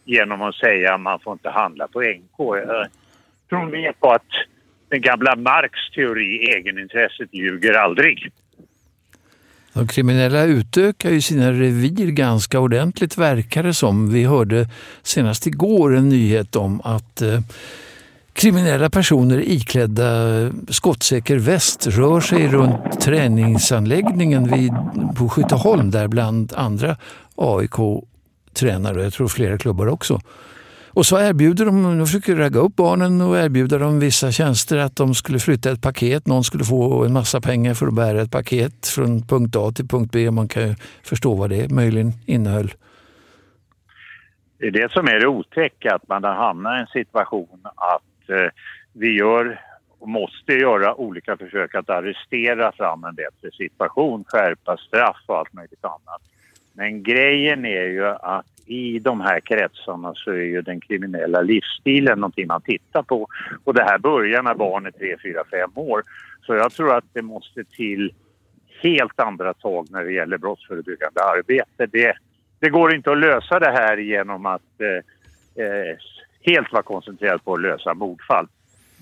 genom 0.05 0.41
att 0.41 0.55
säga 0.55 0.93
att 0.93 1.01
man 1.01 1.19
får 1.19 1.33
inte 1.33 1.49
handla 1.49 1.87
på 1.87 2.01
NK. 2.01 2.39
Jag 3.49 3.59
tror 3.59 3.71
mer 3.71 3.91
på 3.91 4.12
att 4.12 4.31
den 4.89 5.01
gamla 5.01 5.35
Marx 5.35 5.73
teori, 5.95 6.38
egenintresset 6.38 7.33
ljuger 7.33 7.73
aldrig. 7.73 8.31
De 9.73 9.88
kriminella 9.88 10.43
utökar 10.43 11.09
ju 11.09 11.21
sina 11.21 11.51
revir 11.51 12.12
ganska 12.12 12.59
ordentligt 12.59 13.17
verkar 13.17 13.63
det 13.63 13.73
som. 13.73 14.13
Vi 14.13 14.23
hörde 14.23 14.67
senast 15.03 15.47
igår 15.47 15.95
en 15.95 16.09
nyhet 16.09 16.55
om 16.55 16.81
att 16.83 17.21
eh, 17.21 17.39
kriminella 18.33 18.89
personer 18.89 19.39
iklädda 19.39 20.12
skottsäker 20.69 21.35
väst 21.35 21.88
rör 21.88 22.21
sig 22.21 22.47
runt 22.47 23.01
träningsanläggningen 23.01 24.51
vid, 24.51 24.73
på 25.17 25.29
Skytteholm 25.29 25.91
där 25.91 26.07
bland 26.07 26.53
andra 26.55 26.97
AIK-tränare, 27.35 29.03
jag 29.03 29.13
tror 29.13 29.27
flera 29.27 29.57
klubbar 29.57 29.88
också. 29.88 30.19
Och 30.99 31.05
så 31.05 31.19
erbjuder 31.19 31.65
de, 31.65 31.97
de 31.97 32.05
försöker 32.05 32.35
ragga 32.35 32.59
upp 32.59 32.75
barnen 32.75 33.21
och 33.21 33.38
erbjuda 33.38 33.77
dem 33.77 33.99
vissa 33.99 34.31
tjänster. 34.31 34.77
Att 34.77 34.95
de 34.95 35.13
skulle 35.13 35.39
flytta 35.39 35.71
ett 35.71 35.81
paket, 35.81 36.27
någon 36.27 36.43
skulle 36.43 36.63
få 36.63 37.05
en 37.05 37.13
massa 37.13 37.41
pengar 37.41 37.73
för 37.73 37.88
att 37.88 37.93
bära 37.93 38.21
ett 38.21 38.31
paket 38.31 38.88
från 38.88 39.27
punkt 39.27 39.55
A 39.55 39.71
till 39.75 39.88
punkt 39.88 40.09
B. 40.13 40.31
Man 40.31 40.47
kan 40.47 40.67
ju 40.67 40.75
förstå 41.03 41.35
vad 41.35 41.49
det 41.49 41.71
möjligen 41.71 42.12
innehöll. 42.25 42.71
Det 44.57 44.67
är 44.67 44.71
det 44.71 44.91
som 44.91 45.07
är 45.07 45.19
det 45.19 45.27
otäcka, 45.27 45.95
att 45.95 46.07
man 46.07 46.23
har 46.23 46.33
hamnat 46.33 46.77
i 46.77 46.81
en 46.81 46.88
situation 46.88 47.59
att 47.63 48.29
eh, 48.29 48.49
vi 48.93 49.17
gör 49.17 49.62
och 49.99 50.09
måste 50.09 50.53
göra 50.53 50.95
olika 50.95 51.38
försök 51.38 51.75
att 51.75 51.89
arrestera 51.89 52.71
fram 52.71 53.03
en 53.03 53.15
bättre 53.15 53.51
situation, 53.57 54.23
skärpa 54.27 54.77
straff 54.77 55.23
och 55.25 55.38
allt 55.38 55.53
möjligt 55.53 55.85
annat. 55.85 56.21
Men 56.73 57.03
grejen 57.03 57.65
är 57.65 57.85
ju 57.85 58.07
att 58.07 58.58
i 58.69 58.99
de 58.99 59.21
här 59.21 59.39
kretsarna 59.39 60.13
så 60.15 60.32
är 60.32 60.43
ju 60.43 60.62
den 60.62 60.79
kriminella 60.82 61.41
livsstilen 61.41 62.19
någonting 62.19 62.47
man 62.47 62.62
tittar 62.62 63.03
på. 63.03 63.27
Och 63.63 63.73
det 63.73 63.84
här 63.84 63.97
börjar 63.97 64.43
när 64.43 64.55
barn 64.55 64.86
är 64.86 64.91
3, 64.91 65.15
4, 65.23 65.43
5 65.51 65.71
år. 65.75 66.03
Så 66.45 66.55
jag 66.55 66.71
tror 66.71 66.97
att 66.97 67.05
det 67.13 67.21
måste 67.21 67.63
till 67.63 68.13
helt 68.82 69.19
andra 69.19 69.53
tag 69.53 69.88
när 69.89 70.03
det 70.03 70.12
gäller 70.12 70.38
brottsförebyggande 70.38 71.21
arbete. 71.23 71.86
Det, 71.86 72.13
det 72.60 72.69
går 72.69 72.95
inte 72.95 73.12
att 73.12 73.17
lösa 73.17 73.60
det 73.60 73.71
här 73.71 73.97
genom 73.97 74.45
att 74.45 74.82
eh, 74.82 75.65
eh, 75.65 75.97
helt 76.41 76.73
vara 76.73 76.84
koncentrerad 76.84 77.43
på 77.43 77.53
att 77.53 77.62
lösa 77.62 77.93
mordfall. 77.93 78.47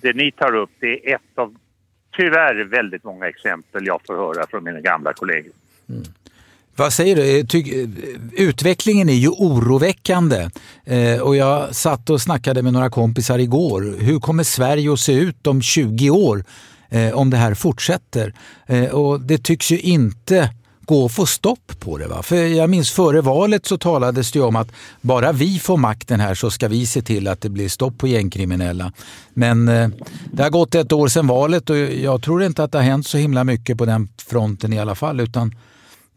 Det 0.01 0.13
ni 0.13 0.31
tar 0.31 0.55
upp 0.55 0.71
det 0.79 1.11
är 1.11 1.15
ett 1.15 1.37
av 1.37 1.55
tyvärr 2.17 2.63
väldigt 2.63 3.03
många 3.03 3.27
exempel 3.27 3.87
jag 3.87 4.01
får 4.07 4.15
höra 4.15 4.47
från 4.47 4.63
mina 4.63 4.81
gamla 4.81 5.13
kollegor. 5.13 5.53
Mm. 5.89 6.03
Vad 6.77 6.93
säger 6.93 7.15
du? 7.15 7.43
Ty 7.43 7.87
utvecklingen 8.31 9.09
är 9.09 9.13
ju 9.13 9.29
oroväckande 9.29 10.49
eh, 10.85 11.19
och 11.19 11.35
jag 11.35 11.75
satt 11.75 12.09
och 12.09 12.21
snackade 12.21 12.61
med 12.61 12.73
några 12.73 12.89
kompisar 12.89 13.39
igår. 13.39 13.95
Hur 13.99 14.19
kommer 14.19 14.43
Sverige 14.43 14.93
att 14.93 14.99
se 14.99 15.13
ut 15.13 15.47
om 15.47 15.61
20 15.61 16.09
år 16.09 16.45
eh, 16.89 17.13
om 17.13 17.29
det 17.29 17.37
här 17.37 17.53
fortsätter? 17.53 18.33
Eh, 18.65 18.85
och 18.85 19.21
det 19.21 19.43
tycks 19.43 19.71
ju 19.71 19.79
inte 19.79 20.49
gå 20.81 21.05
att 21.05 21.11
få 21.11 21.25
stopp 21.25 21.79
på 21.79 21.97
det. 21.97 22.07
Va? 22.07 22.23
För 22.23 22.35
jag 22.35 22.69
minns 22.69 22.91
före 22.91 23.21
valet 23.21 23.65
så 23.65 23.77
talades 23.77 24.31
det 24.31 24.41
om 24.41 24.55
att 24.55 24.71
bara 25.01 25.31
vi 25.31 25.59
får 25.59 25.77
makten 25.77 26.19
här 26.19 26.35
så 26.35 26.51
ska 26.51 26.67
vi 26.67 26.85
se 26.85 27.01
till 27.01 27.27
att 27.27 27.41
det 27.41 27.49
blir 27.49 27.69
stopp 27.69 27.97
på 27.97 28.07
gängkriminella. 28.07 28.93
Men 29.33 29.67
eh, 29.67 29.89
det 30.31 30.43
har 30.43 30.49
gått 30.49 30.75
ett 30.75 30.91
år 30.91 31.07
sedan 31.07 31.27
valet 31.27 31.69
och 31.69 31.77
jag 31.77 32.23
tror 32.23 32.43
inte 32.43 32.63
att 32.63 32.71
det 32.71 32.77
har 32.77 32.85
hänt 32.85 33.07
så 33.07 33.17
himla 33.17 33.43
mycket 33.43 33.77
på 33.77 33.85
den 33.85 34.09
fronten 34.17 34.73
i 34.73 34.79
alla 34.79 34.95
fall. 34.95 35.19
Utan 35.19 35.55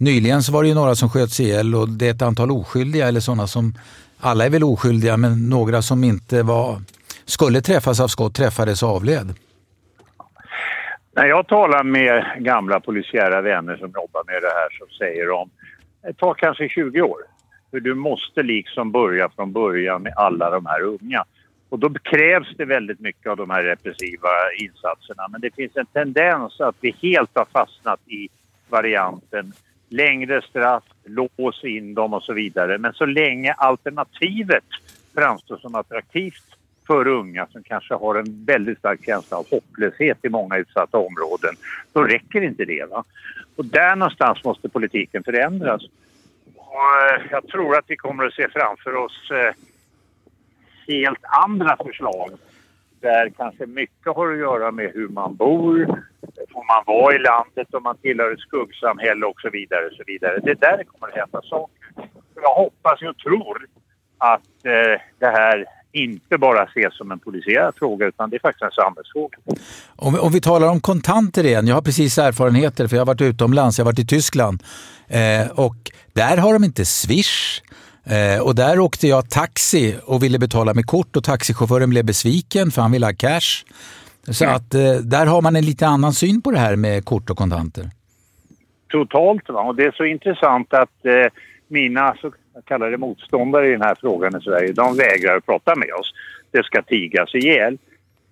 nyligen 0.00 0.42
så 0.42 0.52
var 0.52 0.62
det 0.62 0.68
ju 0.68 0.74
några 0.74 0.94
som 0.94 1.08
sköts 1.08 1.40
ihjäl 1.40 1.74
och 1.74 1.88
det 1.88 2.06
är 2.06 2.10
ett 2.10 2.22
antal 2.22 2.50
oskyldiga 2.50 3.08
eller 3.08 3.20
sådana 3.20 3.46
som, 3.46 3.74
alla 4.20 4.46
är 4.46 4.50
väl 4.50 4.64
oskyldiga 4.64 5.16
men 5.16 5.48
några 5.48 5.82
som 5.82 6.04
inte 6.04 6.42
var, 6.42 6.82
skulle 7.24 7.60
träffas 7.60 8.00
av 8.00 8.08
skott 8.08 8.34
träffades 8.34 8.82
och 8.82 8.88
avled. 8.88 9.34
När 11.16 11.26
jag 11.26 11.48
talar 11.48 11.84
med 11.84 12.24
gamla 12.38 12.80
polisiära 12.80 13.40
vänner 13.40 13.76
som 13.76 13.90
jobbar 13.94 14.22
med 14.26 14.42
det 14.42 14.48
här 14.48 14.68
så 14.78 14.96
säger 14.98 15.26
de 15.26 15.50
det 16.02 16.12
tar 16.12 16.34
kanske 16.34 16.68
20 16.68 17.02
år. 17.02 17.20
För 17.70 17.80
du 17.80 17.94
måste 17.94 18.42
liksom 18.42 18.92
börja 18.92 19.28
från 19.28 19.52
början 19.52 20.02
med 20.02 20.12
alla 20.16 20.50
de 20.50 20.66
här 20.66 20.82
unga. 20.82 21.24
Och 21.68 21.78
då 21.78 21.94
krävs 21.94 22.56
det 22.56 22.64
väldigt 22.64 23.00
mycket 23.00 23.30
av 23.30 23.36
de 23.36 23.50
här 23.50 23.62
repressiva 23.62 24.28
insatserna. 24.58 25.28
Men 25.28 25.40
det 25.40 25.54
finns 25.54 25.76
en 25.76 25.86
tendens 25.86 26.60
att 26.60 26.76
vi 26.80 26.96
helt 27.02 27.30
har 27.34 27.46
fastnat 27.52 28.00
i 28.06 28.28
varianten 28.68 29.52
längre 29.90 30.42
straff, 30.42 30.84
lås 31.04 31.64
in 31.64 31.94
dem 31.94 32.14
och 32.14 32.22
så 32.22 32.32
vidare. 32.32 32.78
Men 32.78 32.92
så 32.92 33.06
länge 33.06 33.52
alternativet 33.52 34.64
framstår 35.14 35.56
som 35.56 35.74
attraktivt 35.74 36.44
för 36.86 37.08
unga 37.08 37.46
som 37.46 37.62
kanske 37.62 37.94
har 37.94 38.14
en 38.14 38.44
väldigt 38.44 38.78
stark 38.78 39.04
känsla 39.04 39.36
av 39.36 39.50
hopplöshet 39.50 40.18
i 40.22 40.28
många 40.28 40.56
utsatta 40.56 40.98
områden, 40.98 41.54
då 41.92 42.02
räcker 42.02 42.40
inte 42.40 42.64
det. 42.64 42.90
Va? 42.90 43.04
Och 43.56 43.64
där 43.64 43.96
någonstans 43.96 44.44
måste 44.44 44.68
politiken 44.68 45.24
förändras. 45.24 45.82
Och 46.56 46.76
eh, 47.10 47.22
jag 47.30 47.46
tror 47.46 47.78
att 47.78 47.84
vi 47.88 47.96
kommer 47.96 48.24
att 48.24 48.34
se 48.34 48.48
framför 48.48 48.94
oss 48.94 49.30
eh, 49.30 49.54
helt 50.86 51.24
andra 51.44 51.76
förslag 51.84 52.30
där 53.00 53.32
kanske 53.36 53.66
mycket 53.66 54.14
har 54.16 54.32
att 54.32 54.38
göra 54.38 54.70
med 54.70 54.90
hur 54.94 55.08
man 55.08 55.36
bor, 55.36 55.86
får 56.52 56.64
man 56.72 56.82
vara 56.86 57.14
i 57.14 57.18
landet 57.18 57.74
om 57.74 57.82
man 57.82 57.96
tillhör 57.96 58.32
ett 58.32 58.40
skuggsamhälle 58.40 59.26
och 59.26 59.40
så 59.40 59.50
vidare. 59.50 59.86
Och 59.86 59.92
så 59.92 60.02
vidare. 60.06 60.40
Det 60.44 60.50
är 60.50 60.54
där 60.54 60.76
det 60.78 60.84
kommer 60.84 61.08
att 61.08 61.18
hända 61.18 61.42
saker. 61.42 62.10
Jag 62.42 62.54
hoppas 62.54 63.02
och 63.02 63.18
tror 63.18 63.66
att 64.18 64.64
eh, 64.64 65.00
det 65.18 65.26
här 65.26 65.66
inte 65.92 66.38
bara 66.38 66.64
ses 66.64 66.96
som 66.96 67.10
en 67.10 67.18
polisiär 67.18 67.72
fråga 67.78 68.06
utan 68.06 68.30
det 68.30 68.36
är 68.36 68.40
faktiskt 68.40 68.62
en 68.62 68.70
samhällsfråga. 68.70 69.38
Om, 69.96 70.20
om 70.20 70.32
vi 70.32 70.40
talar 70.40 70.68
om 70.68 70.80
kontanter 70.80 71.44
igen. 71.44 71.66
Jag 71.66 71.74
har 71.74 71.82
precis 71.82 72.18
erfarenheter 72.18 72.86
för 72.86 72.96
jag 72.96 73.00
har 73.00 73.06
varit 73.06 73.20
utomlands, 73.20 73.78
jag 73.78 73.84
har 73.84 73.92
varit 73.92 73.98
i 73.98 74.06
Tyskland 74.06 74.62
eh, 75.08 75.50
och 75.50 75.76
där 76.12 76.36
har 76.36 76.52
de 76.52 76.64
inte 76.64 76.84
Swish. 76.84 77.62
Eh, 78.04 78.46
och 78.46 78.54
där 78.54 78.78
åkte 78.78 79.06
jag 79.06 79.30
taxi 79.30 79.96
och 80.04 80.22
ville 80.22 80.38
betala 80.38 80.74
med 80.74 80.86
kort 80.86 81.16
och 81.16 81.24
taxichauffören 81.24 81.90
blev 81.90 82.04
besviken 82.04 82.70
för 82.70 82.82
han 82.82 82.92
ville 82.92 83.06
ha 83.06 83.12
cash. 83.12 83.64
Så 84.30 84.44
mm. 84.44 84.56
att 84.56 84.74
eh, 84.74 84.94
där 85.02 85.26
har 85.26 85.42
man 85.42 85.56
en 85.56 85.64
lite 85.64 85.86
annan 85.86 86.12
syn 86.12 86.42
på 86.42 86.50
det 86.50 86.58
här 86.58 86.76
med 86.76 87.04
kort 87.04 87.30
och 87.30 87.36
kontanter. 87.36 87.84
Totalt 88.88 89.48
va? 89.48 89.60
och 89.60 89.74
det 89.74 89.84
är 89.84 89.92
så 89.92 90.04
intressant 90.04 90.74
att 90.74 91.04
eh, 91.04 91.32
mina 91.68 92.14
så 92.20 92.32
det 92.68 92.98
motståndare 92.98 93.68
i 93.68 93.72
den 93.72 93.82
här 93.82 93.96
frågan 94.00 94.36
i 94.36 94.40
Sverige, 94.40 94.72
de 94.72 94.96
vägrar 94.96 95.36
att 95.36 95.46
prata 95.46 95.76
med 95.76 95.92
oss. 96.00 96.12
Det 96.50 96.64
ska 96.64 96.82
tigas 96.82 97.34
ihjäl. 97.34 97.78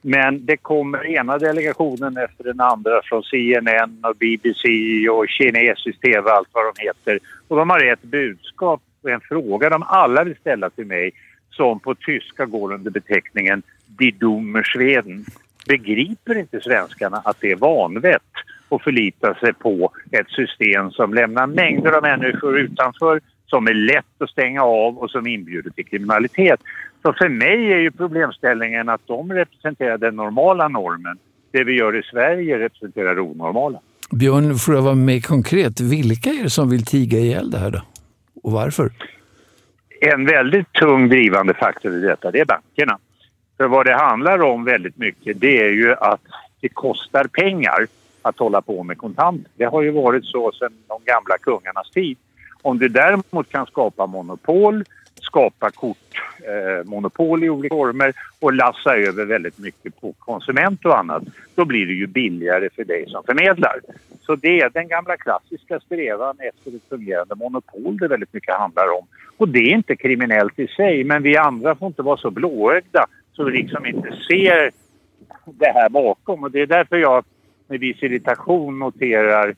Men 0.03 0.47
det 0.47 0.57
kommer 0.57 1.07
ena 1.07 1.39
delegationen 1.39 2.17
efter 2.17 2.45
den 2.45 2.61
andra 2.61 3.01
från 3.05 3.23
CNN 3.23 4.05
och 4.05 4.17
BBC 4.17 4.69
och 5.11 5.29
kinesisk 5.29 6.01
tv 6.01 6.31
allt 6.31 6.49
vad 6.53 6.65
de 6.65 6.83
heter. 6.83 7.19
Och 7.49 7.57
de 7.57 7.71
har 7.71 7.93
ett 7.93 8.03
budskap 8.03 8.81
och 9.03 9.11
en 9.11 9.21
fråga 9.21 9.71
de 9.71 9.83
alla 9.83 10.25
vill 10.25 10.37
ställa 10.37 10.71
till 10.71 10.87
mig 10.87 11.11
som 11.51 11.81
på 11.81 11.95
tyska 11.95 12.47
går 12.47 12.73
under 12.73 12.91
beteckningen 12.91 13.63
Die 13.87 14.11
Dummer 14.11 14.63
Schweden. 14.63 15.25
Begriper 15.69 16.39
inte 16.39 16.61
svenskarna 16.61 17.17
att 17.25 17.37
det 17.41 17.51
är 17.51 17.57
vanvett 17.57 18.23
att 18.69 18.83
förlita 18.83 19.35
sig 19.35 19.53
på 19.53 19.93
ett 20.11 20.29
system 20.29 20.91
som 20.91 21.15
lämnar 21.15 21.47
mängder 21.47 21.93
av 21.93 22.03
människor 22.03 22.59
utanför 22.59 23.21
som 23.47 23.67
är 23.67 23.75
lätt 23.75 24.23
att 24.23 24.31
stänga 24.31 24.63
av 24.63 24.99
och 24.99 25.11
som 25.11 25.27
inbjuder 25.27 25.71
till 25.71 25.87
kriminalitet. 25.87 26.61
Så 27.03 27.13
för 27.13 27.29
mig 27.29 27.73
är 27.73 27.79
ju 27.79 27.91
problemställningen 27.91 28.89
att 28.89 29.01
de 29.07 29.33
representerar 29.33 29.99
den 29.99 30.17
normala 30.17 30.69
normen. 30.69 31.19
Det 31.51 31.65
vi 31.65 31.73
gör 31.73 31.97
i 31.97 32.03
Sverige 32.03 32.59
representerar 32.59 33.15
det 33.15 33.21
onormala. 33.21 33.81
Björn, 34.11 34.55
får 34.55 34.75
jag 34.75 34.83
vara 34.83 34.95
mer 34.95 35.21
konkret? 35.21 35.81
Vilka 35.81 36.31
är 36.31 36.43
det 36.43 36.51
som 36.51 36.71
vill 36.71 36.85
tiga 36.85 37.19
ihjäl 37.19 37.51
det 37.51 37.59
här 37.59 37.71
då? 37.71 37.81
Och 38.43 38.53
varför? 38.53 38.91
En 40.01 40.27
väldigt 40.27 40.73
tung 40.73 41.09
drivande 41.09 41.55
faktor 41.55 41.95
i 41.95 42.01
detta, 42.01 42.31
det 42.31 42.41
är 42.41 42.45
bankerna. 42.45 42.99
För 43.57 43.69
vad 43.69 43.87
det 43.87 43.95
handlar 43.95 44.43
om 44.43 44.65
väldigt 44.65 44.97
mycket, 44.97 45.41
det 45.41 45.59
är 45.59 45.71
ju 45.71 45.95
att 45.95 46.21
det 46.61 46.69
kostar 46.69 47.25
pengar 47.25 47.87
att 48.23 48.39
hålla 48.39 48.63
på 48.63 48.83
med 48.83 48.99
kontanter. 48.99 49.51
Det 49.57 49.65
har 49.65 49.83
ju 49.83 49.91
varit 49.91 50.25
så 50.25 50.53
sedan 50.53 50.73
de 50.89 51.01
gamla 51.05 51.39
kungarnas 51.39 51.91
tid. 51.91 52.19
Om 52.63 52.79
du 52.79 52.89
däremot 52.89 53.49
kan 53.49 53.67
skapa 53.67 54.07
monopol, 54.07 54.85
skapa 55.21 55.71
kortmonopol 55.71 57.43
eh, 57.43 57.47
i 57.47 57.51
olika 57.51 57.75
former 57.75 58.13
och 58.39 58.53
lassa 58.53 58.97
över 58.97 59.25
väldigt 59.25 59.59
mycket 59.59 60.01
på 60.01 60.13
konsument 60.19 60.85
och 60.85 60.99
annat, 60.99 61.23
då 61.55 61.65
blir 61.65 61.87
det 61.87 61.93
ju 61.93 62.07
billigare 62.07 62.69
för 62.77 62.85
dig 62.85 63.05
som 63.09 63.25
förmedlar. 63.25 63.81
Så 64.29 64.37
det 64.37 64.61
är 64.61 64.71
den 64.71 64.89
gamla 64.89 65.17
klassiska 65.17 65.81
strävan 65.81 66.37
efter 66.41 66.77
ett 66.77 66.89
fungerande 66.89 67.35
monopol 67.35 67.97
det 67.97 68.09
väldigt 68.09 68.33
mycket 68.33 68.55
handlar 68.55 68.89
om. 68.99 69.07
Och 69.37 69.49
det 69.49 69.59
är 69.59 69.75
inte 69.75 69.97
kriminellt 69.97 70.59
i 70.59 70.67
sig, 70.67 71.05
men 71.05 71.23
vi 71.23 71.37
andra 71.37 71.75
får 71.75 71.89
inte 71.89 72.03
vara 72.03 72.17
så 72.17 72.31
blåögda 72.31 73.07
så 73.33 73.45
vi 73.45 73.53
liksom 73.53 73.87
inte 73.87 74.09
ser 74.29 74.71
det 75.45 75.73
här 75.75 75.89
bakom. 75.89 76.43
Och 76.43 76.51
det 76.51 76.61
är 76.61 76.67
därför 76.67 76.97
jag 76.97 77.25
med 77.69 77.81
viss 77.81 78.03
irritation 78.03 78.79
noterar 78.79 79.55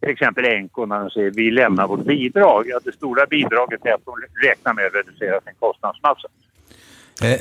till 0.00 0.10
exempel 0.10 0.62
NK 0.62 0.76
när 0.76 1.00
de 1.00 1.10
säger 1.10 1.30
vi 1.30 1.50
lämnar 1.50 1.88
vårt 1.88 2.04
bidrag. 2.04 2.64
Ja, 2.68 2.80
det 2.84 2.92
stora 2.92 3.26
bidraget 3.26 3.86
är 3.86 3.94
att 3.94 4.04
de 4.04 4.46
räknar 4.48 4.74
med 4.74 4.86
att 4.86 4.94
reducera 4.94 5.40
sin 5.40 5.54
kostnadsmassa. 5.58 6.28
Eh, 7.22 7.40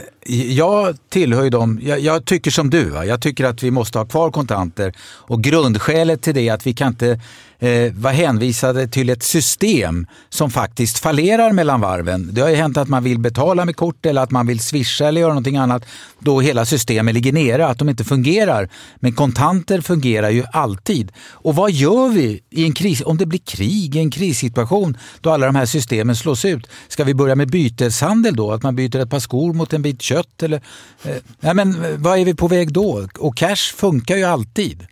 jag 0.52 0.98
tillhör 1.10 1.44
ju 1.44 1.50
dem, 1.50 1.80
jag, 1.84 2.00
jag, 2.00 2.26
tycker 2.26 2.52
som 2.52 2.70
du, 2.70 2.90
va? 2.90 3.06
jag 3.06 3.22
tycker 3.22 3.46
att 3.46 3.64
vi 3.64 3.72
måste 3.72 3.98
ha 3.98 4.06
kvar 4.06 4.32
kontanter 4.32 4.94
och 5.02 5.44
grundskälet 5.44 6.22
till 6.22 6.36
det 6.36 6.50
är 6.50 6.54
att 6.54 6.68
vi 6.68 6.74
kan 6.74 6.88
inte 6.88 7.20
eh, 7.60 7.94
var 7.94 8.12
hänvisade 8.12 8.88
till 8.88 9.10
ett 9.10 9.24
system 9.24 10.08
som 10.30 10.52
faktiskt 10.52 11.00
fallerar 11.00 11.52
mellan 11.52 11.82
varven. 11.82 12.30
Det 12.32 12.42
har 12.42 12.50
ju 12.50 12.56
hänt 12.56 12.78
att 12.78 12.88
man 12.88 13.04
vill 13.04 13.20
betala 13.20 13.66
med 13.66 13.76
kort 13.76 14.06
eller 14.06 14.22
att 14.22 14.32
man 14.32 14.48
vill 14.48 14.60
swisha 14.60 15.08
eller 15.08 15.22
göra 15.22 15.32
någonting 15.32 15.58
annat 15.58 15.86
då 16.20 16.42
hela 16.42 16.66
systemet 16.66 17.14
ligger 17.14 17.34
nere, 17.34 17.68
att 17.68 17.80
de 17.80 17.90
inte 17.90 18.04
fungerar. 18.04 18.70
Men 18.96 19.14
kontanter 19.14 19.82
fungerar 19.82 20.30
ju 20.30 20.44
alltid. 20.52 21.12
Och 21.30 21.56
vad 21.56 21.72
gör 21.72 22.10
vi 22.10 22.42
i 22.50 22.64
en 22.64 22.74
kris, 22.74 23.02
om 23.06 23.18
det 23.18 23.26
blir 23.26 23.40
krig 23.40 23.96
i 23.96 24.00
en 24.00 24.12
krissituation 24.12 24.98
då 25.22 25.30
alla 25.30 25.46
de 25.46 25.56
här 25.56 25.66
systemen 25.66 26.16
slås 26.16 26.46
ut? 26.46 26.68
Ska 26.88 27.04
vi 27.04 27.14
börja 27.14 27.36
med 27.36 27.50
byteshandel 27.50 28.36
då? 28.36 28.52
Att 28.52 28.64
man 28.64 28.76
byter 28.76 29.00
ett 29.00 29.10
par 29.10 29.20
skor 29.20 29.54
mot 29.54 29.74
en 29.74 29.82
bit 29.82 30.02
kött? 30.02 30.44
Eller, 30.44 30.62
eh, 31.04 31.16
nej 31.40 31.54
men, 31.54 31.86
eh, 31.86 31.92
vad 31.98 32.20
är 32.20 32.26
vi 32.26 32.34
på 32.34 32.48
väg 32.48 32.74
då? 32.74 33.08
Och 33.20 33.38
cash 33.38 33.76
funkar 33.76 34.16
ju 34.16 34.24
alltid. 34.24 34.88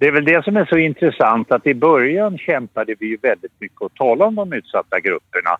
Det 0.00 0.06
är 0.06 0.12
väl 0.12 0.24
det 0.24 0.44
som 0.44 0.56
är 0.56 0.64
så 0.64 0.78
intressant 0.78 1.52
att 1.52 1.66
i 1.66 1.74
början 1.74 2.38
kämpade 2.38 2.94
vi 2.98 3.06
ju 3.06 3.16
väldigt 3.22 3.52
mycket 3.58 3.82
att 3.82 3.94
tala 3.94 4.24
om 4.24 4.34
de 4.34 4.52
utsatta 4.52 5.00
grupperna. 5.00 5.50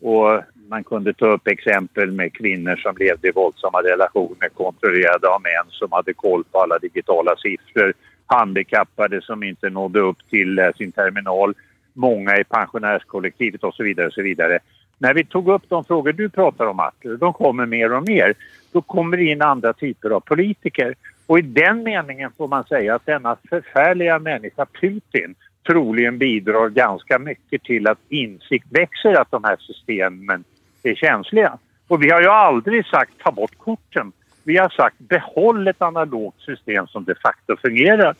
Och 0.00 0.42
man 0.68 0.84
kunde 0.84 1.12
ta 1.12 1.26
upp 1.26 1.46
exempel 1.46 2.10
med 2.12 2.32
kvinnor 2.32 2.76
som 2.76 2.96
levde 2.96 3.28
i 3.28 3.30
våldsamma 3.30 3.82
relationer 3.82 4.48
kontrollerade 4.48 5.28
av 5.28 5.42
män 5.42 5.70
som 5.70 5.92
hade 5.92 6.14
koll 6.14 6.44
på 6.44 6.60
alla 6.60 6.78
digitala 6.78 7.36
siffror. 7.36 7.92
Handikappade 8.26 9.22
som 9.22 9.42
inte 9.42 9.70
nådde 9.70 10.00
upp 10.00 10.18
till 10.30 10.58
eh, 10.58 10.70
sin 10.76 10.92
terminal. 10.92 11.54
Många 11.92 12.36
i 12.36 12.44
pensionärskollektivet 12.44 13.64
och 13.64 13.74
så 13.74 13.82
vidare. 13.82 14.06
Och 14.06 14.12
så 14.12 14.22
vidare. 14.22 14.58
När 14.98 15.14
vi 15.14 15.24
tog 15.24 15.48
upp 15.48 15.62
de 15.68 15.84
frågor 15.84 16.12
du 16.12 16.28
pratar 16.28 16.66
om, 16.66 16.80
Arthur, 16.80 17.16
de 17.16 17.32
kommer 17.32 17.66
mer 17.66 17.92
och 17.92 18.08
mer. 18.08 18.34
Då 18.72 18.82
kommer 18.82 19.16
det 19.16 19.24
in 19.24 19.42
andra 19.42 19.72
typer 19.72 20.10
av 20.10 20.20
politiker. 20.20 20.94
Och 21.28 21.38
i 21.38 21.42
den 21.42 21.82
meningen 21.82 22.30
får 22.36 22.48
man 22.48 22.64
säga 22.64 22.94
att 22.94 23.06
denna 23.06 23.36
förfärliga 23.48 24.18
människa 24.18 24.66
Putin 24.80 25.34
troligen 25.66 26.18
bidrar 26.18 26.68
ganska 26.68 27.18
mycket 27.18 27.62
till 27.62 27.88
att 27.88 27.98
insikt 28.08 28.66
växer 28.70 29.20
att 29.20 29.30
de 29.30 29.44
här 29.44 29.56
systemen 29.58 30.44
är 30.82 30.94
känsliga. 30.94 31.58
Och 31.88 32.02
vi 32.02 32.10
har 32.10 32.20
ju 32.20 32.28
aldrig 32.28 32.86
sagt 32.86 33.12
ta 33.18 33.32
bort 33.32 33.58
korten. 33.58 34.12
Vi 34.44 34.56
har 34.56 34.68
sagt 34.68 34.98
behåll 34.98 35.68
ett 35.68 35.82
analogt 35.82 36.40
system 36.40 36.86
som 36.86 37.04
de 37.04 37.14
facto 37.14 37.56
fungerar. 37.56 38.14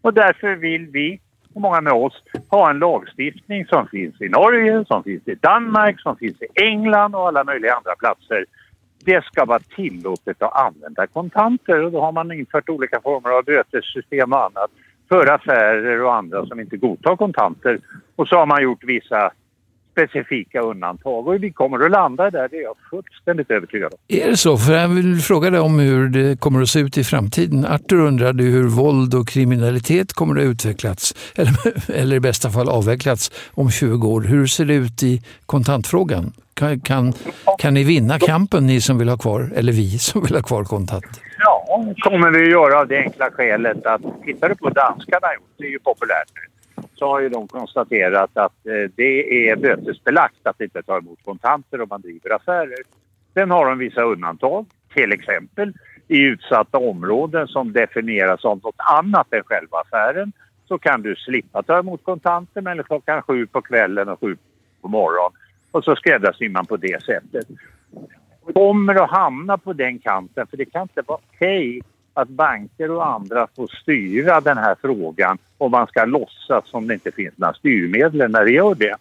Och 0.00 0.14
därför 0.14 0.54
vill 0.54 0.86
vi, 0.86 1.20
och 1.54 1.60
många 1.60 1.80
med 1.80 1.92
oss, 1.92 2.22
ha 2.48 2.70
en 2.70 2.78
lagstiftning 2.78 3.66
som 3.66 3.88
finns 3.88 4.20
i 4.20 4.28
Norge, 4.28 4.84
som 4.84 5.04
finns 5.04 5.28
i 5.28 5.34
Danmark, 5.34 6.00
som 6.00 6.16
finns 6.16 6.42
i 6.42 6.46
England 6.54 7.14
och 7.14 7.28
alla 7.28 7.44
möjliga 7.44 7.74
andra 7.74 7.96
platser 7.96 8.44
det 9.06 9.24
ska 9.24 9.44
vara 9.44 9.60
tillåtet 9.76 10.42
att 10.42 10.66
använda 10.66 11.06
kontanter 11.06 11.84
och 11.84 11.92
då 11.92 12.00
har 12.00 12.12
man 12.12 12.32
infört 12.32 12.68
olika 12.68 13.00
former 13.00 13.30
av 13.30 13.44
bötessystem 13.44 14.32
och 14.32 14.44
annat 14.44 14.70
för 15.08 15.26
affärer 15.26 16.02
och 16.02 16.14
andra 16.14 16.46
som 16.46 16.60
inte 16.60 16.76
godtar 16.76 17.16
kontanter. 17.16 17.80
Och 18.16 18.28
så 18.28 18.36
har 18.36 18.46
man 18.46 18.62
gjort 18.62 18.84
vissa 18.84 19.30
specifika 19.92 20.60
undantag 20.60 21.28
och 21.28 21.42
vi 21.42 21.52
kommer 21.52 21.84
att 21.84 21.90
landa 21.90 22.30
där, 22.30 22.48
det 22.48 22.56
är 22.56 22.62
jag 22.62 22.76
fullständigt 22.90 23.50
övertygad 23.50 23.92
om. 23.92 23.98
Är 24.08 24.30
det 24.30 24.36
så? 24.36 24.56
För 24.56 24.72
jag 24.72 24.88
vill 24.88 25.20
fråga 25.20 25.50
dig 25.50 25.60
om 25.60 25.78
hur 25.78 26.08
det 26.08 26.40
kommer 26.40 26.62
att 26.62 26.68
se 26.68 26.80
ut 26.80 26.98
i 26.98 27.04
framtiden. 27.04 27.64
Arthur 27.64 28.00
undrade 28.00 28.42
hur 28.42 28.68
våld 28.68 29.14
och 29.14 29.28
kriminalitet 29.28 30.12
kommer 30.12 30.40
att 30.40 30.44
utvecklats, 30.44 31.32
eller, 31.36 31.52
eller 32.00 32.16
i 32.16 32.20
bästa 32.20 32.50
fall 32.50 32.68
avvecklats 32.68 33.50
om 33.54 33.70
20 33.70 34.08
år. 34.08 34.20
Hur 34.20 34.46
ser 34.46 34.64
det 34.64 34.74
ut 34.74 35.02
i 35.02 35.22
kontantfrågan? 35.46 36.32
Kan, 36.56 36.80
kan, 36.80 37.12
kan 37.58 37.74
ni 37.74 37.84
vinna 37.84 38.18
kampen, 38.18 38.66
ni 38.66 38.80
som 38.80 38.98
vill 38.98 39.08
ha 39.08 39.16
kvar, 39.16 39.52
eller 39.56 39.72
vi 39.72 39.98
som 39.98 40.22
vill 40.22 40.34
ha 40.34 40.42
kvar 40.42 40.64
kontanter? 40.64 41.22
Ja, 41.38 41.84
kommer 41.98 42.30
vi 42.30 42.42
att 42.42 42.50
göra 42.50 42.80
av 42.80 42.88
det 42.88 42.98
enkla 42.98 43.30
skälet 43.30 43.86
att 43.86 44.02
tittar 44.24 44.48
du 44.48 44.54
på 44.54 44.70
danskarna 44.70 45.34
gjort, 45.34 45.54
det 45.56 45.64
är 45.64 45.70
ju 45.70 45.78
populärt 45.78 46.28
nu 46.34 46.56
så 46.98 47.06
har 47.06 47.20
ju 47.20 47.28
de 47.28 47.48
konstaterat 47.48 48.30
att 48.36 48.66
eh, 48.66 48.90
det 48.96 49.48
är 49.48 49.56
bötesbelagt 49.56 50.46
att 50.46 50.60
inte 50.60 50.82
ta 50.82 50.98
emot 50.98 51.18
kontanter 51.24 51.80
om 51.80 51.88
man 51.88 52.00
driver 52.00 52.34
affärer. 52.34 52.78
Sen 53.34 53.50
har 53.50 53.66
de 53.68 53.78
vissa 53.78 54.02
undantag, 54.02 54.66
till 54.94 55.12
exempel 55.12 55.72
i 56.08 56.18
utsatta 56.18 56.78
områden 56.78 57.48
som 57.48 57.72
definieras 57.72 58.44
av 58.44 58.60
något 58.62 58.74
annat 58.78 59.32
än 59.32 59.42
själva 59.44 59.78
affären 59.78 60.32
så 60.68 60.78
kan 60.78 61.02
du 61.02 61.16
slippa 61.16 61.62
ta 61.62 61.78
emot 61.78 62.04
kontanter 62.04 62.60
mellan 62.60 62.84
klockan 62.84 63.22
sju 63.22 63.46
på 63.46 63.62
kvällen 63.62 64.08
och 64.08 64.20
sju 64.20 64.36
på 64.82 64.88
morgonen. 64.88 65.32
Och 65.76 65.84
så 65.84 65.96
skräddarsyr 65.96 66.48
man 66.48 66.66
på 66.66 66.76
det 66.76 67.02
sättet. 67.02 67.48
Kommer 68.54 68.94
att 68.94 69.10
hamna 69.10 69.58
på 69.58 69.72
den 69.72 69.98
kanten 69.98 70.46
för 70.46 70.56
det 70.56 70.64
kan 70.64 70.82
inte 70.82 71.02
vara 71.06 71.18
okej 71.26 71.78
okay 71.78 71.80
att 72.14 72.28
banker 72.28 72.90
och 72.90 73.06
andra 73.06 73.46
får 73.56 73.66
styra 73.66 74.40
den 74.40 74.58
här 74.58 74.76
frågan 74.80 75.38
och 75.58 75.70
man 75.70 75.86
ska 75.86 76.04
låtsas 76.04 76.68
som 76.68 76.86
det 76.86 76.94
inte 76.94 77.10
finns 77.10 77.38
några 77.38 77.54
styrmedel 77.54 78.30
när 78.30 78.44
det 78.44 78.52
gör 78.52 78.74
det. 78.74 78.96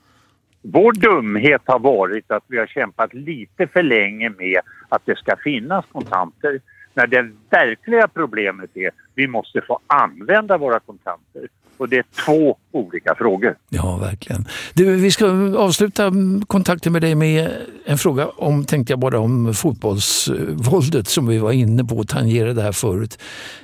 Vår 0.62 0.94
dumhet 0.94 1.62
har 1.66 1.80
varit 1.80 2.32
att 2.32 2.44
vi 2.48 2.58
har 2.58 2.68
kämpat 2.68 3.14
lite 3.14 3.68
för 3.68 3.84
länge 3.84 4.30
med 4.30 4.60
att 4.90 5.06
det 5.06 5.18
ska 5.18 5.36
finnas 5.36 5.86
kontanter 5.92 6.60
när 6.94 7.08
det 7.08 7.32
verkliga 7.50 8.08
problemet 8.08 8.70
är 8.74 8.88
att 8.88 8.96
vi 9.14 9.28
måste 9.28 9.62
få 9.62 9.80
använda 9.88 10.58
våra 10.58 10.80
kontanter. 10.80 11.48
Och 11.78 11.90
det 11.90 11.98
är 11.98 12.06
två 12.26 12.58
olika 12.72 13.16
frågor. 13.16 13.56
Ja, 13.70 13.98
verkligen. 13.98 14.48
Du, 14.74 14.96
vi 14.96 15.12
ska 15.12 15.28
avsluta 15.58 16.12
kontakten 16.48 16.94
med 16.94 17.02
dig 17.02 17.16
med 17.16 17.52
en 17.86 17.98
fråga 17.98 18.28
om, 18.28 18.66
tänkte 18.66 18.94
jag 18.94 19.00
bara 19.00 19.20
om 19.20 19.54
fotbollsvåldet 19.54 21.08
som 21.08 21.28
vi 21.28 21.38
var 21.38 21.52
inne 21.52 21.86
på 21.86 21.98
och 21.98 22.08
tangerade 22.08 22.62
här 22.62 22.72
förut. 22.72 23.20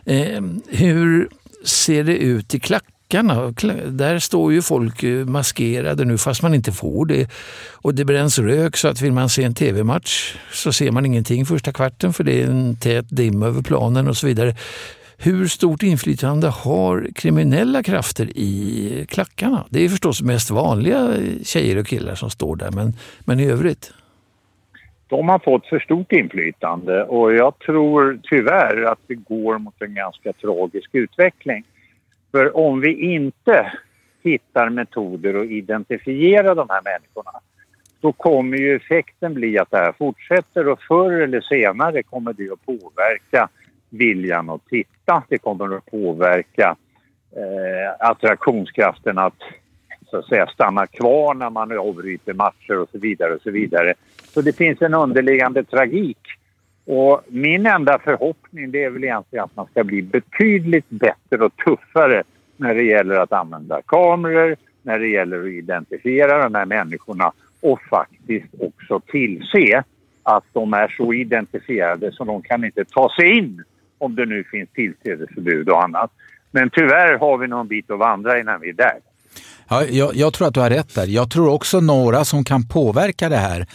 Eh, 0.05 0.41
hur 0.68 1.30
ser 1.66 2.03
det 2.03 2.18
ut 2.18 2.55
i 2.55 2.59
klackarna? 2.59 3.53
Där 3.88 4.20
står 4.20 4.53
ju 4.53 4.62
folk 4.62 5.03
eh, 5.03 5.26
maskerade 5.26 6.05
nu 6.05 6.18
fast 6.18 6.41
man 6.41 6.53
inte 6.53 6.72
får 6.72 7.05
det. 7.05 7.30
Och 7.72 7.95
det 7.95 8.05
bränns 8.05 8.39
rök 8.39 8.78
så 8.78 8.88
att 8.88 9.01
vill 9.01 9.12
man 9.12 9.30
se 9.30 9.43
en 9.43 9.55
tv-match 9.55 10.36
så 10.51 10.74
ser 10.74 10.91
man 10.91 11.05
ingenting 11.05 11.45
första 11.45 11.72
kvarten 11.72 12.14
för 12.14 12.24
det 12.24 12.41
är 12.41 12.47
en 12.47 12.76
tät 12.76 13.05
dimma 13.09 13.47
över 13.47 13.62
planen 13.62 14.07
och 14.07 14.18
så 14.18 14.28
vidare. 14.28 14.55
Hur 15.24 15.47
stort 15.47 15.84
inflytande 15.84 16.47
har 16.47 17.07
kriminella 17.15 17.84
krafter 17.84 18.26
i 18.36 19.05
klackarna? 19.09 19.65
Det 19.69 19.86
är 19.86 19.89
förstås 19.89 20.22
mest 20.22 20.51
vanliga 20.51 21.07
tjejer 21.43 21.78
och 21.78 21.88
killar 21.88 22.15
som 22.15 22.30
står 22.30 22.55
där, 22.55 22.72
men, 22.72 22.93
men 23.26 23.39
i 23.39 23.51
övrigt? 23.51 23.93
De 25.07 25.30
har 25.30 25.39
fått 25.39 25.65
för 25.65 25.80
stort 25.80 26.11
inflytande 26.11 27.03
och 27.03 27.34
jag 27.34 27.59
tror 27.59 28.19
tyvärr 28.24 28.84
att 28.84 28.99
vi 29.07 29.15
går 29.15 29.57
mot 29.57 29.82
en 29.82 29.95
ganska 29.95 30.34
tragisk 30.34 30.89
utveckling. 30.91 31.63
För 32.32 32.57
om 32.57 32.82
vi 32.82 33.13
inte 33.13 33.72
hittar 34.24 34.69
metoder 34.69 35.34
att 35.34 35.47
identifiera 35.47 36.55
de 36.55 36.67
här 36.69 36.82
människorna 36.84 37.39
då 38.01 38.11
kommer 38.11 38.57
ju 38.57 38.76
effekten 38.76 39.34
bli 39.34 39.57
att 39.57 39.72
det 39.72 39.78
här 39.78 39.93
fortsätter 39.97 40.67
och 40.67 40.82
förr 40.82 41.11
eller 41.11 41.41
senare 41.41 42.03
kommer 42.03 42.34
det 42.34 42.49
att 42.51 42.65
påverka 42.65 43.49
viljan 43.91 44.49
att 44.49 44.65
titta. 44.65 45.23
Det 45.29 45.37
kommer 45.37 45.75
att 45.75 45.85
påverka 45.85 46.75
eh, 47.35 48.07
attraktionskraften 48.09 49.17
att 49.17 49.43
så 50.11 50.17
att 50.17 50.25
säga 50.25 50.47
stanna 50.47 50.87
kvar 50.87 51.33
när 51.33 51.49
man 51.49 51.79
avbryter 51.79 52.33
matcher 52.33 52.79
och 52.79 52.89
så 52.91 52.97
vidare 52.97 53.33
och 53.33 53.41
så 53.41 53.51
vidare. 53.51 53.93
Så 54.23 54.41
det 54.41 54.53
finns 54.53 54.81
en 54.81 54.93
underliggande 54.93 55.63
tragik. 55.63 56.17
Och 56.85 57.21
min 57.27 57.65
enda 57.65 57.99
förhoppning 57.99 58.71
det 58.71 58.83
är 58.83 58.89
väl 58.89 59.03
egentligen 59.03 59.45
att 59.45 59.55
man 59.55 59.65
ska 59.65 59.83
bli 59.83 60.01
betydligt 60.01 60.89
bättre 60.89 61.45
och 61.45 61.55
tuffare 61.55 62.23
när 62.57 62.75
det 62.75 62.83
gäller 62.83 63.15
att 63.15 63.31
använda 63.31 63.81
kameror, 63.81 64.55
när 64.81 64.99
det 64.99 65.07
gäller 65.07 65.39
att 65.39 65.47
identifiera 65.47 66.43
de 66.43 66.55
här 66.55 66.65
människorna 66.65 67.31
och 67.61 67.81
faktiskt 67.81 68.53
också 68.59 68.99
tillse 68.99 69.83
att 70.23 70.43
de 70.53 70.73
är 70.73 70.87
så 70.97 71.13
identifierade 71.13 72.11
så 72.11 72.23
de 72.23 72.41
kan 72.41 72.65
inte 72.65 72.85
ta 72.85 73.09
sig 73.15 73.37
in 73.37 73.63
om 74.01 74.15
det 74.15 74.25
nu 74.25 74.43
finns 74.51 74.69
tillträdesförbud 74.69 75.69
och 75.69 75.83
annat. 75.83 76.11
Men 76.51 76.69
tyvärr 76.69 77.19
har 77.19 77.37
vi 77.37 77.47
någon 77.47 77.67
bit 77.67 77.91
att 77.91 77.99
vandra 77.99 78.39
innan 78.39 78.61
vi 78.61 78.69
är 78.69 78.73
där. 78.73 78.97
Ja, 79.69 79.83
jag, 79.83 80.15
jag, 80.15 80.33
tror 80.33 80.47
att 80.47 80.53
du 80.53 80.59
har 80.59 80.69
rätt 80.69 80.95
där. 80.95 81.07
Jag 81.07 81.31
tror 81.31 81.49
också 81.49 81.79
några 81.79 82.25
som 82.25 82.43
kan 82.43 82.67
påverka 82.67 83.29
det 83.29 83.37
här. 83.37 83.67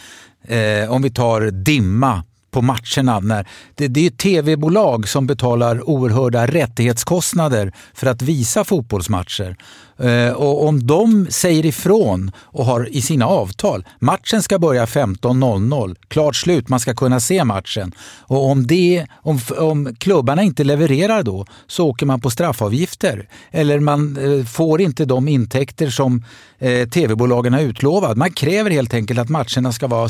Eh, 0.47 0.91
om 0.91 1.01
vi 1.01 1.09
tar 1.09 1.41
dimma 1.51 2.23
på 2.51 2.61
matcherna. 2.61 3.19
När 3.19 3.47
det, 3.75 3.87
det 3.87 4.05
är 4.05 4.09
tv-bolag 4.09 5.07
som 5.07 5.27
betalar 5.27 5.89
oerhörda 5.89 6.47
rättighetskostnader 6.47 7.71
för 7.93 8.07
att 8.07 8.21
visa 8.21 8.63
fotbollsmatcher. 8.63 9.55
Eh, 9.99 10.31
och 10.31 10.67
om 10.67 10.87
de 10.87 11.27
säger 11.29 11.65
ifrån 11.65 12.31
och 12.37 12.65
har 12.65 12.89
i 12.95 13.01
sina 13.01 13.25
avtal, 13.25 13.85
matchen 13.99 14.41
ska 14.41 14.59
börja 14.59 14.85
15.00, 14.85 15.95
klart 16.07 16.35
slut, 16.35 16.69
man 16.69 16.79
ska 16.79 16.93
kunna 16.93 17.19
se 17.19 17.43
matchen. 17.43 17.91
Och 18.19 18.45
om, 18.45 18.67
det, 18.67 19.05
om, 19.13 19.39
om 19.57 19.95
klubbarna 19.99 20.43
inte 20.43 20.63
levererar 20.63 21.23
då 21.23 21.45
så 21.67 21.87
åker 21.87 22.05
man 22.05 22.21
på 22.21 22.29
straffavgifter. 22.29 23.29
Eller 23.51 23.79
man 23.79 24.17
eh, 24.17 24.45
får 24.45 24.81
inte 24.81 25.05
de 25.05 25.27
intäkter 25.27 25.89
som 25.89 26.23
eh, 26.59 26.89
tv-bolagen 26.89 27.53
har 27.53 27.61
utlovat. 27.61 28.17
Man 28.17 28.31
kräver 28.31 28.71
helt 28.71 28.93
enkelt 28.93 29.19
att 29.19 29.29
matcherna 29.29 29.71
ska 29.71 29.87
vara 29.87 30.09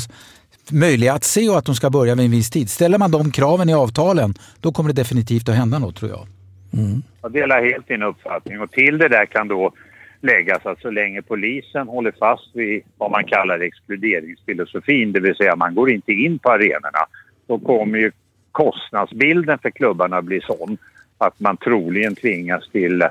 möjliga 0.70 1.12
att 1.12 1.24
se 1.24 1.48
och 1.48 1.58
att 1.58 1.64
de 1.64 1.74
ska 1.74 1.90
börja 1.90 2.14
vid 2.14 2.24
en 2.24 2.30
viss 2.30 2.50
tid. 2.50 2.70
Ställer 2.70 2.98
man 2.98 3.10
de 3.10 3.30
kraven 3.30 3.68
i 3.68 3.74
avtalen, 3.74 4.34
då 4.60 4.72
kommer 4.72 4.92
det 4.92 5.02
definitivt 5.02 5.48
att 5.48 5.54
hända 5.54 5.78
något 5.78 5.96
tror 5.96 6.10
jag. 6.10 6.26
Mm. 6.72 7.02
Jag 7.22 7.32
delar 7.32 7.62
helt 7.62 7.88
din 7.88 8.02
uppfattning 8.02 8.60
och 8.60 8.70
till 8.70 8.98
det 8.98 9.08
där 9.08 9.26
kan 9.26 9.48
då 9.48 9.72
läggas 10.20 10.66
att 10.66 10.80
så 10.80 10.90
länge 10.90 11.22
polisen 11.22 11.88
håller 11.88 12.12
fast 12.18 12.50
vid 12.56 12.82
vad 12.98 13.10
man 13.10 13.24
kallar 13.24 13.60
exkluderingsfilosofin, 13.60 15.12
det 15.12 15.20
vill 15.20 15.36
säga 15.36 15.56
man 15.56 15.74
går 15.74 15.90
inte 15.90 16.12
in 16.12 16.38
på 16.38 16.50
arenorna, 16.50 17.06
då 17.46 17.58
kommer 17.58 17.98
ju 17.98 18.10
kostnadsbilden 18.52 19.58
för 19.58 19.70
klubbarna 19.70 20.22
bli 20.22 20.40
sån 20.40 20.78
att 21.18 21.40
man 21.40 21.56
troligen 21.56 22.14
tvingas 22.14 22.68
till 22.68 23.04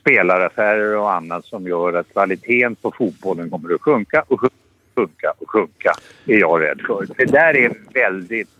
spelaraffärer 0.00 0.96
och 0.96 1.12
annat 1.12 1.44
som 1.44 1.66
gör 1.66 1.92
att 1.92 2.12
kvaliteten 2.12 2.76
på 2.76 2.92
fotbollen 2.98 3.50
kommer 3.50 3.74
att 3.74 3.80
sjunka 3.80 4.24
och 4.28 4.40
sjunka 4.40 5.32
och 5.38 5.50
sjunka, 5.50 5.92
är 6.26 6.38
jag 6.38 6.62
rädd 6.62 6.80
för. 6.86 7.06
Det 7.16 7.24
där 7.24 7.56
är 7.56 7.72
väldigt, 7.94 8.50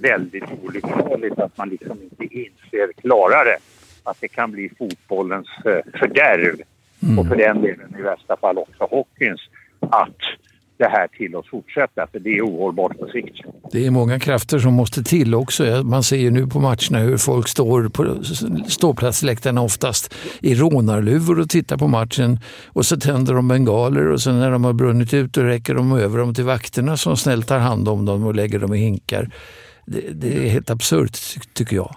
väldigt 0.00 0.44
olyckligt 0.62 1.38
att 1.38 1.58
man 1.58 1.68
liksom 1.68 1.98
inte 2.02 2.24
inser 2.34 2.92
klarare 3.00 3.56
att 4.02 4.20
det 4.20 4.28
kan 4.28 4.52
bli 4.52 4.70
fotbollens 4.78 5.48
eh, 5.64 5.98
fördärv 5.98 6.62
mm. 7.02 7.18
och 7.18 7.26
för 7.26 7.36
den 7.36 7.62
delen 7.62 7.96
i 7.98 8.02
värsta 8.02 8.36
fall 8.36 8.58
också 8.58 8.84
hockeyns 8.90 9.40
att 9.80 10.16
det 10.78 10.88
här 10.88 11.08
tillåts 11.08 11.50
fortsätta 11.50 12.06
för 12.12 12.18
det 12.18 12.30
är 12.30 12.42
ohållbart 12.42 12.98
på 12.98 13.06
sikt. 13.06 13.40
Det 13.72 13.86
är 13.86 13.90
många 13.90 14.20
krafter 14.20 14.58
som 14.58 14.74
måste 14.74 15.02
till 15.04 15.34
också. 15.34 15.64
Man 15.84 16.02
ser 16.02 16.16
ju 16.16 16.30
nu 16.30 16.46
på 16.46 16.60
matcherna 16.60 16.98
hur 16.98 17.16
folk 17.16 17.48
står 17.48 17.88
på 17.88 18.24
ståplatsläktarna 18.68 19.62
oftast 19.62 20.14
i 20.40 20.54
rånarluvor 20.54 21.40
och 21.40 21.50
tittar 21.50 21.76
på 21.76 21.88
matchen 21.88 22.40
och 22.66 22.86
så 22.86 22.96
tänder 22.96 23.34
de 23.34 23.48
bengaler 23.48 24.08
och 24.08 24.20
sen 24.20 24.38
när 24.38 24.50
de 24.50 24.64
har 24.64 24.72
brunnit 24.72 25.14
ut 25.14 25.32
då 25.32 25.42
räcker 25.42 25.74
de 25.74 25.92
över 25.92 26.18
dem 26.18 26.34
till 26.34 26.44
vakterna 26.44 26.96
som 26.96 27.16
snällt 27.16 27.48
tar 27.48 27.58
hand 27.58 27.88
om 27.88 28.04
dem 28.04 28.24
och 28.24 28.34
lägger 28.34 28.58
dem 28.58 28.74
i 28.74 28.78
hinkar. 28.78 29.30
Det, 29.86 30.00
det 30.12 30.46
är 30.46 30.50
helt 30.50 30.70
absurt 30.70 31.18
tycker 31.52 31.76
jag. 31.76 31.96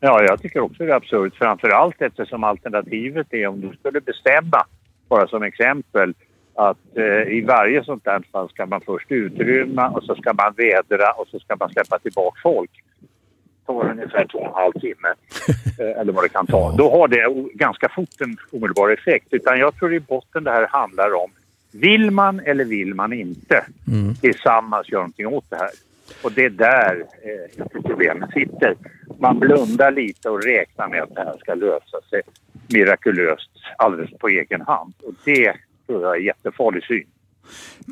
Ja, 0.00 0.22
jag 0.22 0.42
tycker 0.42 0.60
också 0.60 0.84
det 0.84 0.92
är 0.92 0.96
absurt. 0.96 1.34
Framförallt 1.34 2.02
eftersom 2.02 2.44
alternativet 2.44 3.26
är 3.30 3.46
om 3.46 3.60
du 3.60 3.76
skulle 3.76 4.00
bestämma, 4.00 4.64
bara 5.08 5.26
som 5.26 5.42
exempel, 5.42 6.14
att 6.54 6.96
eh, 6.96 7.32
i 7.32 7.44
varje 7.48 7.84
sånt 7.84 8.02
här 8.06 8.22
fall 8.32 8.48
ska 8.48 8.66
man 8.66 8.80
först 8.80 9.12
utrymma 9.12 9.88
och 9.88 10.04
så 10.04 10.14
ska 10.14 10.32
man 10.32 10.54
vädra 10.56 11.10
och 11.10 11.28
så 11.28 11.38
ska 11.38 11.56
man 11.56 11.70
släppa 11.70 11.98
tillbaka 11.98 12.40
folk. 12.42 12.70
Det 13.00 13.72
tar 13.72 13.90
ungefär 13.90 14.26
två 14.26 14.38
och 14.38 14.46
en 14.46 14.54
halv 14.54 14.72
timme 14.72 15.08
eh, 15.80 16.00
eller 16.00 16.12
vad 16.12 16.24
det 16.24 16.28
kan 16.28 16.46
ta. 16.46 16.72
Då 16.72 16.90
har 16.90 17.08
det 17.08 17.54
ganska 17.54 17.88
fort 17.88 18.20
en 18.20 18.36
omedelbar 18.52 18.90
effekt. 18.90 19.26
Utan 19.30 19.58
jag 19.58 19.76
tror 19.76 19.94
i 19.94 20.00
botten 20.00 20.44
det 20.44 20.50
här 20.50 20.66
handlar 20.66 21.14
om 21.14 21.30
vill 21.72 22.10
man 22.10 22.40
eller 22.40 22.64
vill 22.64 22.94
man 22.94 23.12
inte 23.12 23.64
mm. 23.88 24.14
tillsammans 24.14 24.88
göra 24.88 25.02
någonting 25.02 25.26
åt 25.26 25.50
det 25.50 25.56
här. 25.56 25.70
Och 26.22 26.32
det 26.32 26.44
är 26.44 26.50
där 26.50 27.04
eh, 27.22 27.66
problemet 27.82 28.30
sitter. 28.32 28.74
Man 29.20 29.38
blundar 29.38 29.90
lite 29.90 30.30
och 30.30 30.42
räknar 30.42 30.88
med 30.88 31.02
att 31.02 31.14
det 31.14 31.20
här 31.20 31.36
ska 31.38 31.54
lösa 31.54 32.00
sig. 32.10 32.22
mirakulöst 32.68 33.50
alldeles 33.78 34.10
på 34.18 34.28
egen 34.28 34.60
hand. 34.60 34.94
Och 35.02 35.14
det 35.24 35.52
tror 35.86 36.02
jag 36.02 36.16
är 36.16 36.20
jättefarlig 36.20 36.84
syn. 36.84 37.06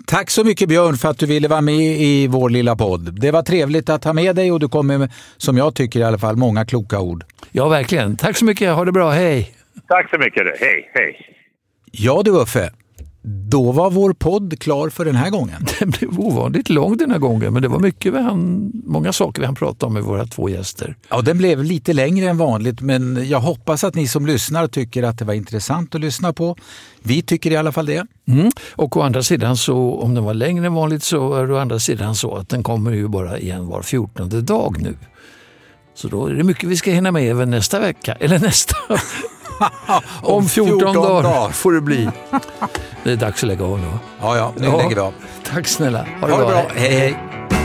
Tack 0.06 0.30
så 0.30 0.44
mycket 0.44 0.68
Björn 0.68 0.96
för 0.96 1.08
att 1.08 1.18
du 1.18 1.26
ville 1.26 1.48
vara 1.48 1.60
med 1.60 2.00
i 2.00 2.26
vår 2.26 2.50
lilla 2.50 2.76
podd. 2.76 3.20
Det 3.20 3.30
var 3.30 3.42
trevligt 3.42 3.88
att 3.88 4.04
ha 4.04 4.12
med 4.12 4.36
dig 4.36 4.52
och 4.52 4.60
du 4.60 4.68
kom 4.68 4.86
med, 4.86 5.12
som 5.36 5.56
jag 5.56 5.74
tycker 5.74 6.00
i 6.00 6.02
alla 6.02 6.18
fall, 6.18 6.36
många 6.36 6.64
kloka 6.64 7.00
ord. 7.00 7.24
Ja, 7.52 7.68
verkligen. 7.68 8.16
Tack 8.16 8.36
så 8.36 8.44
mycket. 8.44 8.74
Ha 8.74 8.84
det 8.84 8.92
bra. 8.92 9.10
Hej! 9.10 9.54
Tack 9.88 10.10
så 10.10 10.18
mycket. 10.18 10.60
Hej, 10.60 10.90
hej. 10.94 11.36
Ja 11.92 12.22
du 12.24 12.30
Uffe, 12.30 12.70
då 13.28 13.72
var 13.72 13.90
vår 13.90 14.12
podd 14.12 14.58
klar 14.58 14.88
för 14.88 15.04
den 15.04 15.14
här 15.14 15.30
gången. 15.30 15.66
Den 15.78 15.90
blev 15.90 16.20
ovanligt 16.20 16.68
lång 16.70 16.96
den 16.96 17.10
här 17.10 17.18
gången, 17.18 17.52
men 17.52 17.62
det 17.62 17.68
var 17.68 17.78
mycket 17.78 18.14
vi 18.14 18.18
han, 18.22 18.72
många 18.86 19.12
saker 19.12 19.42
vi 19.42 19.46
han 19.46 19.54
pratade 19.54 19.86
om 19.86 19.92
med 19.94 20.02
våra 20.02 20.26
två 20.26 20.48
gäster. 20.48 20.96
Ja, 21.08 21.20
den 21.20 21.38
blev 21.38 21.64
lite 21.64 21.92
längre 21.92 22.30
än 22.30 22.38
vanligt, 22.38 22.80
men 22.80 23.28
jag 23.28 23.40
hoppas 23.40 23.84
att 23.84 23.94
ni 23.94 24.08
som 24.08 24.26
lyssnar 24.26 24.66
tycker 24.66 25.02
att 25.02 25.18
det 25.18 25.24
var 25.24 25.34
intressant 25.34 25.94
att 25.94 26.00
lyssna 26.00 26.32
på. 26.32 26.56
Vi 27.02 27.22
tycker 27.22 27.50
i 27.50 27.56
alla 27.56 27.72
fall 27.72 27.86
det. 27.86 28.06
Mm. 28.28 28.50
Och 28.72 28.96
å 28.96 29.00
andra 29.00 29.22
sidan, 29.22 29.56
så 29.56 30.00
om 30.00 30.14
den 30.14 30.24
var 30.24 30.34
längre 30.34 30.66
än 30.66 30.74
vanligt, 30.74 31.02
så 31.02 31.34
är 31.34 31.46
det 31.46 31.54
å 31.54 31.58
andra 31.58 31.78
sidan 31.78 32.14
så 32.14 32.36
att 32.36 32.48
den 32.48 32.62
kommer 32.62 32.92
ju 32.92 33.08
bara 33.08 33.38
igen 33.38 33.66
var 33.66 33.82
fjortonde 33.82 34.40
dag 34.40 34.76
nu. 34.82 34.94
Så 35.94 36.08
då 36.08 36.26
är 36.26 36.34
det 36.34 36.44
mycket 36.44 36.68
vi 36.68 36.76
ska 36.76 36.90
hinna 36.90 37.12
med 37.12 37.30
även 37.30 37.50
nästa 37.50 37.80
vecka, 37.80 38.16
eller 38.20 38.38
nästa 38.38 38.76
Om 40.22 40.48
14, 40.48 40.78
14 40.78 40.94
dagar, 40.94 41.22
dagar 41.22 41.48
får 41.48 41.72
det 41.72 41.80
bli. 41.80 42.08
Det 43.04 43.12
är 43.12 43.16
dags 43.16 43.42
att 43.42 43.48
lägga 43.48 43.64
av 43.64 43.78
nu. 43.78 43.86
Ja, 44.20 44.36
ja, 44.36 44.52
nu 44.56 44.66
ja. 44.66 44.76
lägger 44.76 44.94
vi 44.94 45.00
av. 45.00 45.14
Tack 45.44 45.68
snälla. 45.68 46.06
Ha 46.20 46.26
det, 46.26 46.32
ha 46.32 46.40
det 46.40 46.46
bra. 46.46 46.62
bra. 46.62 46.70
Hej, 46.74 46.98
hej. 46.98 47.55